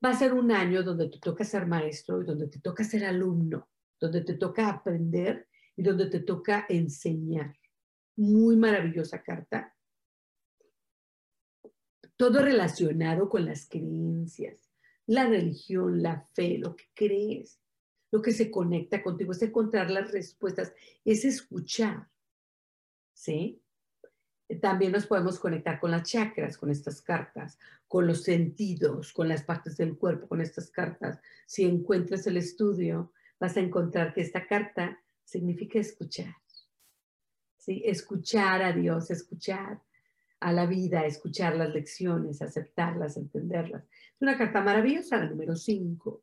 va 0.03 0.09
a 0.11 0.17
ser 0.17 0.33
un 0.33 0.53
año 0.53 0.83
donde 0.83 1.09
te 1.09 1.19
toca 1.19 1.43
ser 1.43 1.67
maestro 1.67 2.21
y 2.21 2.25
donde 2.25 2.47
te 2.47 2.61
toca 2.61 2.86
ser 2.86 3.03
alumno, 3.03 3.67
donde 3.99 4.21
te 4.21 4.36
toca 4.36 4.69
aprender 4.69 5.49
y 5.75 5.83
donde 5.83 6.05
te 6.05 6.21
toca 6.21 6.65
enseñar. 6.69 7.57
Muy 8.15 8.55
maravillosa 8.55 9.21
carta. 9.21 9.75
Todo 12.15 12.41
relacionado 12.41 13.27
con 13.27 13.43
las 13.43 13.67
creencias, 13.67 14.71
la 15.07 15.27
religión, 15.27 16.01
la 16.01 16.21
fe, 16.33 16.57
lo 16.57 16.73
que 16.77 16.86
crees, 16.93 17.59
lo 18.16 18.22
que 18.22 18.32
se 18.32 18.49
conecta 18.49 19.03
contigo, 19.03 19.34
es 19.34 19.41
encontrar 19.41 19.91
las 19.91 20.09
respuestas, 20.13 20.74
es 21.03 21.26
escuchar. 21.26 22.07
¿Sí? 23.13 23.61
También 24.61 24.93
nos 24.93 25.05
podemos 25.05 25.38
conectar 25.38 25.82
con 25.82 25.91
las 25.91 26.03
chakras, 26.09 26.57
con 26.57 26.70
estas 26.72 27.01
cartas, 27.01 27.59
con 27.89 28.07
los 28.07 28.24
sentidos, 28.24 29.11
con 29.11 29.28
las 29.28 29.43
partes 29.43 29.76
del 29.76 29.97
cuerpo, 29.97 30.30
con 30.30 30.39
estas 30.39 30.70
cartas. 30.70 31.20
Si 31.45 31.66
encuentras 31.66 32.26
el 32.28 32.38
estudio, 32.38 33.11
vas 33.38 33.57
a 33.57 33.59
encontrar 33.59 34.13
que 34.13 34.22
esta 34.22 34.47
carta 34.47 34.97
significa 35.26 35.80
escuchar. 35.80 36.38
¿sí? 37.57 37.82
Escuchar 37.84 38.61
a 38.61 38.72
Dios, 38.72 39.11
escuchar 39.11 39.82
a 40.39 40.53
la 40.53 40.66
vida, 40.66 41.05
escuchar 41.05 41.57
las 41.57 41.74
lecciones, 41.74 42.41
aceptarlas, 42.41 43.18
entenderlas. 43.18 43.84
Es 43.84 44.22
una 44.22 44.38
carta 44.38 44.61
maravillosa, 44.61 45.18
la 45.18 45.26
número 45.26 45.57
5. 45.57 46.22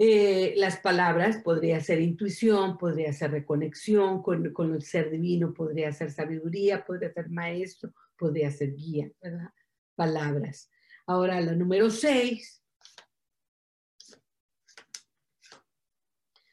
Eh, 0.00 0.54
las 0.56 0.78
palabras 0.78 1.38
podría 1.38 1.80
ser 1.80 2.00
intuición, 2.00 2.78
podría 2.78 3.12
ser 3.12 3.32
reconexión 3.32 4.22
con, 4.22 4.52
con, 4.52 4.74
el 4.74 4.82
ser 4.82 5.10
divino, 5.10 5.52
podría 5.52 5.92
ser 5.92 6.12
sabiduría, 6.12 6.84
podría 6.84 7.12
ser 7.12 7.28
maestro, 7.30 7.92
podría 8.16 8.50
ser 8.50 8.74
guía, 8.74 9.10
¿verdad? 9.20 9.50
Palabras. 9.96 10.70
Ahora, 11.06 11.40
la 11.40 11.52
número 11.52 11.90
6 11.90 12.58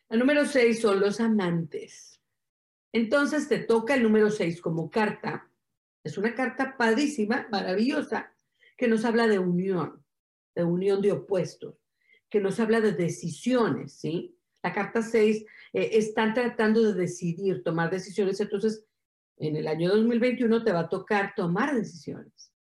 La 0.09 0.17
número 0.17 0.45
6 0.45 0.81
son 0.81 0.99
los 0.99 1.19
amantes. 1.19 2.21
Entonces 2.93 3.49
te 3.49 3.59
toca 3.59 3.95
el 3.95 4.03
número 4.03 4.29
6 4.29 4.61
como 4.61 4.89
carta. 4.89 5.49
Es 6.03 6.17
una 6.17 6.35
carta 6.35 6.77
padrísima, 6.77 7.47
maravillosa, 7.51 8.31
que 8.77 8.87
nos 8.87 9.03
habla 9.03 9.27
de 9.27 9.39
unión, 9.39 10.05
de 10.55 10.63
unión 10.63 11.01
de 11.01 11.11
opuestos, 11.11 11.84
que 12.29 12.39
nos 12.39 12.59
habla 12.59 12.81
de 12.81 12.93
decisiones, 12.93 13.93
¿sí? 13.93 14.37
La 14.63 14.73
carta 14.73 15.01
6 15.01 15.45
eh, 15.73 15.89
están 15.93 16.33
tratando 16.33 16.81
de 16.81 16.93
decidir, 16.93 17.63
tomar 17.63 17.89
decisiones, 17.91 18.39
entonces 18.39 18.85
en 19.37 19.55
el 19.55 19.67
año 19.67 19.89
2021 19.89 20.63
te 20.63 20.71
va 20.71 20.81
a 20.81 20.89
tocar 20.89 21.33
tomar 21.35 21.75
decisiones. 21.75 22.51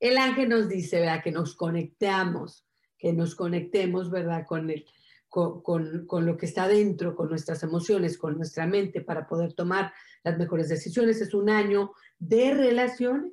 El 0.00 0.16
ángel 0.16 0.48
nos 0.48 0.68
dice, 0.68 1.00
¿verdad? 1.00 1.22
Que 1.22 1.30
nos 1.30 1.54
conectamos, 1.54 2.66
que 2.98 3.12
nos 3.12 3.34
conectemos, 3.34 4.10
¿verdad? 4.10 4.46
Con 4.46 4.70
el, 4.70 4.86
con, 5.28 6.26
lo 6.26 6.36
que 6.36 6.46
está 6.46 6.66
dentro, 6.66 7.14
con 7.14 7.28
nuestras 7.28 7.62
emociones, 7.62 8.18
con 8.18 8.36
nuestra 8.36 8.66
mente 8.66 9.00
para 9.00 9.28
poder 9.28 9.52
tomar 9.52 9.92
las 10.24 10.36
mejores 10.36 10.68
decisiones. 10.68 11.20
Es 11.20 11.34
un 11.34 11.50
año 11.50 11.92
de 12.18 12.52
relaciones. 12.54 13.32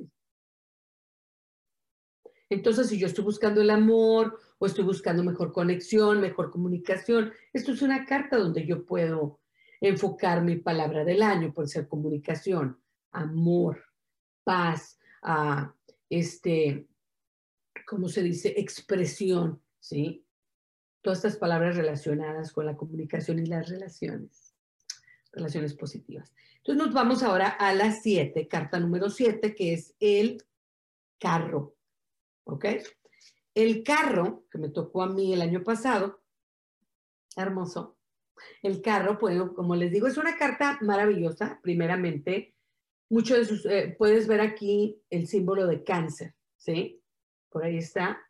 Entonces, 2.50 2.88
si 2.88 2.98
yo 2.98 3.08
estoy 3.08 3.24
buscando 3.24 3.62
el 3.62 3.70
amor 3.70 4.40
o 4.58 4.66
estoy 4.66 4.84
buscando 4.84 5.24
mejor 5.24 5.52
conexión, 5.52 6.22
mejor 6.22 6.52
comunicación, 6.52 7.34
esto 7.54 7.72
es 7.72 7.82
una 7.82 8.06
carta 8.06 8.38
donde 8.38 8.66
yo 8.66 8.86
puedo 8.86 9.40
enfocar 9.82 10.44
mi 10.44 10.56
palabra 10.56 11.04
del 11.04 11.22
año, 11.22 11.54
puede 11.54 11.68
ser 11.68 11.88
comunicación, 11.88 12.80
amor, 13.12 13.84
paz, 14.44 14.98
ah, 15.22 15.74
este, 16.10 16.88
¿cómo 17.86 18.08
se 18.08 18.24
dice? 18.24 18.54
Expresión, 18.58 19.62
¿sí? 19.80 20.26
todas 21.08 21.20
estas 21.20 21.38
palabras 21.38 21.78
relacionadas 21.78 22.52
con 22.52 22.66
la 22.66 22.76
comunicación 22.76 23.40
y 23.40 23.46
las 23.46 23.70
relaciones, 23.70 24.54
relaciones 25.32 25.74
positivas. 25.74 26.34
Entonces 26.58 26.86
nos 26.86 26.94
vamos 26.94 27.24
ahora 27.24 27.48
a 27.48 27.74
la 27.74 27.94
7, 27.94 28.46
carta 28.50 28.78
número 28.78 29.10
7, 29.10 29.56
que 29.56 29.72
es 29.72 29.96
el 30.02 30.44
carro. 31.18 31.77
¿Ok? 32.48 32.66
El 33.54 33.84
carro, 33.84 34.46
que 34.50 34.58
me 34.58 34.70
tocó 34.70 35.04
a 35.04 35.10
mí 35.10 35.34
el 35.34 35.42
año 35.42 35.64
pasado, 35.64 36.22
hermoso. 37.36 37.98
El 38.62 38.82
carro, 38.82 39.18
pues, 39.18 39.40
como 39.56 39.76
les 39.76 39.92
digo, 39.92 40.08
es 40.08 40.18
una 40.18 40.38
carta 40.38 40.78
maravillosa, 40.82 41.60
primeramente. 41.62 42.56
Muchos 43.10 43.38
de 43.38 43.46
sus, 43.46 43.66
eh, 43.66 43.96
puedes 43.98 44.28
ver 44.28 44.42
aquí 44.42 45.02
el 45.10 45.28
símbolo 45.28 45.66
de 45.66 45.84
cáncer, 45.84 46.36
¿sí? 46.58 47.02
Por 47.50 47.64
ahí 47.64 47.78
está. 47.78 48.22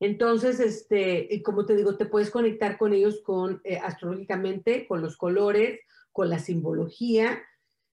Entonces, 0.00 0.58
este, 0.60 1.42
como 1.42 1.66
te 1.66 1.76
digo, 1.76 1.96
te 1.96 2.06
puedes 2.06 2.30
conectar 2.30 2.78
con 2.78 2.92
ellos 2.92 3.20
con, 3.22 3.60
eh, 3.64 3.78
astrológicamente, 3.78 4.86
con 4.86 5.02
los 5.02 5.16
colores, 5.16 5.80
con 6.10 6.28
la 6.28 6.38
simbología, 6.38 7.42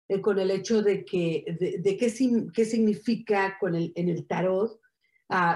eh, 0.08 0.22
con 0.22 0.40
el 0.40 0.52
hecho 0.52 0.82
de, 0.82 1.04
que, 1.04 1.46
de, 1.60 1.98
qué, 1.98 2.14
qué, 2.54 2.66
significa 2.66 3.58
con 3.60 3.76
el, 3.76 3.92
en 3.96 4.10
el 4.10 4.26
tarot 4.26 4.80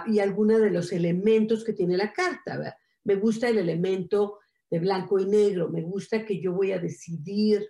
y 0.08 0.20
algunos 0.20 0.62
de 0.62 0.70
los 0.70 0.92
elementos 0.92 1.64
que 1.64 1.74
tiene 1.74 1.98
la 1.98 2.14
carta. 2.14 2.78
Me 3.04 3.16
gusta 3.16 3.50
el 3.50 3.58
elemento 3.58 4.40
de 4.70 4.80
blanco 4.80 5.20
y 5.20 5.26
negro, 5.26 5.70
me 5.70 5.82
gusta 5.82 6.26
que 6.26 6.40
yo 6.40 6.54
voy 6.54 6.72
a 6.72 6.80
decidir, 6.80 7.70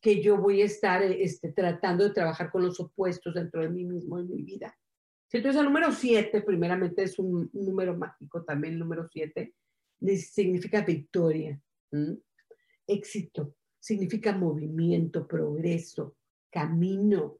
que 0.00 0.22
yo 0.22 0.36
voy 0.36 0.62
a 0.62 0.66
estar 0.66 1.02
este, 1.02 1.52
tratando 1.52 2.04
de 2.04 2.10
trabajar 2.10 2.50
con 2.50 2.62
los 2.62 2.78
opuestos 2.78 3.34
dentro 3.34 3.62
de 3.62 3.68
mí 3.68 3.84
mismo 3.84 4.18
en 4.18 4.28
mi 4.28 4.42
vida. 4.42 4.76
Entonces, 5.32 5.60
el 5.60 5.66
número 5.66 5.92
7, 5.92 6.42
primeramente, 6.42 7.02
es 7.02 7.18
un, 7.18 7.50
número 7.52 7.96
mágico 7.96 8.44
también, 8.44 8.74
el 8.74 8.78
número 8.78 9.08
7, 9.08 9.54
significa 10.16 10.82
victoria, 10.82 11.60
éxito, 12.86 13.54
significa 13.78 14.32
movimiento, 14.32 15.26
progreso, 15.26 16.16
camino, 16.50 17.38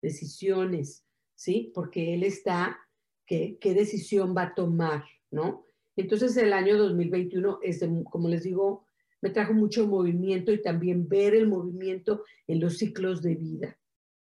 decisiones, 0.00 1.04
¿sí? 1.34 1.72
Porque 1.74 2.14
él 2.14 2.22
está, 2.22 2.78
¿qué, 3.26 3.58
qué 3.60 3.74
decisión 3.74 4.34
va 4.36 4.42
a 4.42 4.54
tomar, 4.54 5.04
¿no? 5.30 5.64
Entonces, 5.96 6.36
el 6.36 6.52
año 6.52 6.76
2021 6.76 7.60
es, 7.62 7.84
como 8.10 8.28
les 8.28 8.42
digo, 8.42 8.86
me 9.20 9.30
trajo 9.30 9.54
mucho 9.54 9.86
movimiento 9.86 10.52
y 10.52 10.60
también 10.60 11.08
ver 11.08 11.34
el 11.34 11.48
movimiento 11.48 12.24
en 12.46 12.60
los 12.60 12.78
ciclos 12.78 13.22
de 13.22 13.36
vida, 13.36 13.78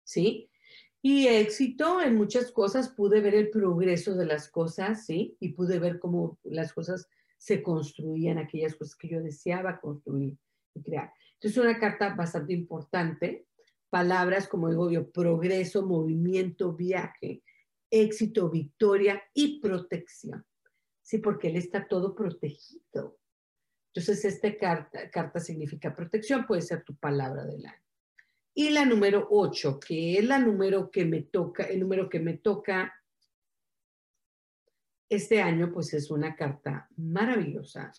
¿sí? 0.05 0.49
Y 1.03 1.27
éxito 1.29 2.01
en 2.01 2.17
muchas 2.17 2.51
cosas, 2.51 2.89
pude 2.89 3.21
ver 3.21 3.35
el 3.35 3.51
progreso 3.51 4.15
de 4.17 4.27
las 4.27 4.49
cosas, 4.49 5.05
¿sí? 5.07 5.37
Y 5.39 5.51
pude 5.51 5.79
ver 5.79 5.99
cómo 5.99 6.39
las 6.45 6.73
cosas 6.73 7.09
se 7.37 7.63
construían, 7.63 8.39
aquellas 8.39 8.75
cosas 8.75 8.97
que 8.97 9.09
yo 9.09 9.23
deseaba 9.23 9.81
construir 9.81 10.37
y 10.75 10.83
crear. 10.83 11.13
Entonces, 11.35 11.63
una 11.63 11.79
carta 11.79 12.15
bastante 12.15 12.55
importante. 12.55 13.47
Palabras, 13.91 14.49
como 14.49 14.71
digo 14.71 14.91
yo, 14.91 15.11
progreso, 15.11 15.87
movimiento, 15.87 16.73
viaje, 16.73 17.43
éxito, 17.91 18.51
victoria 18.51 19.23
y 19.35 19.61
protección. 19.61 20.45
Sí, 21.03 21.19
porque 21.19 21.49
él 21.49 21.57
está 21.57 21.87
todo 21.87 22.15
protegido. 22.15 23.19
Entonces, 23.95 24.25
esta 24.25 24.57
carta, 24.57 25.11
carta 25.11 25.41
significa 25.41 25.95
protección, 25.95 26.47
puede 26.47 26.63
ser 26.63 26.85
tu 26.85 26.97
palabra 26.97 27.45
del 27.45 27.65
año. 27.65 27.83
Y 28.55 28.71
la 28.71 28.85
número 28.85 29.29
8, 29.31 29.79
que 29.81 30.19
es 30.19 30.25
la 30.25 30.39
número 30.39 30.91
que 30.91 31.05
me 31.05 31.23
toca, 31.23 31.65
el 31.65 31.81
número 31.81 32.09
que 32.09 32.21
me 32.21 32.39
toca 32.39 32.93
este 35.09 35.41
año, 35.41 35.73
pues 35.73 35.95
es 35.95 36.11
una 36.11 36.35
carta 36.35 36.89
maravillosa. 36.97 37.93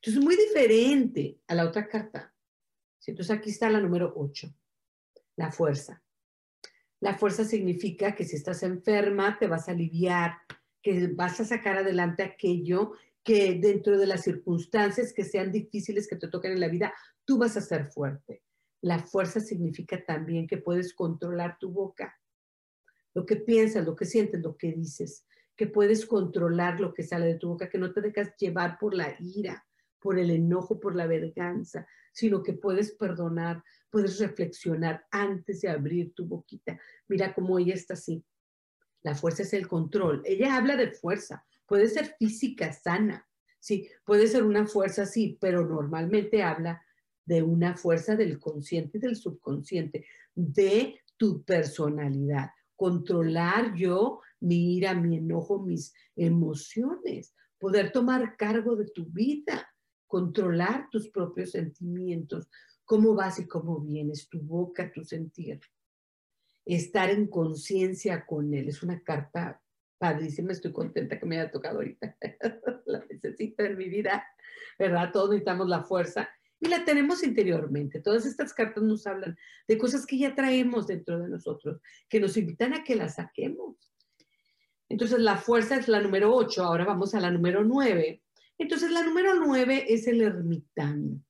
Entonces, 0.00 0.22
muy 0.22 0.36
diferente 0.36 1.38
a 1.46 1.54
la 1.54 1.66
otra 1.66 1.86
carta. 1.88 2.34
Entonces, 3.06 3.36
aquí 3.36 3.50
está 3.50 3.70
la 3.70 3.80
número 3.80 4.12
8, 4.16 4.52
la 5.36 5.52
fuerza. 5.52 6.02
La 7.02 7.18
fuerza 7.18 7.44
significa 7.44 8.14
que 8.14 8.24
si 8.24 8.36
estás 8.36 8.62
enferma, 8.62 9.36
te 9.36 9.48
vas 9.48 9.68
a 9.68 9.72
aliviar, 9.72 10.36
que 10.80 11.08
vas 11.08 11.40
a 11.40 11.44
sacar 11.44 11.78
adelante 11.78 12.22
aquello 12.22 12.92
que 13.24 13.58
dentro 13.60 13.98
de 13.98 14.06
las 14.06 14.22
circunstancias 14.22 15.12
que 15.12 15.24
sean 15.24 15.50
difíciles 15.50 16.06
que 16.06 16.14
te 16.14 16.28
toquen 16.28 16.52
en 16.52 16.60
la 16.60 16.68
vida, 16.68 16.94
tú 17.24 17.38
vas 17.38 17.56
a 17.56 17.60
ser 17.60 17.86
fuerte. 17.86 18.44
La 18.82 19.00
fuerza 19.00 19.40
significa 19.40 20.04
también 20.06 20.46
que 20.46 20.58
puedes 20.58 20.94
controlar 20.94 21.58
tu 21.58 21.72
boca, 21.72 22.16
lo 23.14 23.26
que 23.26 23.34
piensas, 23.34 23.84
lo 23.84 23.96
que 23.96 24.04
sientes, 24.04 24.40
lo 24.40 24.56
que 24.56 24.70
dices, 24.70 25.26
que 25.56 25.66
puedes 25.66 26.06
controlar 26.06 26.78
lo 26.78 26.94
que 26.94 27.02
sale 27.02 27.26
de 27.26 27.34
tu 27.34 27.48
boca, 27.48 27.68
que 27.68 27.78
no 27.78 27.92
te 27.92 28.00
dejas 28.00 28.36
llevar 28.38 28.78
por 28.78 28.94
la 28.94 29.16
ira, 29.18 29.66
por 29.98 30.20
el 30.20 30.30
enojo, 30.30 30.78
por 30.78 30.94
la 30.94 31.08
vergüenza, 31.08 31.84
sino 32.12 32.44
que 32.44 32.52
puedes 32.52 32.92
perdonar, 32.92 33.64
puedes 33.92 34.18
reflexionar 34.18 35.06
antes 35.10 35.60
de 35.60 35.68
abrir 35.68 36.14
tu 36.14 36.24
boquita. 36.24 36.80
Mira 37.08 37.34
cómo 37.34 37.58
ella 37.58 37.74
está 37.74 37.92
así. 37.92 38.24
La 39.02 39.14
fuerza 39.14 39.42
es 39.42 39.52
el 39.52 39.68
control. 39.68 40.22
Ella 40.24 40.56
habla 40.56 40.76
de 40.76 40.90
fuerza. 40.92 41.44
Puede 41.66 41.88
ser 41.88 42.16
física, 42.18 42.72
sana. 42.72 43.28
Sí, 43.60 43.88
puede 44.04 44.26
ser 44.28 44.44
una 44.44 44.66
fuerza 44.66 45.02
así, 45.02 45.36
pero 45.38 45.68
normalmente 45.68 46.42
habla 46.42 46.82
de 47.26 47.42
una 47.42 47.76
fuerza 47.76 48.16
del 48.16 48.40
consciente 48.40 48.96
y 48.96 49.00
del 49.00 49.14
subconsciente, 49.14 50.06
de 50.34 50.98
tu 51.18 51.44
personalidad. 51.44 52.50
Controlar 52.74 53.74
yo 53.74 54.22
mi 54.40 54.74
ira, 54.76 54.94
mi 54.94 55.18
enojo, 55.18 55.60
mis 55.60 55.92
emociones. 56.16 57.34
Poder 57.58 57.92
tomar 57.92 58.38
cargo 58.38 58.74
de 58.74 58.86
tu 58.86 59.04
vida. 59.04 59.68
Controlar 60.06 60.88
tus 60.90 61.10
propios 61.10 61.50
sentimientos 61.50 62.48
cómo 62.92 63.14
vas 63.14 63.38
y 63.38 63.46
cómo 63.46 63.80
vienes, 63.80 64.28
tu 64.28 64.38
boca, 64.38 64.92
tu 64.92 65.02
sentir. 65.02 65.58
Estar 66.66 67.08
en 67.08 67.26
conciencia 67.26 68.26
con 68.26 68.52
él. 68.52 68.68
Es 68.68 68.82
una 68.82 69.02
carta 69.02 69.62
padrísima, 69.96 70.52
estoy 70.52 70.74
contenta 70.74 71.18
que 71.18 71.24
me 71.24 71.40
haya 71.40 71.50
tocado 71.50 71.76
ahorita. 71.76 72.18
la 72.84 73.02
necesito 73.08 73.62
en 73.62 73.78
mi 73.78 73.88
vida, 73.88 74.26
¿verdad? 74.78 75.10
Todos 75.10 75.30
necesitamos 75.30 75.70
la 75.70 75.82
fuerza 75.82 76.28
y 76.60 76.68
la 76.68 76.84
tenemos 76.84 77.22
interiormente. 77.22 78.02
Todas 78.02 78.26
estas 78.26 78.52
cartas 78.52 78.84
nos 78.84 79.06
hablan 79.06 79.38
de 79.66 79.78
cosas 79.78 80.04
que 80.04 80.18
ya 80.18 80.34
traemos 80.34 80.86
dentro 80.86 81.18
de 81.18 81.30
nosotros, 81.30 81.80
que 82.10 82.20
nos 82.20 82.36
invitan 82.36 82.74
a 82.74 82.84
que 82.84 82.94
las 82.94 83.14
saquemos. 83.14 83.90
Entonces, 84.90 85.18
la 85.18 85.38
fuerza 85.38 85.76
es 85.76 85.88
la 85.88 86.02
número 86.02 86.30
8, 86.34 86.62
ahora 86.62 86.84
vamos 86.84 87.14
a 87.14 87.20
la 87.20 87.30
número 87.30 87.64
9. 87.64 88.22
Entonces, 88.58 88.90
la 88.90 89.02
número 89.02 89.34
9 89.36 89.86
es 89.88 90.06
el 90.08 90.20
ermitaño. 90.20 91.22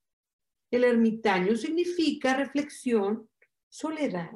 El 0.73 0.85
ermitaño 0.85 1.55
significa 1.55 2.35
reflexión, 2.35 3.29
soledad. 3.69 4.31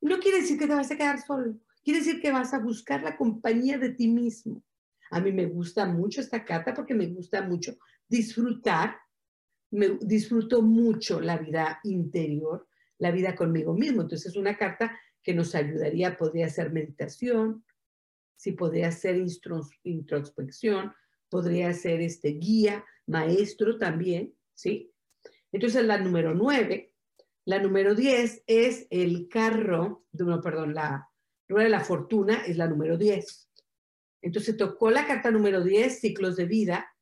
No 0.00 0.18
quiere 0.20 0.40
decir 0.40 0.58
que 0.58 0.66
te 0.66 0.74
vas 0.74 0.90
a 0.90 0.96
quedar 0.96 1.20
solo, 1.20 1.60
quiere 1.84 1.98
decir 1.98 2.18
que 2.18 2.32
vas 2.32 2.54
a 2.54 2.60
buscar 2.60 3.02
la 3.02 3.14
compañía 3.14 3.76
de 3.76 3.90
ti 3.90 4.08
mismo. 4.08 4.64
A 5.10 5.20
mí 5.20 5.32
me 5.32 5.44
gusta 5.44 5.84
mucho 5.84 6.22
esta 6.22 6.46
carta 6.46 6.72
porque 6.72 6.94
me 6.94 7.08
gusta 7.08 7.42
mucho 7.42 7.76
disfrutar, 8.08 8.96
me 9.70 9.98
disfruto 10.00 10.62
mucho 10.62 11.20
la 11.20 11.36
vida 11.36 11.78
interior, 11.84 12.66
la 12.96 13.10
vida 13.10 13.36
conmigo 13.36 13.74
mismo. 13.74 14.00
Entonces 14.00 14.28
es 14.32 14.36
una 14.36 14.56
carta 14.56 14.98
que 15.22 15.34
nos 15.34 15.54
ayudaría, 15.54 16.16
podría 16.16 16.48
ser 16.48 16.72
meditación, 16.72 17.66
sí, 18.34 18.52
podría 18.52 18.90
ser 18.92 19.22
introspección, 19.82 20.94
podría 21.28 21.74
ser 21.74 22.00
este 22.00 22.30
guía, 22.30 22.82
maestro 23.06 23.76
también, 23.76 24.34
¿sí? 24.54 24.90
Entonces 25.52 25.84
la 25.84 25.98
número 25.98 26.34
9, 26.34 26.92
la 27.46 27.60
número 27.60 27.94
10 27.94 28.42
es 28.46 28.86
el 28.90 29.28
carro, 29.28 30.04
no, 30.12 30.40
perdón, 30.40 30.74
la 30.74 31.08
rueda 31.48 31.64
de 31.64 31.70
la 31.70 31.84
fortuna 31.84 32.44
es 32.44 32.56
la 32.56 32.66
número 32.66 32.96
10. 32.96 33.50
Entonces 34.22 34.56
tocó 34.56 34.90
la 34.90 35.06
carta 35.06 35.30
número 35.30 35.62
10, 35.62 36.00
ciclos 36.00 36.36
de 36.36 36.46
vida, 36.46 36.92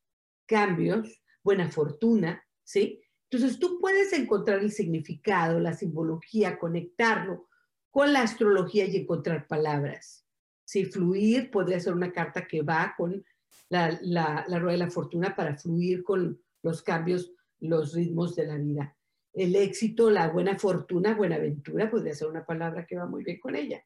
cambios, 0.45 1.21
buena 1.43 1.69
fortuna, 1.69 2.43
¿sí? 2.63 3.01
Entonces 3.29 3.59
tú 3.59 3.79
puedes 3.79 4.13
encontrar 4.13 4.59
el 4.59 4.71
significado, 4.71 5.59
la 5.59 5.73
simbología, 5.73 6.59
conectarlo 6.59 7.49
con 7.89 8.13
la 8.13 8.21
astrología 8.21 8.85
y 8.85 8.97
encontrar 8.97 9.47
palabras. 9.47 10.27
Si 10.63 10.85
fluir 10.85 11.49
podría 11.49 11.79
ser 11.79 11.93
una 11.93 12.11
carta 12.11 12.47
que 12.47 12.61
va 12.61 12.93
con 12.95 13.25
la, 13.69 13.97
la, 14.01 14.45
la 14.47 14.59
rueda 14.59 14.73
de 14.73 14.85
la 14.85 14.91
fortuna 14.91 15.35
para 15.35 15.57
fluir 15.57 16.03
con 16.03 16.39
los 16.61 16.83
cambios 16.83 17.34
los 17.67 17.93
ritmos 17.93 18.35
de 18.35 18.47
la 18.47 18.57
vida. 18.57 18.97
El 19.33 19.55
éxito, 19.55 20.09
la 20.09 20.29
buena 20.29 20.57
fortuna, 20.57 21.15
buena 21.15 21.35
aventura, 21.35 21.89
podría 21.89 22.15
ser 22.15 22.27
una 22.27 22.45
palabra 22.45 22.85
que 22.85 22.97
va 22.97 23.05
muy 23.05 23.23
bien 23.23 23.39
con 23.39 23.55
ella. 23.55 23.83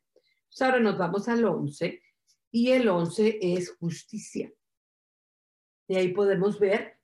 Pues 0.48 0.62
ahora 0.62 0.80
nos 0.80 0.98
vamos 0.98 1.28
al 1.28 1.44
11 1.44 2.02
y 2.52 2.72
el 2.72 2.88
11 2.88 3.40
es 3.42 3.76
justicia. 3.78 4.52
Y 5.88 5.96
ahí 5.96 6.14
podemos 6.14 6.60
ver 6.60 7.00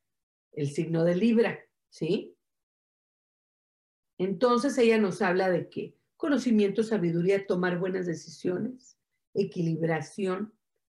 el 0.51 0.69
signo 0.69 1.03
de 1.03 1.15
Libra, 1.15 1.59
¿sí? 1.89 2.35
Entonces 4.17 4.77
ella 4.77 4.97
nos 4.97 5.21
habla 5.21 5.49
de 5.49 5.69
qué? 5.69 5.95
Conocimiento, 6.17 6.83
sabiduría, 6.83 7.45
tomar 7.45 7.79
buenas 7.79 8.05
decisiones, 8.05 8.97
equilibración, 9.33 10.53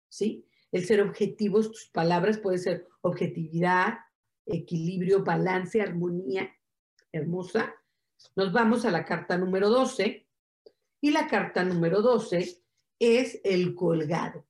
¿sí? 0.09 0.47
El 0.73 0.85
ser 0.85 1.03
objetivos, 1.03 1.71
tus 1.71 1.89
palabras 1.89 2.39
puede 2.39 2.59
ser 2.59 2.89
objetividad, 3.03 3.99
equilibrio, 4.51 5.25
balance, 5.25 5.81
armonía 5.81 6.51
hermosa. 7.13 7.75
Nos 8.37 8.53
vamos 8.53 8.85
a 8.85 8.91
la 8.91 9.05
carta 9.05 9.37
número 9.37 9.69
12 9.69 10.27
y 11.01 11.11
la 11.11 11.27
carta 11.27 11.65
número 11.65 12.03
12 12.03 12.63
es 12.99 13.41
el 13.45 13.75
colgado. 13.75 14.47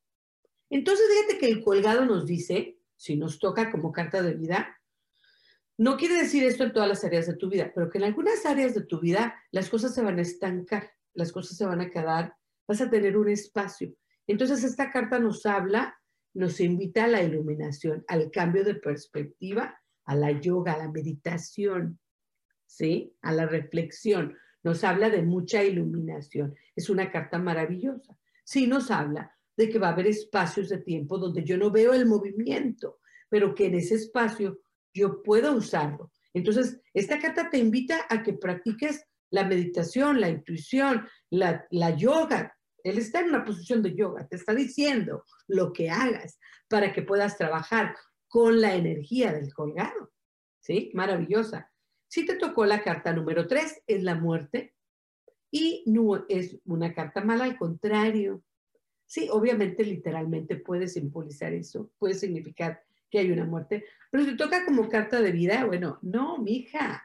Entonces, 0.69 1.07
fíjate 1.09 1.39
que 1.39 1.51
el 1.51 1.63
colgado 1.63 2.05
nos 2.05 2.27
dice, 2.27 2.79
si 2.97 3.17
nos 3.17 3.39
toca 3.39 3.71
como 3.71 3.93
carta 3.93 4.23
de 4.23 4.35
vida, 4.35 4.77
no 5.79 5.97
quiere 5.97 6.15
decir 6.15 6.45
esto 6.45 6.65
en 6.65 6.73
todas 6.73 6.89
las 6.89 7.05
áreas 7.05 7.27
de 7.27 7.37
tu 7.37 7.49
vida, 7.49 7.73
pero 7.75 7.89
que 7.89 7.99
en 7.99 8.05
algunas 8.05 8.45
áreas 8.45 8.75
de 8.75 8.83
tu 8.83 9.01
vida 9.01 9.35
las 9.51 9.71
cosas 9.71 9.95
se 9.95 10.03
van 10.03 10.19
a 10.19 10.23
estancar, 10.23 10.93
las 11.15 11.33
cosas 11.33 11.57
se 11.57 11.65
van 11.65 11.81
a 11.81 11.91
quedar, 11.91 12.37
vas 12.69 12.81
a 12.81 12.91
tener 12.91 13.17
un 13.17 13.29
espacio. 13.29 13.95
Entonces, 14.27 14.63
esta 14.63 14.91
carta 14.93 15.19
nos 15.19 15.47
habla, 15.47 15.99
nos 16.35 16.61
invita 16.61 17.05
a 17.05 17.09
la 17.09 17.23
iluminación, 17.23 18.05
al 18.07 18.31
cambio 18.31 18.63
de 18.63 18.75
perspectiva 18.75 19.80
a 20.11 20.17
la 20.17 20.33
yoga, 20.33 20.73
a 20.73 20.79
la 20.79 20.91
meditación, 20.91 22.01
¿sí? 22.67 23.15
A 23.23 23.31
la 23.33 23.47
reflexión. 23.47 24.37
Nos 24.65 24.83
habla 24.83 25.09
de 25.09 25.23
mucha 25.23 25.63
iluminación. 25.63 26.57
Es 26.75 26.91
una 26.91 27.13
carta 27.13 27.39
maravillosa. 27.39 28.19
Sí 28.43 28.67
nos 28.67 28.91
habla 28.91 29.33
de 29.57 29.69
que 29.69 29.79
va 29.79 29.91
a 29.91 29.93
haber 29.93 30.09
espacios 30.09 30.69
de 30.69 30.79
tiempo 30.79 31.17
donde 31.17 31.45
yo 31.45 31.57
no 31.57 31.71
veo 31.71 31.95
el 31.95 32.07
movimiento, 32.07 32.99
pero 33.29 33.55
que 33.55 33.67
en 33.67 33.77
ese 33.77 33.95
espacio 33.95 34.59
yo 34.93 35.23
puedo 35.23 35.55
usarlo. 35.55 36.11
Entonces, 36.35 36.81
esta 36.93 37.21
carta 37.21 37.49
te 37.49 37.59
invita 37.59 38.07
a 38.09 38.25
que 38.25 38.33
practiques 38.33 39.05
la 39.31 39.45
meditación, 39.45 40.21
la 40.21 40.29
intuición, 40.29 41.07
la, 41.31 41.65
la 41.71 41.91
yoga. 41.91 42.59
Él 42.83 42.99
está 42.99 43.21
en 43.21 43.29
una 43.29 43.45
posición 43.45 43.81
de 43.81 43.95
yoga, 43.95 44.27
te 44.27 44.35
está 44.35 44.55
diciendo 44.55 45.25
lo 45.47 45.73
que 45.73 45.89
hagas 45.89 46.41
para 46.67 46.93
que 46.93 47.03
puedas 47.03 47.39
trabajar 47.39 47.95
con 48.31 48.61
la 48.61 48.77
energía 48.77 49.33
del 49.33 49.53
colgado. 49.53 50.13
¿Sí? 50.61 50.91
Maravillosa. 50.95 51.71
Si 52.09 52.25
te 52.25 52.37
tocó 52.37 52.65
la 52.65 52.83
carta 52.83 53.13
número 53.13 53.47
3, 53.47 53.83
es 53.87 54.03
la 54.03 54.15
muerte. 54.15 54.75
Y 55.51 55.83
no 55.87 56.25
es 56.29 56.59
una 56.65 56.95
carta 56.95 57.23
mala, 57.23 57.45
al 57.45 57.59
contrario. 57.59 58.43
Sí, 59.05 59.29
obviamente, 59.31 59.83
literalmente 59.83 60.57
puede 60.57 60.87
simbolizar 60.87 61.53
eso, 61.53 61.91
puede 61.99 62.15
significar 62.15 62.85
que 63.11 63.19
hay 63.19 63.33
una 63.33 63.45
muerte. 63.45 63.85
Pero 64.13 64.25
si 64.25 64.37
toca 64.37 64.65
como 64.65 64.89
carta 64.89 65.21
de 65.21 65.33
vida, 65.33 65.65
bueno, 65.65 65.99
no, 66.03 66.39
mija. 66.39 67.05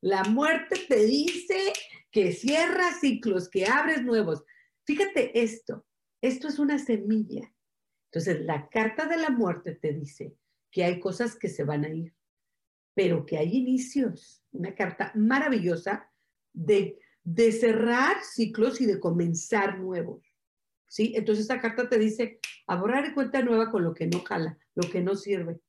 La 0.00 0.22
muerte 0.22 0.76
te 0.88 1.04
dice 1.04 1.72
que 2.12 2.32
cierras 2.32 3.00
ciclos, 3.00 3.48
que 3.48 3.66
abres 3.66 4.04
nuevos. 4.04 4.44
Fíjate 4.84 5.42
esto, 5.42 5.84
esto 6.20 6.46
es 6.46 6.60
una 6.60 6.78
semilla. 6.78 7.52
Entonces, 8.12 8.44
la 8.44 8.68
carta 8.68 9.06
de 9.06 9.16
la 9.16 9.30
muerte 9.30 9.74
te 9.74 9.92
dice, 9.92 10.36
que 10.72 10.82
hay 10.82 10.98
cosas 10.98 11.36
que 11.36 11.48
se 11.48 11.62
van 11.62 11.84
a 11.84 11.90
ir, 11.90 12.14
pero 12.94 13.24
que 13.24 13.38
hay 13.38 13.54
inicios. 13.56 14.42
Una 14.50 14.74
carta 14.74 15.12
maravillosa 15.14 16.10
de, 16.52 16.98
de 17.22 17.52
cerrar 17.52 18.16
ciclos 18.24 18.80
y 18.80 18.86
de 18.86 18.98
comenzar 18.98 19.78
nuevos. 19.78 20.24
¿Sí? 20.88 21.12
Entonces 21.14 21.42
esta 21.42 21.60
carta 21.60 21.88
te 21.88 21.98
dice 21.98 22.40
a 22.66 22.76
borrar 22.76 23.14
cuenta 23.14 23.42
nueva 23.42 23.70
con 23.70 23.84
lo 23.84 23.94
que 23.94 24.06
no 24.06 24.20
jala, 24.20 24.58
lo 24.74 24.90
que 24.90 25.00
no 25.00 25.14
sirve 25.14 25.60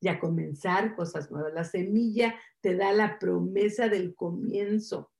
y 0.00 0.08
a 0.08 0.18
comenzar 0.18 0.96
cosas 0.96 1.30
nuevas. 1.30 1.52
La 1.54 1.64
semilla 1.64 2.34
te 2.60 2.74
da 2.74 2.92
la 2.92 3.20
promesa 3.20 3.88
del 3.88 4.16
comienzo. 4.16 5.12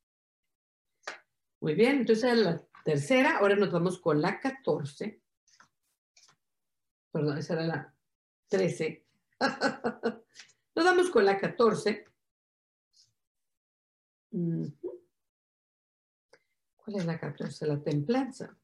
Muy 1.60 1.74
bien, 1.74 1.98
entonces 1.98 2.36
la 2.36 2.60
tercera, 2.84 3.38
ahora 3.38 3.54
nos 3.54 3.70
vamos 3.70 4.00
con 4.00 4.20
la 4.20 4.40
14. 4.40 5.22
Perdón, 7.12 7.38
esa 7.38 7.54
era 7.54 7.62
la 7.64 7.91
13. 8.52 9.06
nos 10.74 10.84
vamos 10.84 11.10
con 11.10 11.24
la 11.24 11.38
14. 11.38 12.04
¿Cuál 16.76 16.96
es 16.96 17.06
la 17.06 17.18
14? 17.18 17.66
La 17.66 17.82
templanza. 17.82 18.54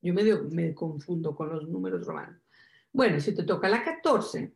Yo 0.00 0.14
medio 0.14 0.44
me 0.44 0.72
confundo 0.72 1.34
con 1.34 1.48
los 1.48 1.68
números 1.68 2.06
romanos. 2.06 2.40
Bueno, 2.92 3.18
si 3.18 3.34
te 3.34 3.42
toca 3.42 3.68
la 3.68 3.82
14, 3.82 4.54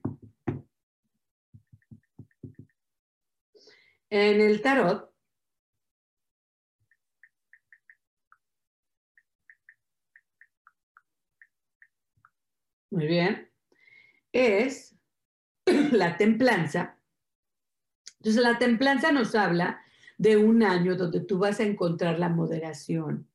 en 4.11 4.41
el 4.41 4.63
tarot, 4.63 5.13
muy 12.91 13.07
bien, 13.09 13.48
es 14.33 14.97
la 15.93 16.17
templanza. 16.17 16.99
Entonces, 18.19 18.43
la 18.43 18.59
templanza 18.59 19.13
nos 19.13 19.35
habla 19.35 19.81
de 20.17 20.37
un 20.37 20.63
año 20.63 20.97
donde 20.97 21.21
tú 21.21 21.39
vas 21.39 21.61
a 21.61 21.65
encontrar 21.65 22.19
la 22.19 22.29
moderación, 22.29 23.29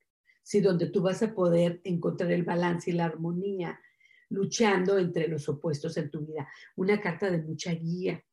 ¿sí? 0.43 0.59
donde 0.59 0.87
tú 0.87 1.01
vas 1.01 1.23
a 1.23 1.33
poder 1.33 1.79
encontrar 1.83 2.31
el 2.31 2.43
balance 2.43 2.91
y 2.91 2.93
la 2.93 3.05
armonía 3.05 3.79
luchando 4.29 4.97
entre 4.97 5.27
los 5.27 5.47
opuestos 5.47 5.95
en 5.97 6.09
tu 6.09 6.25
vida. 6.25 6.47
Una 6.75 6.99
carta 6.99 7.31
de 7.31 7.41
mucha 7.41 7.71
guía, 7.71 8.23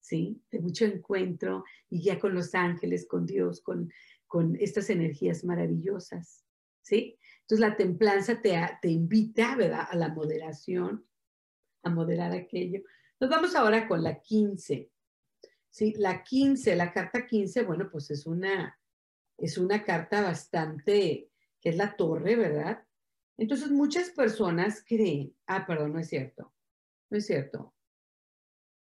¿sí? 0.00 0.40
De 0.50 0.60
mucho 0.60 0.84
encuentro 0.84 1.64
y 1.88 2.00
guía 2.00 2.18
con 2.18 2.34
los 2.34 2.54
ángeles, 2.54 3.06
con 3.06 3.26
Dios, 3.26 3.60
con, 3.60 3.92
con 4.26 4.56
estas 4.56 4.90
energías 4.90 5.44
maravillosas, 5.44 6.44
¿sí? 6.82 7.18
Entonces 7.40 7.68
la 7.68 7.76
templanza 7.76 8.40
te, 8.40 8.56
te 8.80 8.88
invita, 8.88 9.56
¿verdad? 9.56 9.86
A 9.90 9.96
la 9.96 10.08
moderación, 10.08 11.04
a 11.82 11.90
moderar 11.90 12.32
aquello. 12.32 12.82
Nos 13.18 13.30
vamos 13.30 13.54
ahora 13.54 13.86
con 13.86 14.02
la 14.02 14.20
15. 14.20 14.90
Sí, 15.70 15.94
la 15.96 16.22
15, 16.22 16.74
la 16.76 16.92
carta 16.92 17.26
15, 17.26 17.62
bueno, 17.62 17.88
pues 17.90 18.10
es 18.10 18.26
una, 18.26 18.78
es 19.38 19.56
una 19.56 19.84
carta 19.84 20.20
bastante, 20.22 21.30
que 21.60 21.68
es 21.68 21.76
la 21.76 21.96
torre, 21.96 22.34
¿verdad? 22.34 22.84
Entonces, 23.38 23.70
muchas 23.70 24.10
personas 24.10 24.84
creen, 24.86 25.34
ah, 25.46 25.64
perdón, 25.66 25.92
no 25.92 26.00
es 26.00 26.08
cierto, 26.08 26.52
no 27.08 27.18
es 27.18 27.26
cierto, 27.26 27.74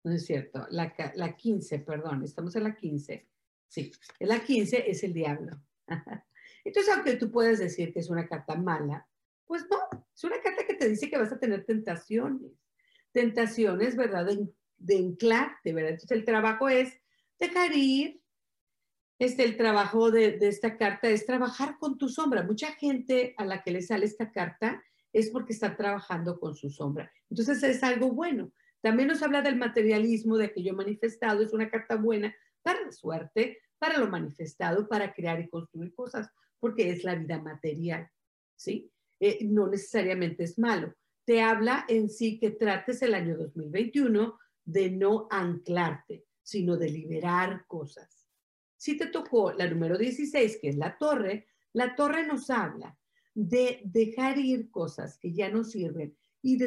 no 0.05 0.13
es 0.13 0.25
cierto, 0.25 0.67
la, 0.71 0.93
la 1.15 1.37
15, 1.37 1.79
perdón, 1.81 2.25
estamos 2.25 2.57
en 2.57 2.65
la 2.65 2.75
15, 2.75 3.29
sí, 3.69 3.93
la 4.21 4.43
15 4.43 4.91
es 4.91 5.05
el 5.05 5.13
diablo. 5.13 5.63
Entonces, 6.65 6.95
aunque 6.95 7.17
tú 7.17 7.31
puedes 7.31 7.59
decir 7.59 7.93
que 7.93 8.01
es 8.01 8.09
una 8.09 8.27
carta 8.27 8.55
mala, 8.55 9.07
pues 9.47 9.67
no, 9.71 10.07
es 10.15 10.25
una 10.25 10.41
carta 10.41 10.67
que 10.67 10.75
te 10.75 10.89
dice 10.89 11.11
que 11.11 11.19
vas 11.19 11.33
a 11.33 11.39
tener 11.39 11.65
tentaciones, 11.65 12.51
tentaciones, 13.13 13.97
¿verdad? 13.97 14.27
De, 14.27 14.49
de 14.79 15.73
¿verdad? 15.73 15.91
Entonces, 15.91 16.11
el 16.11 16.25
trabajo 16.25 16.69
es 16.69 17.01
dejar 17.39 17.77
ir, 17.77 18.21
este, 19.19 19.45
el 19.45 19.57
trabajo 19.57 20.11
de, 20.11 20.39
esta 20.41 20.77
carta 20.77 21.09
es 21.09 21.25
trabajar 21.27 21.79
con 21.79 21.97
tu 21.99 22.09
sombra. 22.09 22.43
Mucha 22.43 22.73
gente 22.73 23.35
a 23.37 23.45
la 23.45 23.63
que 23.63 23.71
le 23.71 23.83
sale 23.83 24.07
esta 24.07 24.33
carta 24.33 24.83
es 25.13 25.31
porque 25.31 25.53
está 25.53 25.77
trabajando 25.77 26.41
con 26.41 26.57
su 26.57 26.71
sombra. 26.71 27.13
Entonces 27.31 27.63
es 27.63 27.83
algo 27.83 28.11
bueno. 28.11 28.53
También 28.81 29.09
nos 29.09 29.23
habla 29.23 29.43
del 29.43 29.57
materialismo, 29.57 30.37
de 30.37 30.47
aquello 30.47 30.75
manifestado. 30.75 31.43
Es 31.43 31.53
una 31.53 31.71
carta 31.71 31.97
buena 31.97 32.35
para 32.63 32.81
la 32.81 32.91
suerte, 32.91 33.59
para 33.79 33.99
lo 33.99 34.09
manifestado, 34.09 34.89
para 34.89 35.13
crear 35.13 35.41
y 35.41 35.49
construir 35.49 35.95
cosas, 35.95 36.29
porque 36.59 36.91
es 36.91 37.05
la 37.05 37.15
vida 37.15 37.41
material. 37.41 38.11
¿sí? 38.57 38.91
Eh, 39.21 39.45
no 39.45 39.69
necesariamente 39.69 40.45
es 40.45 40.59
malo. 40.59 40.95
Te 41.25 41.41
habla 41.41 41.85
en 41.89 42.09
sí 42.11 42.39
que 42.39 42.51
trates 42.51 43.03
el 43.03 43.15
año 43.15 43.37
2021 43.37 44.39
de 44.65 44.91
no 44.91 45.29
anclarte, 45.31 46.25
sino 46.43 46.77
de 46.77 46.91
liberar 46.91 47.65
cosas 47.67 48.23
si 48.83 48.97
te 48.97 49.07
tocó 49.07 49.53
la 49.53 49.69
número 49.71 49.97
16, 49.97 50.59
que 50.61 50.71
es 50.71 50.77
la 50.77 50.99
torre, 50.99 51.47
la 51.73 51.95
torre 51.95 52.27
nos 52.27 52.51
habla 52.51 52.99
de 53.33 53.81
dejar 53.85 54.39
ir 54.39 54.73
cosas 54.73 55.19
que 55.19 55.33
ya 55.33 55.51
no 55.51 55.63
sirven, 55.63 56.17
y 56.43 56.59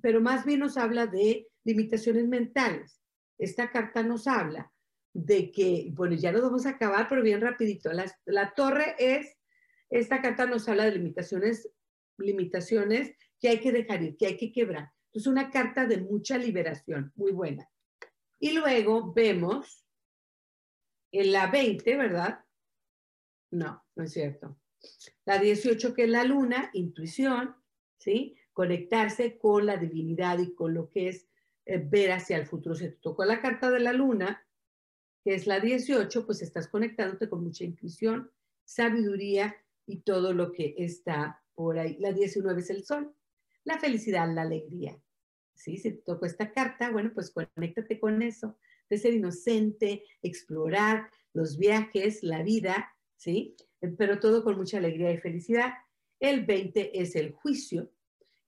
pero 0.00 0.20
más 0.20 0.44
bien 0.44 0.58
nos 0.58 0.76
habla 0.76 1.06
de 1.06 1.46
limitaciones 1.62 2.26
mentales. 2.26 3.00
Esta 3.38 3.70
carta 3.70 4.02
nos 4.02 4.26
habla 4.26 4.72
de 5.12 5.52
que, 5.52 5.92
bueno, 5.92 6.16
ya 6.16 6.32
lo 6.32 6.42
vamos 6.42 6.66
a 6.66 6.70
acabar, 6.70 7.08
pero 7.08 7.22
bien 7.22 7.40
rapidito. 7.40 7.92
La, 7.92 8.12
la 8.24 8.54
torre 8.54 8.96
es, 8.98 9.38
esta 9.88 10.20
carta 10.20 10.46
nos 10.46 10.68
habla 10.68 10.86
de 10.86 10.96
limitaciones, 10.96 11.70
limitaciones 12.18 13.12
que 13.42 13.48
hay 13.48 13.58
que 13.58 13.72
dejar 13.72 14.00
ir, 14.02 14.16
que 14.16 14.26
hay 14.26 14.36
que 14.36 14.52
quebrar. 14.52 14.92
Es 15.12 15.26
una 15.26 15.50
carta 15.50 15.84
de 15.84 15.98
mucha 15.98 16.38
liberación, 16.38 17.12
muy 17.16 17.32
buena. 17.32 17.68
Y 18.38 18.52
luego 18.52 19.12
vemos 19.12 19.84
en 21.10 21.32
la 21.32 21.48
20, 21.48 21.96
¿verdad? 21.96 22.44
No, 23.50 23.84
no 23.96 24.04
es 24.04 24.12
cierto. 24.12 24.56
La 25.24 25.38
18, 25.38 25.92
que 25.92 26.04
es 26.04 26.08
la 26.08 26.24
luna, 26.24 26.70
intuición, 26.72 27.56
¿sí? 27.98 28.36
Conectarse 28.52 29.38
con 29.38 29.66
la 29.66 29.76
divinidad 29.76 30.38
y 30.38 30.54
con 30.54 30.74
lo 30.74 30.88
que 30.88 31.08
es 31.08 31.28
eh, 31.66 31.78
ver 31.78 32.12
hacia 32.12 32.36
el 32.36 32.46
futuro. 32.46 32.76
Si 32.76 32.84
te 32.84 32.92
tocó 32.92 33.24
la 33.24 33.42
carta 33.42 33.70
de 33.70 33.80
la 33.80 33.92
luna, 33.92 34.46
que 35.24 35.34
es 35.34 35.48
la 35.48 35.58
18, 35.58 36.26
pues 36.26 36.42
estás 36.42 36.68
conectándote 36.68 37.28
con 37.28 37.42
mucha 37.42 37.64
intuición, 37.64 38.30
sabiduría 38.64 39.56
y 39.84 40.00
todo 40.02 40.32
lo 40.32 40.52
que 40.52 40.76
está 40.78 41.42
por 41.54 41.78
ahí. 41.78 41.96
La 41.98 42.12
19 42.12 42.60
es 42.60 42.70
el 42.70 42.84
sol, 42.84 43.14
la 43.64 43.78
felicidad, 43.78 44.32
la 44.32 44.42
alegría. 44.42 44.98
¿Sí? 45.54 45.76
Si 45.76 45.92
te 45.92 46.02
tocó 46.02 46.26
esta 46.26 46.50
carta, 46.50 46.90
bueno, 46.90 47.12
pues 47.14 47.30
conéctate 47.30 48.00
con 48.00 48.22
eso 48.22 48.58
de 48.88 48.98
ser 48.98 49.14
inocente, 49.14 50.02
explorar 50.22 51.08
los 51.32 51.56
viajes, 51.56 52.22
la 52.22 52.42
vida, 52.42 52.94
¿sí? 53.16 53.56
Pero 53.96 54.18
todo 54.20 54.44
con 54.44 54.56
mucha 54.56 54.78
alegría 54.78 55.12
y 55.12 55.18
felicidad. 55.18 55.72
El 56.20 56.44
20 56.44 57.00
es 57.00 57.16
el 57.16 57.32
juicio, 57.32 57.90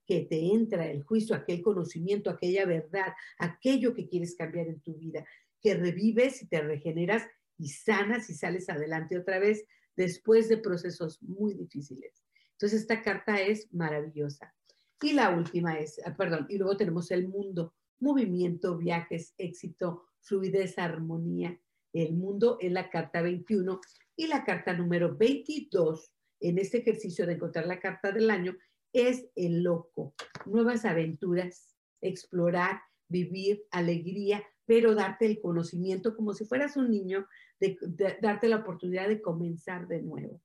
que 0.05 0.21
te 0.21 0.53
entra 0.53 0.87
el 0.89 1.03
juicio, 1.03 1.35
aquel 1.35 1.61
conocimiento, 1.61 2.29
aquella 2.29 2.65
verdad, 2.65 3.13
aquello 3.39 3.95
que 3.95 4.07
quieres 4.07 4.35
cambiar 4.35 4.67
en 4.67 4.81
tu 4.81 4.95
vida, 4.95 5.25
que 5.61 5.73
revives 5.73 6.43
y 6.43 6.47
te 6.47 6.61
regeneras 6.61 7.23
y 7.57 7.69
sanas 7.69 8.29
y 8.29 8.35
sales 8.35 8.69
adelante 8.69 9.17
otra 9.17 9.39
vez 9.39 9.65
después 9.95 10.47
de 10.47 10.57
procesos 10.57 11.21
muy 11.23 11.55
difíciles. 11.55 12.23
Entonces, 12.51 12.81
esta 12.81 13.01
carta 13.01 13.41
es 13.41 13.73
maravillosa. 13.73 14.53
Y 15.01 15.13
la 15.13 15.29
última 15.29 15.77
es, 15.77 15.99
ah, 16.05 16.15
perdón, 16.15 16.45
y 16.49 16.57
luego 16.57 16.77
tenemos 16.77 17.11
el 17.11 17.27
mundo, 17.27 17.73
movimiento, 17.99 18.77
viajes, 18.77 19.33
éxito, 19.37 20.05
fluidez, 20.21 20.77
armonía. 20.77 21.59
El 21.93 22.13
mundo 22.13 22.57
es 22.59 22.71
la 22.71 22.89
carta 22.89 23.21
21 23.21 23.79
y 24.15 24.27
la 24.27 24.43
carta 24.43 24.73
número 24.73 25.15
22 25.15 26.11
en 26.41 26.57
este 26.57 26.79
ejercicio 26.79 27.25
de 27.25 27.33
encontrar 27.33 27.67
la 27.67 27.79
carta 27.79 28.11
del 28.11 28.29
año 28.29 28.55
es 28.93 29.27
el 29.35 29.63
loco. 29.63 30.13
Nuevas 30.45 30.85
aventuras, 30.85 31.75
explorar, 32.01 32.79
vivir, 33.07 33.65
alegría, 33.71 34.43
pero 34.65 34.95
darte 34.95 35.25
el 35.25 35.41
conocimiento 35.41 36.15
como 36.15 36.33
si 36.33 36.45
fueras 36.45 36.77
un 36.77 36.89
niño, 36.89 37.27
de, 37.59 37.77
darte 38.21 38.47
la 38.47 38.57
oportunidad 38.57 39.07
de 39.07 39.21
comenzar 39.21 39.87
de 39.87 40.01
nuevo. 40.01 40.41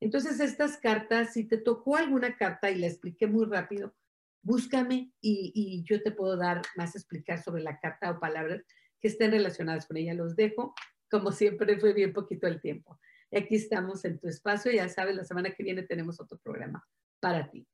Entonces, 0.00 0.40
estas 0.40 0.78
cartas, 0.78 1.34
si 1.34 1.44
te 1.44 1.58
tocó 1.58 1.96
alguna 1.96 2.36
carta 2.36 2.70
y 2.70 2.78
la 2.78 2.86
expliqué 2.86 3.26
muy 3.26 3.44
rápido, 3.44 3.94
búscame 4.42 5.12
y, 5.20 5.84
yo 5.84 6.02
te 6.02 6.10
puedo 6.10 6.36
dar 6.36 6.62
más 6.76 6.96
explicar 6.96 7.42
sobre 7.42 7.62
la 7.62 7.78
carta 7.78 8.10
o 8.10 8.20
palabras 8.20 8.62
que 9.00 9.08
estén 9.08 9.30
relacionadas 9.30 9.86
con 9.86 9.96
ella. 9.96 10.14
Los 10.14 10.36
dejo. 10.36 10.74
Como 11.10 11.32
siempre, 11.32 11.78
fue 11.78 11.92
bien 11.92 12.12
poquito 12.12 12.46
el 12.46 12.60
tiempo. 12.60 12.98
Aquí 13.32 13.56
estamos 13.56 14.04
en 14.04 14.18
tu 14.18 14.28
espacio. 14.28 14.72
Ya 14.72 14.88
sabes, 14.88 15.14
la 15.14 15.24
semana 15.24 15.50
que 15.50 15.62
viene 15.62 15.82
tenemos 15.82 16.20
otro 16.20 16.38
programa 16.38 16.86
para 17.20 17.50
ti. 17.50 17.66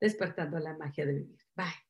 Despertando 0.00 0.58
la 0.58 0.76
magia 0.76 1.06
de 1.06 1.14
vivir. 1.14 1.38
Bye. 1.54 1.89